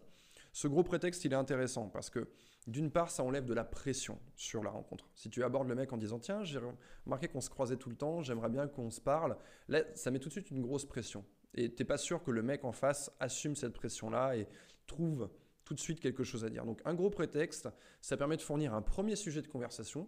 Ce 0.52 0.68
gros 0.68 0.84
prétexte, 0.84 1.24
il 1.24 1.32
est 1.32 1.38
intéressant 1.38 1.88
parce 1.88 2.10
que 2.10 2.28
d'une 2.68 2.90
part, 2.90 3.12
ça 3.12 3.24
enlève 3.24 3.46
de 3.46 3.54
la 3.54 3.64
pression 3.64 4.20
sur 4.36 4.64
la 4.64 4.72
rencontre. 4.72 5.10
Si 5.16 5.30
tu 5.30 5.44
abordes 5.44 5.68
le 5.68 5.76
mec 5.76 5.94
en 5.94 5.98
disant 5.98 6.20
Tiens, 6.20 6.44
j'ai 6.44 6.60
remarqué 7.06 7.28
qu'on 7.28 7.42
se 7.42 7.50
croisait 7.50 7.78
tout 7.78 7.90
le 7.90 7.96
temps, 7.96 8.22
j'aimerais 8.22 8.50
bien 8.50 8.68
qu'on 8.68 8.90
se 8.90 9.02
parle, 9.02 9.38
là, 9.68 9.84
ça 9.94 10.12
met 10.12 10.20
tout 10.20 10.30
de 10.30 10.34
suite 10.34 10.52
une 10.52 10.62
grosse 10.62 10.86
pression. 10.86 11.24
Et 11.54 11.74
tu 11.74 11.82
n'es 11.82 11.86
pas 11.86 11.98
sûr 11.98 12.24
que 12.24 12.32
le 12.32 12.42
mec 12.42 12.66
en 12.66 12.72
face 12.72 13.12
assume 13.20 13.56
cette 13.56 13.74
pression-là 13.74 14.36
et 14.36 14.48
trouve 14.88 15.30
tout 15.64 15.74
de 15.74 15.80
suite 15.80 16.00
quelque 16.00 16.24
chose 16.24 16.46
à 16.46 16.50
dire. 16.50 16.66
Donc, 16.66 16.82
un 16.86 16.94
gros 16.94 17.10
prétexte, 17.10 17.70
ça 18.02 18.18
permet 18.18 18.38
de 18.38 18.42
fournir 18.42 18.74
un 18.74 18.82
premier 18.82 19.16
sujet 19.16 19.42
de 19.42 19.48
conversation. 19.48 20.08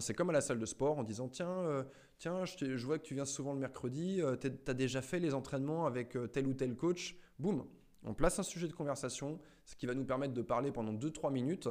C'est 0.00 0.14
comme 0.14 0.30
à 0.30 0.32
la 0.32 0.40
salle 0.40 0.58
de 0.58 0.66
sport 0.66 0.98
en 0.98 1.02
disant 1.02 1.28
Tiens, 1.28 1.50
euh, 1.50 1.82
tiens 2.18 2.44
je, 2.44 2.86
vois 2.86 2.98
que 2.98 3.04
tu 3.04 3.14
viens 3.14 3.24
souvent 3.24 3.52
le 3.52 3.58
mercredi, 3.58 4.22
euh, 4.22 4.36
tu 4.36 4.48
as 4.66 4.74
déjà 4.74 5.02
fait 5.02 5.18
les 5.18 5.34
entraînements 5.34 5.86
avec 5.86 6.16
euh, 6.16 6.26
tel 6.26 6.46
ou 6.46 6.54
tel 6.54 6.76
coach. 6.76 7.16
Boum, 7.38 7.66
on 8.04 8.14
place 8.14 8.38
un 8.38 8.42
sujet 8.42 8.68
de 8.68 8.72
conversation, 8.72 9.38
ce 9.64 9.76
qui 9.76 9.86
va 9.86 9.94
nous 9.94 10.04
permettre 10.04 10.34
de 10.34 10.42
parler 10.42 10.72
pendant 10.72 10.92
2-3 10.92 11.32
minutes. 11.32 11.68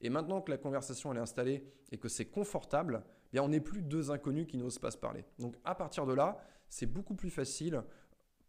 Et 0.00 0.10
maintenant 0.10 0.40
que 0.40 0.50
la 0.50 0.58
conversation 0.58 1.12
est 1.14 1.18
installée 1.18 1.64
et 1.90 1.98
que 1.98 2.08
c'est 2.08 2.26
confortable, 2.26 3.02
eh 3.06 3.32
bien 3.32 3.42
on 3.42 3.48
n'est 3.48 3.60
plus 3.60 3.82
deux 3.82 4.10
inconnus 4.10 4.46
qui 4.46 4.56
n'osent 4.56 4.78
pas 4.78 4.90
se 4.90 4.98
parler. 4.98 5.24
Donc 5.38 5.56
à 5.64 5.74
partir 5.74 6.06
de 6.06 6.14
là, 6.14 6.38
c'est 6.68 6.86
beaucoup 6.86 7.14
plus 7.14 7.30
facile 7.30 7.82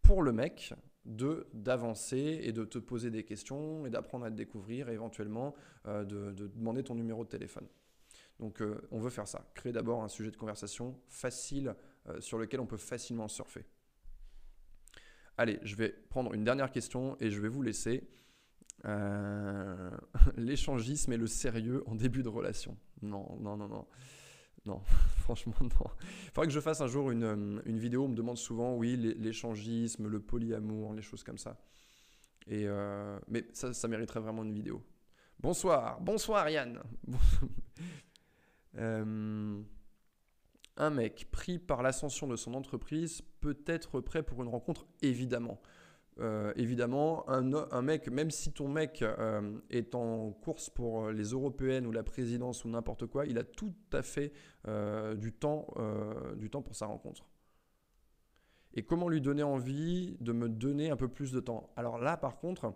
pour 0.02 0.22
le 0.22 0.32
mec 0.32 0.74
de 1.06 1.48
d'avancer 1.54 2.40
et 2.44 2.52
de 2.52 2.66
te 2.66 2.78
poser 2.78 3.10
des 3.12 3.24
questions 3.24 3.86
et 3.86 3.90
d'apprendre 3.90 4.26
à 4.26 4.30
te 4.30 4.36
découvrir 4.36 4.90
et 4.90 4.94
éventuellement 4.94 5.56
euh, 5.88 6.04
de, 6.04 6.48
demander 6.48 6.84
ton 6.84 6.96
numéro 6.96 7.24
de 7.24 7.30
téléphone. 7.30 7.68
Donc 8.40 8.62
euh, 8.62 8.82
on 8.92 9.00
veut 9.00 9.10
faire 9.10 9.28
ça, 9.28 9.50
créer 9.56 9.72
d'abord 9.72 10.04
un 10.04 10.10
sujet 10.10 10.32
de 10.32 10.38
conversation 10.38 11.00
facile 11.08 11.76
euh, 12.08 12.20
sur 12.20 12.38
lequel 12.38 12.60
on 12.60 12.66
peut 12.66 12.78
facilement 12.78 13.28
surfer. 13.28 13.66
Allez, 15.38 15.60
je 15.64 15.76
vais 15.76 15.90
prendre 16.10 16.34
une 16.34 16.44
dernière 16.44 16.72
question 16.72 17.16
et 17.20 17.30
je 17.30 17.40
vais 17.40 17.50
vous 17.50 17.62
laisser. 17.62 18.08
Euh, 18.86 19.92
l'échangisme 20.38 21.14
et 21.14 21.18
le 21.18 21.28
sérieux 21.28 21.84
en 21.88 21.96
début 21.96 22.24
de 22.24 22.30
relation. 22.30 22.78
Non, 23.02 23.38
non, 23.40 23.58
non, 23.58 23.68
non. 23.68 23.88
Non, 24.66 24.82
franchement, 25.20 25.54
non. 25.62 25.70
Il 25.70 26.32
faudrait 26.34 26.48
que 26.48 26.54
je 26.54 26.60
fasse 26.60 26.82
un 26.82 26.88
jour 26.88 27.12
une, 27.12 27.24
euh, 27.24 27.62
une 27.66 27.80
vidéo. 27.80 28.06
On 28.06 28.10
me 28.10 28.16
demande 28.16 28.38
souvent, 28.38 28.76
oui, 28.76 28.98
l'échangisme, 28.98 30.08
le 30.08 30.20
polyamour, 30.20 30.94
les 30.94 31.02
choses 31.02 31.24
comme 31.24 31.38
ça. 31.38 31.58
Et 32.48 32.64
euh, 32.66 33.20
mais 33.28 33.46
ça, 33.54 33.74
ça 33.74 33.88
mériterait 33.88 34.22
vraiment 34.22 34.44
une 34.44 34.54
vidéo. 34.54 34.82
Bonsoir, 35.40 36.00
bonsoir 36.02 36.50
Yann. 36.50 36.82
euh, 38.78 39.62
un 40.78 40.90
mec 40.90 41.28
pris 41.32 41.60
par 41.60 41.82
l'ascension 41.82 42.28
de 42.28 42.36
son 42.36 42.54
entreprise 42.54 43.22
peut 43.42 43.58
être 43.66 44.00
prêt 44.00 44.24
pour 44.24 44.42
une 44.44 44.50
rencontre, 44.50 44.86
évidemment. 45.02 45.60
Euh, 46.20 46.52
évidemment, 46.56 47.30
un, 47.30 47.82
mec, 47.82 48.10
même 48.10 48.32
si 48.32 48.52
ton 48.52 48.68
mec 48.68 49.04
euh, 49.04 49.60
est 49.70 49.94
en 49.94 50.32
course 50.32 50.70
pour 50.70 51.10
les 51.10 51.26
européennes 51.26 51.86
ou 51.86 51.92
la 51.92 52.04
présidence 52.04 52.66
ou 52.66 52.70
n'importe 52.70 53.06
quoi, 53.06 53.26
il 53.28 53.38
a 53.38 53.44
tout 53.44 53.74
à 53.94 54.02
fait 54.02 54.32
euh, 54.68 55.14
du, 55.16 55.32
temps, 55.32 55.68
du 56.36 56.50
temps 56.50 56.62
pour 56.62 56.76
sa 56.76 56.88
rencontre. 56.88 57.28
Et 58.74 58.84
comment 58.84 59.10
lui 59.10 59.22
donner 59.22 59.44
envie 59.44 60.18
de 60.20 60.32
me 60.32 60.50
donner 60.50 60.90
un 60.90 60.98
peu 60.98 61.08
plus 61.08 61.32
de 61.32 61.40
temps? 61.40 61.70
Alors 61.76 61.98
là, 61.98 62.18
par 62.18 62.38
contre, 62.38 62.74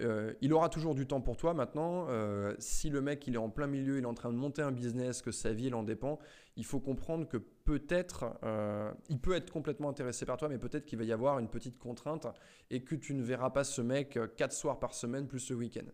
euh, 0.00 0.32
il 0.40 0.52
aura 0.52 0.68
toujours 0.68 0.94
du 0.94 1.06
temps 1.06 1.20
pour 1.20 1.36
toi 1.36 1.54
maintenant. 1.54 2.06
Euh, 2.08 2.54
si 2.58 2.88
le 2.88 3.00
mec 3.00 3.26
il 3.26 3.34
est 3.34 3.38
en 3.38 3.50
plein 3.50 3.66
milieu, 3.66 3.98
il 3.98 4.04
est 4.04 4.06
en 4.06 4.14
train 4.14 4.32
de 4.32 4.36
monter 4.36 4.62
un 4.62 4.72
business, 4.72 5.22
que 5.22 5.30
sa 5.30 5.52
vie 5.52 5.66
il 5.66 5.74
en 5.74 5.82
dépend, 5.82 6.18
il 6.56 6.64
faut 6.64 6.80
comprendre 6.80 7.28
que 7.28 7.36
peut-être 7.36 8.38
euh, 8.42 8.92
il 9.08 9.18
peut 9.18 9.34
être 9.34 9.52
complètement 9.52 9.90
intéressé 9.90 10.24
par 10.24 10.36
toi, 10.36 10.48
mais 10.48 10.58
peut-être 10.58 10.86
qu'il 10.86 10.98
va 10.98 11.04
y 11.04 11.12
avoir 11.12 11.38
une 11.38 11.48
petite 11.48 11.78
contrainte 11.78 12.26
et 12.70 12.82
que 12.82 12.94
tu 12.94 13.14
ne 13.14 13.22
verras 13.22 13.50
pas 13.50 13.64
ce 13.64 13.82
mec 13.82 14.18
quatre 14.36 14.52
soirs 14.52 14.78
par 14.78 14.94
semaine 14.94 15.26
plus 15.26 15.50
le 15.50 15.56
week-end. 15.56 15.86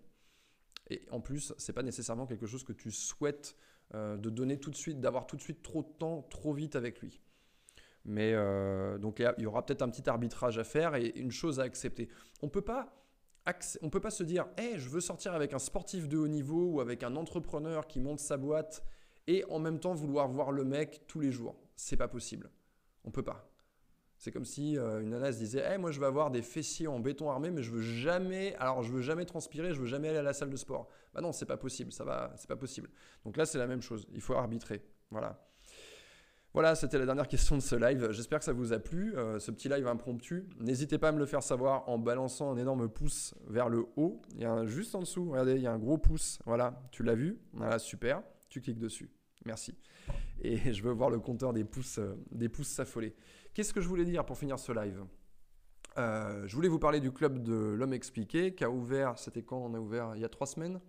Et 0.90 1.02
en 1.10 1.20
plus, 1.20 1.52
c'est 1.58 1.72
pas 1.72 1.82
nécessairement 1.82 2.26
quelque 2.26 2.46
chose 2.46 2.64
que 2.64 2.72
tu 2.72 2.90
souhaites 2.90 3.56
de 3.92 4.30
donner 4.30 4.58
tout 4.58 4.70
de 4.70 4.76
suite, 4.76 5.00
d'avoir 5.00 5.26
tout 5.26 5.36
de 5.36 5.42
suite 5.42 5.62
trop 5.62 5.82
de 5.82 5.88
temps, 5.98 6.22
trop 6.30 6.54
vite 6.54 6.76
avec 6.76 7.00
lui. 7.00 7.20
Mais 8.06 8.32
donc 8.98 9.18
il 9.18 9.42
y 9.42 9.46
aura 9.46 9.66
peut-être 9.66 9.82
un 9.82 9.90
petit 9.90 10.08
arbitrage 10.08 10.58
à 10.58 10.64
faire 10.64 10.94
et 10.94 11.12
une 11.16 11.30
chose 11.30 11.60
à 11.60 11.64
accepter. 11.64 12.08
On 12.40 12.48
peut 12.48 12.62
pas 12.62 12.98
on 13.82 13.90
peut 13.90 14.00
pas 14.00 14.10
se 14.10 14.22
dire 14.22 14.46
hey, 14.56 14.78
je 14.78 14.88
veux 14.88 15.00
sortir 15.00 15.34
avec 15.34 15.52
un 15.52 15.58
sportif 15.58 16.08
de 16.08 16.16
haut 16.16 16.28
niveau 16.28 16.72
ou 16.72 16.80
avec 16.80 17.02
un 17.02 17.16
entrepreneur 17.16 17.86
qui 17.86 18.00
monte 18.00 18.20
sa 18.20 18.36
boîte 18.36 18.84
et 19.26 19.44
en 19.48 19.58
même 19.58 19.78
temps 19.78 19.94
vouloir 19.94 20.28
voir 20.28 20.52
le 20.52 20.64
mec 20.64 21.02
tous 21.06 21.20
les 21.20 21.32
jours. 21.32 21.56
C'est 21.76 21.96
pas 21.96 22.08
possible. 22.08 22.50
On 23.04 23.10
peut 23.10 23.22
pas. 23.22 23.50
C'est 24.16 24.32
comme 24.32 24.44
si 24.44 24.76
euh, 24.76 25.00
une 25.00 25.10
nana 25.10 25.32
se 25.32 25.38
disait 25.38 25.60
hey, 25.60 25.78
moi 25.78 25.92
je 25.92 26.00
veux 26.00 26.06
avoir 26.06 26.30
des 26.30 26.42
fessiers 26.42 26.88
en 26.88 26.98
béton 26.98 27.30
armé 27.30 27.50
mais 27.50 27.62
je 27.62 27.70
veux 27.70 27.82
jamais 27.82 28.56
alors 28.56 28.82
je 28.82 28.90
veux 28.92 29.00
jamais 29.00 29.24
transpirer, 29.24 29.72
je 29.72 29.80
veux 29.80 29.86
jamais 29.86 30.08
aller 30.08 30.18
à 30.18 30.22
la 30.22 30.32
salle 30.32 30.50
de 30.50 30.56
sport. 30.56 30.88
Bah 31.14 31.20
non, 31.20 31.32
c'est 31.32 31.46
pas 31.46 31.56
possible, 31.56 31.92
ça 31.92 32.04
va, 32.04 32.32
c'est 32.36 32.48
pas 32.48 32.56
possible. 32.56 32.90
Donc 33.24 33.36
là, 33.36 33.46
c'est 33.46 33.58
la 33.58 33.66
même 33.66 33.82
chose, 33.82 34.06
il 34.12 34.20
faut 34.20 34.34
arbitrer. 34.34 34.82
Voilà. 35.10 35.47
Voilà, 36.54 36.74
c'était 36.74 36.98
la 36.98 37.04
dernière 37.04 37.28
question 37.28 37.56
de 37.56 37.60
ce 37.62 37.76
live. 37.76 38.10
J'espère 38.10 38.38
que 38.38 38.44
ça 38.44 38.52
vous 38.52 38.72
a 38.72 38.78
plu, 38.78 39.14
euh, 39.16 39.38
ce 39.38 39.50
petit 39.50 39.68
live 39.68 39.86
impromptu. 39.86 40.48
N'hésitez 40.58 40.98
pas 40.98 41.08
à 41.10 41.12
me 41.12 41.18
le 41.18 41.26
faire 41.26 41.42
savoir 41.42 41.88
en 41.88 41.98
balançant 41.98 42.50
un 42.50 42.56
énorme 42.56 42.88
pouce 42.88 43.34
vers 43.46 43.68
le 43.68 43.84
haut. 43.96 44.22
Il 44.34 44.40
y 44.40 44.44
a 44.44 44.50
un, 44.52 44.66
juste 44.66 44.94
en 44.94 45.00
dessous, 45.00 45.30
regardez, 45.30 45.54
il 45.56 45.62
y 45.62 45.66
a 45.66 45.72
un 45.72 45.78
gros 45.78 45.98
pouce. 45.98 46.38
Voilà, 46.46 46.82
tu 46.90 47.02
l'as 47.02 47.14
vu? 47.14 47.38
Voilà, 47.52 47.78
super. 47.78 48.22
Tu 48.48 48.60
cliques 48.60 48.78
dessus. 48.78 49.10
Merci. 49.44 49.74
et 50.40 50.56
je 50.72 50.82
veux 50.82 50.90
voir 50.92 51.10
le 51.10 51.20
compteur 51.20 51.52
des 51.52 51.64
pouces, 51.64 51.98
euh, 51.98 52.16
des 52.32 52.48
pouces 52.48 52.68
s'affoler. 52.68 53.14
Qu'est-ce 53.54 53.72
que 53.74 53.80
je 53.80 53.88
voulais 53.88 54.04
dire 54.06 54.24
pour 54.24 54.38
finir 54.38 54.58
ce 54.58 54.72
live? 54.72 55.04
Euh, 55.98 56.46
Je 56.46 56.54
voulais 56.56 56.68
vous 56.68 56.78
parler 56.78 57.00
du 57.00 57.12
club 57.12 57.42
de 57.42 57.54
l'homme 57.54 57.92
expliqué 57.92 58.54
qui 58.54 58.64
a 58.64 58.70
ouvert, 58.70 59.18
c'était 59.18 59.42
quand 59.42 59.58
on 59.58 59.74
a 59.74 59.78
ouvert? 59.78 60.12
Il 60.16 60.22
y 60.22 60.24
a 60.24 60.28
trois 60.28 60.46
semaines? 60.46 60.80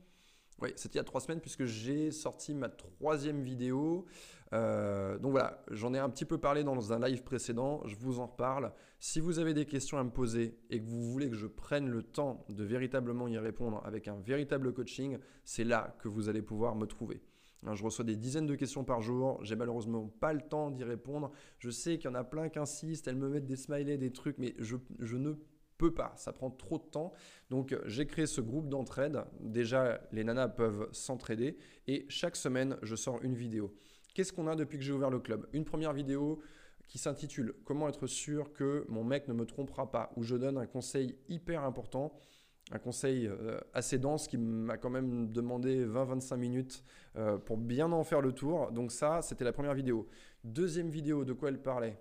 Oui, 0.61 0.73
c'était 0.75 0.95
il 0.95 0.97
y 0.97 1.01
a 1.01 1.05
trois 1.05 1.21
semaines 1.21 1.39
puisque 1.39 1.63
j'ai 1.63 2.11
sorti 2.11 2.53
ma 2.53 2.67
troisième 2.67 3.41
vidéo. 3.41 4.05
Euh, 4.53 5.17
donc 5.19 5.31
voilà, 5.31 5.63
j'en 5.69 5.93
ai 5.93 5.99
un 5.99 6.09
petit 6.09 6.25
peu 6.25 6.37
parlé 6.37 6.63
dans 6.63 6.91
un 6.91 7.07
live 7.07 7.23
précédent, 7.23 7.81
je 7.85 7.95
vous 7.95 8.19
en 8.19 8.27
reparle. 8.27 8.73
Si 8.99 9.19
vous 9.19 9.39
avez 9.39 9.53
des 9.53 9.65
questions 9.65 9.97
à 9.97 10.03
me 10.03 10.09
poser 10.09 10.57
et 10.69 10.79
que 10.79 10.85
vous 10.85 11.03
voulez 11.11 11.29
que 11.29 11.35
je 11.35 11.47
prenne 11.47 11.87
le 11.89 12.03
temps 12.03 12.45
de 12.49 12.63
véritablement 12.63 13.27
y 13.27 13.37
répondre 13.37 13.81
avec 13.85 14.07
un 14.07 14.19
véritable 14.19 14.73
coaching, 14.73 15.19
c'est 15.45 15.63
là 15.63 15.95
que 15.99 16.07
vous 16.07 16.29
allez 16.29 16.41
pouvoir 16.41 16.75
me 16.75 16.85
trouver. 16.85 17.21
Hein, 17.65 17.75
je 17.75 17.83
reçois 17.83 18.05
des 18.05 18.15
dizaines 18.15 18.47
de 18.47 18.55
questions 18.55 18.83
par 18.83 19.01
jour, 19.01 19.43
j'ai 19.43 19.55
malheureusement 19.55 20.07
pas 20.07 20.33
le 20.33 20.41
temps 20.41 20.71
d'y 20.71 20.83
répondre. 20.83 21.31
Je 21.59 21.69
sais 21.69 21.97
qu'il 21.97 22.09
y 22.09 22.13
en 22.13 22.15
a 22.15 22.23
plein 22.23 22.49
qui 22.49 22.59
insistent, 22.59 23.07
elles 23.07 23.17
me 23.17 23.29
mettent 23.29 23.47
des 23.47 23.57
smileys, 23.57 23.97
des 23.97 24.11
trucs, 24.11 24.37
mais 24.37 24.55
je, 24.59 24.77
je 24.99 25.17
ne 25.17 25.33
peux 25.77 25.93
pas, 25.93 26.13
ça 26.15 26.33
prend 26.33 26.49
trop 26.49 26.77
de 26.77 26.83
temps. 26.83 27.13
Donc 27.49 27.75
j'ai 27.85 28.07
créé 28.07 28.25
ce 28.25 28.41
groupe 28.41 28.69
d'entraide. 28.69 29.23
Déjà, 29.41 30.01
les 30.11 30.23
nanas 30.23 30.49
peuvent 30.49 30.87
s'entraider 30.91 31.57
et 31.87 32.05
chaque 32.09 32.35
semaine, 32.35 32.77
je 32.81 32.95
sors 32.95 33.21
une 33.23 33.35
vidéo. 33.35 33.73
Qu'est-ce 34.19 34.33
qu'on 34.33 34.47
a 34.47 34.55
depuis 34.57 34.77
que 34.77 34.83
j'ai 34.83 34.91
ouvert 34.91 35.09
le 35.09 35.19
club? 35.19 35.47
Une 35.53 35.63
première 35.63 35.93
vidéo 35.93 36.41
qui 36.89 36.97
s'intitule 36.97 37.53
Comment 37.63 37.87
être 37.87 38.05
sûr 38.05 38.51
que 38.51 38.83
mon 38.89 39.05
mec 39.05 39.29
ne 39.29 39.33
me 39.33 39.45
trompera 39.45 39.89
pas, 39.89 40.11
où 40.17 40.23
je 40.23 40.35
donne 40.35 40.57
un 40.57 40.65
conseil 40.65 41.15
hyper 41.29 41.63
important, 41.63 42.11
un 42.73 42.79
conseil 42.79 43.27
euh, 43.27 43.61
assez 43.73 43.97
dense 43.97 44.27
qui 44.27 44.37
m'a 44.37 44.75
quand 44.75 44.89
même 44.89 45.31
demandé 45.31 45.85
20-25 45.85 46.35
minutes 46.35 46.83
euh, 47.15 47.37
pour 47.37 47.55
bien 47.55 47.93
en 47.93 48.03
faire 48.03 48.19
le 48.19 48.33
tour. 48.33 48.73
Donc 48.73 48.91
ça, 48.91 49.21
c'était 49.21 49.45
la 49.45 49.53
première 49.53 49.73
vidéo. 49.73 50.09
Deuxième 50.43 50.89
vidéo, 50.89 51.23
de 51.23 51.31
quoi 51.31 51.47
elle 51.47 51.61
parlait? 51.61 51.97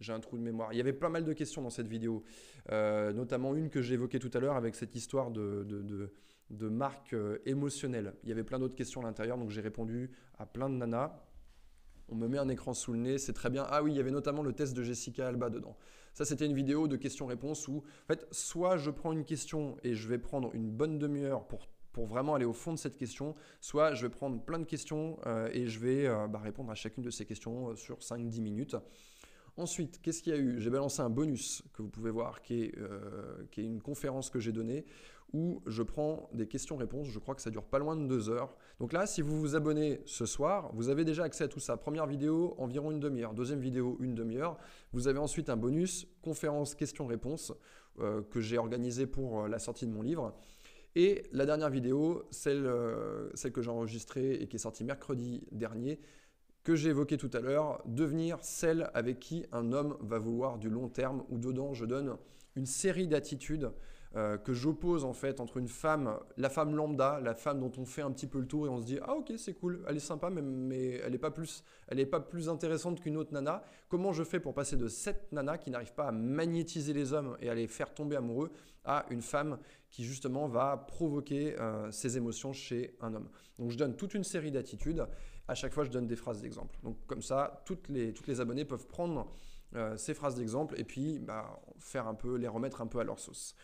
J'ai 0.00 0.12
un 0.12 0.20
trou 0.20 0.36
de 0.36 0.42
mémoire. 0.42 0.70
Il 0.74 0.76
y 0.76 0.82
avait 0.82 0.92
pas 0.92 1.08
mal 1.08 1.24
de 1.24 1.32
questions 1.32 1.62
dans 1.62 1.70
cette 1.70 1.88
vidéo, 1.88 2.24
euh, 2.72 3.14
notamment 3.14 3.54
une 3.54 3.70
que 3.70 3.80
j'ai 3.80 3.94
évoquée 3.94 4.18
tout 4.18 4.30
à 4.34 4.38
l'heure 4.38 4.56
avec 4.56 4.74
cette 4.74 4.94
histoire 4.94 5.30
de, 5.30 6.10
marque 6.50 7.16
émotionnelle. 7.46 8.12
Il 8.22 8.28
y 8.28 8.32
avait 8.32 8.44
plein 8.44 8.58
d'autres 8.58 8.76
questions 8.76 9.00
à 9.00 9.04
l'intérieur, 9.04 9.38
donc 9.38 9.48
j'ai 9.48 9.62
répondu 9.62 10.10
à 10.38 10.44
plein 10.44 10.68
de 10.68 10.74
nanas. 10.74 11.24
On 12.08 12.14
me 12.14 12.28
met 12.28 12.38
un 12.38 12.48
écran 12.48 12.74
sous 12.74 12.92
le 12.92 12.98
nez, 12.98 13.18
c'est 13.18 13.32
très 13.32 13.50
bien. 13.50 13.66
Ah 13.68 13.82
oui, 13.82 13.92
il 13.92 13.96
y 13.96 14.00
avait 14.00 14.10
notamment 14.10 14.42
le 14.42 14.52
test 14.52 14.74
de 14.74 14.82
Jessica 14.82 15.28
Alba 15.28 15.50
dedans. 15.50 15.76
Ça, 16.12 16.24
c'était 16.24 16.46
une 16.46 16.54
vidéo 16.54 16.86
de 16.86 16.96
questions-réponses 16.96 17.66
où, 17.68 17.78
en 17.78 18.06
fait, 18.06 18.26
soit 18.30 18.76
je 18.76 18.90
prends 18.90 19.12
une 19.12 19.24
question 19.24 19.76
et 19.82 19.94
je 19.94 20.08
vais 20.08 20.18
prendre 20.18 20.54
une 20.54 20.70
bonne 20.70 20.98
demi-heure 20.98 21.46
pour 21.46 22.06
vraiment 22.06 22.34
aller 22.34 22.44
au 22.44 22.52
fond 22.52 22.72
de 22.72 22.78
cette 22.78 22.96
question, 22.96 23.34
soit 23.60 23.94
je 23.94 24.06
vais 24.06 24.10
prendre 24.10 24.40
plein 24.40 24.58
de 24.58 24.64
questions 24.64 25.18
euh, 25.26 25.48
et 25.52 25.66
je 25.66 25.78
vais 25.78 26.08
bah, 26.28 26.40
répondre 26.40 26.70
à 26.70 26.74
chacune 26.74 27.04
de 27.04 27.10
ces 27.10 27.24
questions 27.24 27.74
sur 27.76 27.98
5-10 27.98 28.40
minutes. 28.40 28.76
Ensuite, 29.56 30.02
qu'est-ce 30.02 30.20
qu'il 30.20 30.34
y 30.34 30.36
a 30.36 30.40
eu? 30.40 30.60
J'ai 30.60 30.70
balancé 30.70 31.00
un 31.00 31.10
bonus 31.10 31.62
que 31.72 31.82
vous 31.82 31.88
pouvez 31.88 32.10
voir, 32.10 32.42
qui 32.42 32.64
est, 32.64 32.78
euh, 32.78 33.44
qui 33.52 33.60
est 33.60 33.64
une 33.64 33.80
conférence 33.80 34.28
que 34.28 34.40
j'ai 34.40 34.50
donnée 34.50 34.84
où 35.34 35.60
je 35.66 35.82
prends 35.82 36.30
des 36.32 36.46
questions-réponses. 36.46 37.08
Je 37.08 37.18
crois 37.18 37.34
que 37.34 37.42
ça 37.42 37.50
dure 37.50 37.64
pas 37.64 37.80
loin 37.80 37.96
de 37.96 38.06
deux 38.06 38.30
heures. 38.30 38.54
Donc 38.78 38.92
là, 38.92 39.04
si 39.04 39.20
vous 39.20 39.38
vous 39.38 39.56
abonnez 39.56 40.00
ce 40.06 40.26
soir, 40.26 40.70
vous 40.74 40.88
avez 40.88 41.04
déjà 41.04 41.24
accès 41.24 41.42
à 41.42 41.48
tout 41.48 41.58
ça. 41.58 41.76
Première 41.76 42.06
vidéo, 42.06 42.54
environ 42.56 42.92
une 42.92 43.00
demi-heure. 43.00 43.34
Deuxième 43.34 43.58
vidéo, 43.58 43.98
une 44.00 44.14
demi-heure. 44.14 44.56
Vous 44.92 45.08
avez 45.08 45.18
ensuite 45.18 45.50
un 45.50 45.56
bonus, 45.56 46.06
conférence 46.22 46.76
questions-réponses, 46.76 47.52
euh, 47.98 48.22
que 48.22 48.40
j'ai 48.40 48.58
organisé 48.58 49.06
pour 49.06 49.42
euh, 49.42 49.48
la 49.48 49.58
sortie 49.58 49.86
de 49.86 49.92
mon 49.92 50.02
livre. 50.02 50.36
Et 50.94 51.24
la 51.32 51.46
dernière 51.46 51.70
vidéo, 51.70 52.22
celle, 52.30 52.72
celle 53.34 53.50
que 53.50 53.60
j'ai 53.60 53.70
enregistrée 53.70 54.34
et 54.34 54.46
qui 54.46 54.54
est 54.54 54.60
sortie 54.60 54.84
mercredi 54.84 55.42
dernier, 55.50 55.98
que 56.62 56.76
j'ai 56.76 56.90
évoqué 56.90 57.16
tout 57.16 57.30
à 57.32 57.40
l'heure, 57.40 57.82
devenir 57.84 58.38
celle 58.42 58.88
avec 58.94 59.18
qui 59.18 59.44
un 59.50 59.72
homme 59.72 59.96
va 60.00 60.20
vouloir 60.20 60.56
du 60.56 60.70
long 60.70 60.88
terme, 60.88 61.24
où 61.30 61.38
dedans 61.38 61.74
je 61.74 61.84
donne 61.84 62.16
une 62.54 62.66
série 62.66 63.08
d'attitudes 63.08 63.72
euh, 64.16 64.38
que 64.38 64.52
j'oppose 64.52 65.04
en 65.04 65.12
fait 65.12 65.40
entre 65.40 65.56
une 65.56 65.68
femme, 65.68 66.18
la 66.36 66.48
femme 66.48 66.76
lambda, 66.76 67.20
la 67.20 67.34
femme 67.34 67.58
dont 67.58 67.72
on 67.78 67.84
fait 67.84 68.02
un 68.02 68.12
petit 68.12 68.28
peu 68.28 68.38
le 68.38 68.46
tour 68.46 68.66
et 68.66 68.68
on 68.68 68.80
se 68.80 68.86
dit 68.86 68.98
ah 69.02 69.14
ok 69.16 69.32
c'est 69.36 69.54
cool, 69.54 69.82
elle 69.88 69.96
est 69.96 70.00
sympa 70.00 70.30
mais, 70.30 71.00
elle 71.04 71.12
n'est 71.12 71.18
pas 71.18 71.30
plus, 71.30 71.64
elle 71.88 71.98
est 71.98 72.06
pas 72.06 72.20
plus 72.20 72.48
intéressante 72.48 73.00
qu'une 73.00 73.16
autre 73.16 73.32
nana. 73.32 73.64
Comment 73.88 74.12
je 74.12 74.22
fais 74.22 74.38
pour 74.38 74.54
passer 74.54 74.76
de 74.76 74.88
cette 74.88 75.32
nana 75.32 75.58
qui 75.58 75.70
n'arrive 75.70 75.94
pas 75.94 76.08
à 76.08 76.12
magnétiser 76.12 76.92
les 76.92 77.12
hommes 77.12 77.36
et 77.40 77.50
à 77.50 77.54
les 77.54 77.66
faire 77.66 77.92
tomber 77.92 78.16
amoureux 78.16 78.52
à 78.84 79.06
une 79.10 79.22
femme 79.22 79.58
qui 79.90 80.04
justement 80.04 80.46
va 80.46 80.76
provoquer 80.76 81.58
euh, 81.58 81.90
ses 81.90 82.16
émotions 82.16 82.52
chez 82.52 82.96
un 83.00 83.14
homme? 83.14 83.28
Donc 83.58 83.70
je 83.70 83.78
donne 83.78 83.96
toute 83.96 84.14
une 84.14 84.24
série 84.24 84.50
d'attitudes 84.50 85.06
à 85.48 85.54
chaque 85.54 85.72
fois, 85.72 85.84
je 85.84 85.90
donne 85.90 86.06
des 86.06 86.16
phrases 86.16 86.40
d'exemple. 86.40 86.78
Donc 86.82 86.96
comme 87.06 87.22
ça, 87.22 87.62
toutes 87.66 87.88
les, 87.88 88.14
toutes 88.14 88.26
les 88.26 88.40
abonnés 88.40 88.64
peuvent 88.64 88.86
prendre 88.86 89.30
euh, 89.74 89.96
ces 89.96 90.14
phrases 90.14 90.36
d'exemple 90.36 90.78
et 90.78 90.84
puis 90.84 91.18
bah, 91.18 91.60
faire 91.78 92.06
un 92.06 92.14
peu, 92.14 92.36
les 92.36 92.48
remettre 92.48 92.80
un 92.80 92.86
peu 92.86 93.00
à 93.00 93.04
leur 93.04 93.18
sauce. 93.18 93.54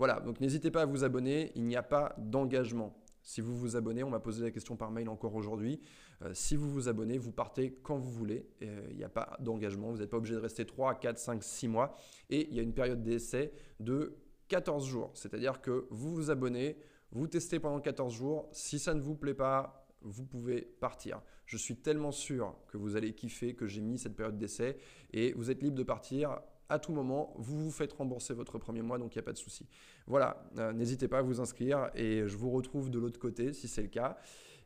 Voilà, 0.00 0.18
donc 0.18 0.40
n'hésitez 0.40 0.70
pas 0.70 0.80
à 0.80 0.86
vous 0.86 1.04
abonner, 1.04 1.52
il 1.56 1.66
n'y 1.66 1.76
a 1.76 1.82
pas 1.82 2.14
d'engagement. 2.16 2.96
Si 3.22 3.42
vous 3.42 3.54
vous 3.54 3.76
abonnez, 3.76 4.02
on 4.02 4.08
m'a 4.08 4.18
posé 4.18 4.42
la 4.42 4.50
question 4.50 4.74
par 4.74 4.90
mail 4.90 5.10
encore 5.10 5.34
aujourd'hui. 5.34 5.78
Euh, 6.22 6.30
si 6.32 6.56
vous 6.56 6.70
vous 6.70 6.88
abonnez, 6.88 7.18
vous 7.18 7.32
partez 7.32 7.74
quand 7.82 7.98
vous 7.98 8.10
voulez. 8.10 8.48
Euh, 8.62 8.86
il 8.92 8.96
n'y 8.96 9.04
a 9.04 9.10
pas 9.10 9.36
d'engagement. 9.40 9.90
Vous 9.90 9.98
n'êtes 9.98 10.08
pas 10.08 10.16
obligé 10.16 10.34
de 10.34 10.40
rester 10.40 10.64
3, 10.64 10.94
4, 10.94 11.18
5, 11.18 11.42
6 11.44 11.68
mois. 11.68 11.94
Et 12.30 12.48
il 12.48 12.56
y 12.56 12.60
a 12.60 12.62
une 12.62 12.72
période 12.72 13.02
d'essai 13.02 13.52
de 13.78 14.16
14 14.48 14.86
jours. 14.86 15.10
C'est-à-dire 15.12 15.60
que 15.60 15.86
vous 15.90 16.14
vous 16.14 16.30
abonnez, 16.30 16.78
vous 17.12 17.26
testez 17.26 17.60
pendant 17.60 17.78
14 17.78 18.14
jours. 18.14 18.48
Si 18.52 18.78
ça 18.78 18.94
ne 18.94 19.02
vous 19.02 19.16
plaît 19.16 19.34
pas, 19.34 19.86
vous 20.00 20.24
pouvez 20.24 20.62
partir. 20.62 21.20
Je 21.44 21.58
suis 21.58 21.76
tellement 21.76 22.10
sûr 22.10 22.56
que 22.68 22.78
vous 22.78 22.96
allez 22.96 23.12
kiffer 23.12 23.54
que 23.54 23.66
j'ai 23.66 23.82
mis 23.82 23.98
cette 23.98 24.16
période 24.16 24.38
d'essai 24.38 24.78
et 25.12 25.34
vous 25.34 25.50
êtes 25.50 25.62
libre 25.62 25.76
de 25.76 25.82
partir 25.82 26.40
à 26.70 26.78
tout 26.78 26.92
moment. 26.92 27.34
Vous 27.36 27.64
vous 27.64 27.70
faites 27.70 27.92
rembourser 27.92 28.32
votre 28.32 28.58
premier 28.58 28.82
mois, 28.82 28.98
donc 28.98 29.14
il 29.14 29.18
n'y 29.18 29.22
a 29.22 29.24
pas 29.24 29.32
de 29.32 29.38
souci. 29.38 29.66
Voilà, 30.06 30.42
euh, 30.58 30.72
n'hésitez 30.72 31.08
pas 31.08 31.18
à 31.18 31.22
vous 31.22 31.40
inscrire 31.40 31.90
et 31.94 32.26
je 32.26 32.36
vous 32.36 32.50
retrouve 32.50 32.90
de 32.90 32.98
l'autre 32.98 33.18
côté 33.18 33.52
si 33.52 33.68
c'est 33.68 33.82
le 33.82 33.88
cas. 33.88 34.16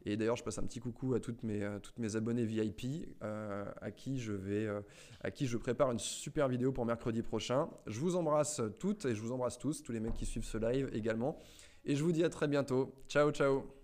Et 0.07 0.19
d'ailleurs, 0.19 0.37
je 0.37 0.45
passe 0.45 0.59
un 0.59 0.65
petit 0.65 0.81
coucou 0.81 1.15
à 1.15 1.21
toutes 1.21 1.43
mes, 1.43 1.63
euh, 1.63 1.79
abonnés 2.15 2.45
VIP 2.45 3.09
euh, 3.23 3.65
à, 3.81 3.91
qui 3.91 4.19
je 4.19 4.35
à 5.23 5.31
qui 5.31 5.47
je 5.47 5.57
prépare 5.57 5.91
une 5.91 5.99
super 5.99 6.47
vidéo 6.49 6.73
pour 6.73 6.85
mercredi 6.85 7.23
prochain. 7.23 7.69
Je 7.87 7.99
vous 8.01 8.15
embrasse 8.17 8.61
toutes 8.79 9.07
et 9.07 9.15
je 9.15 9.23
vous 9.23 9.33
embrasse 9.33 9.59
tous, 9.59 9.83
tous 9.83 9.93
les 9.93 10.01
mecs 10.01 10.15
qui 10.15 10.27
suivent 10.27 10.45
ce 10.45 10.59
live 10.59 10.91
également. 10.93 11.39
Et 11.87 11.97
je 11.97 12.05
vous 12.05 12.13
dis 12.13 12.23
à 12.23 12.29
très 12.29 12.49
bientôt. 12.49 12.95
Ciao, 13.09 13.31
ciao 13.31 13.84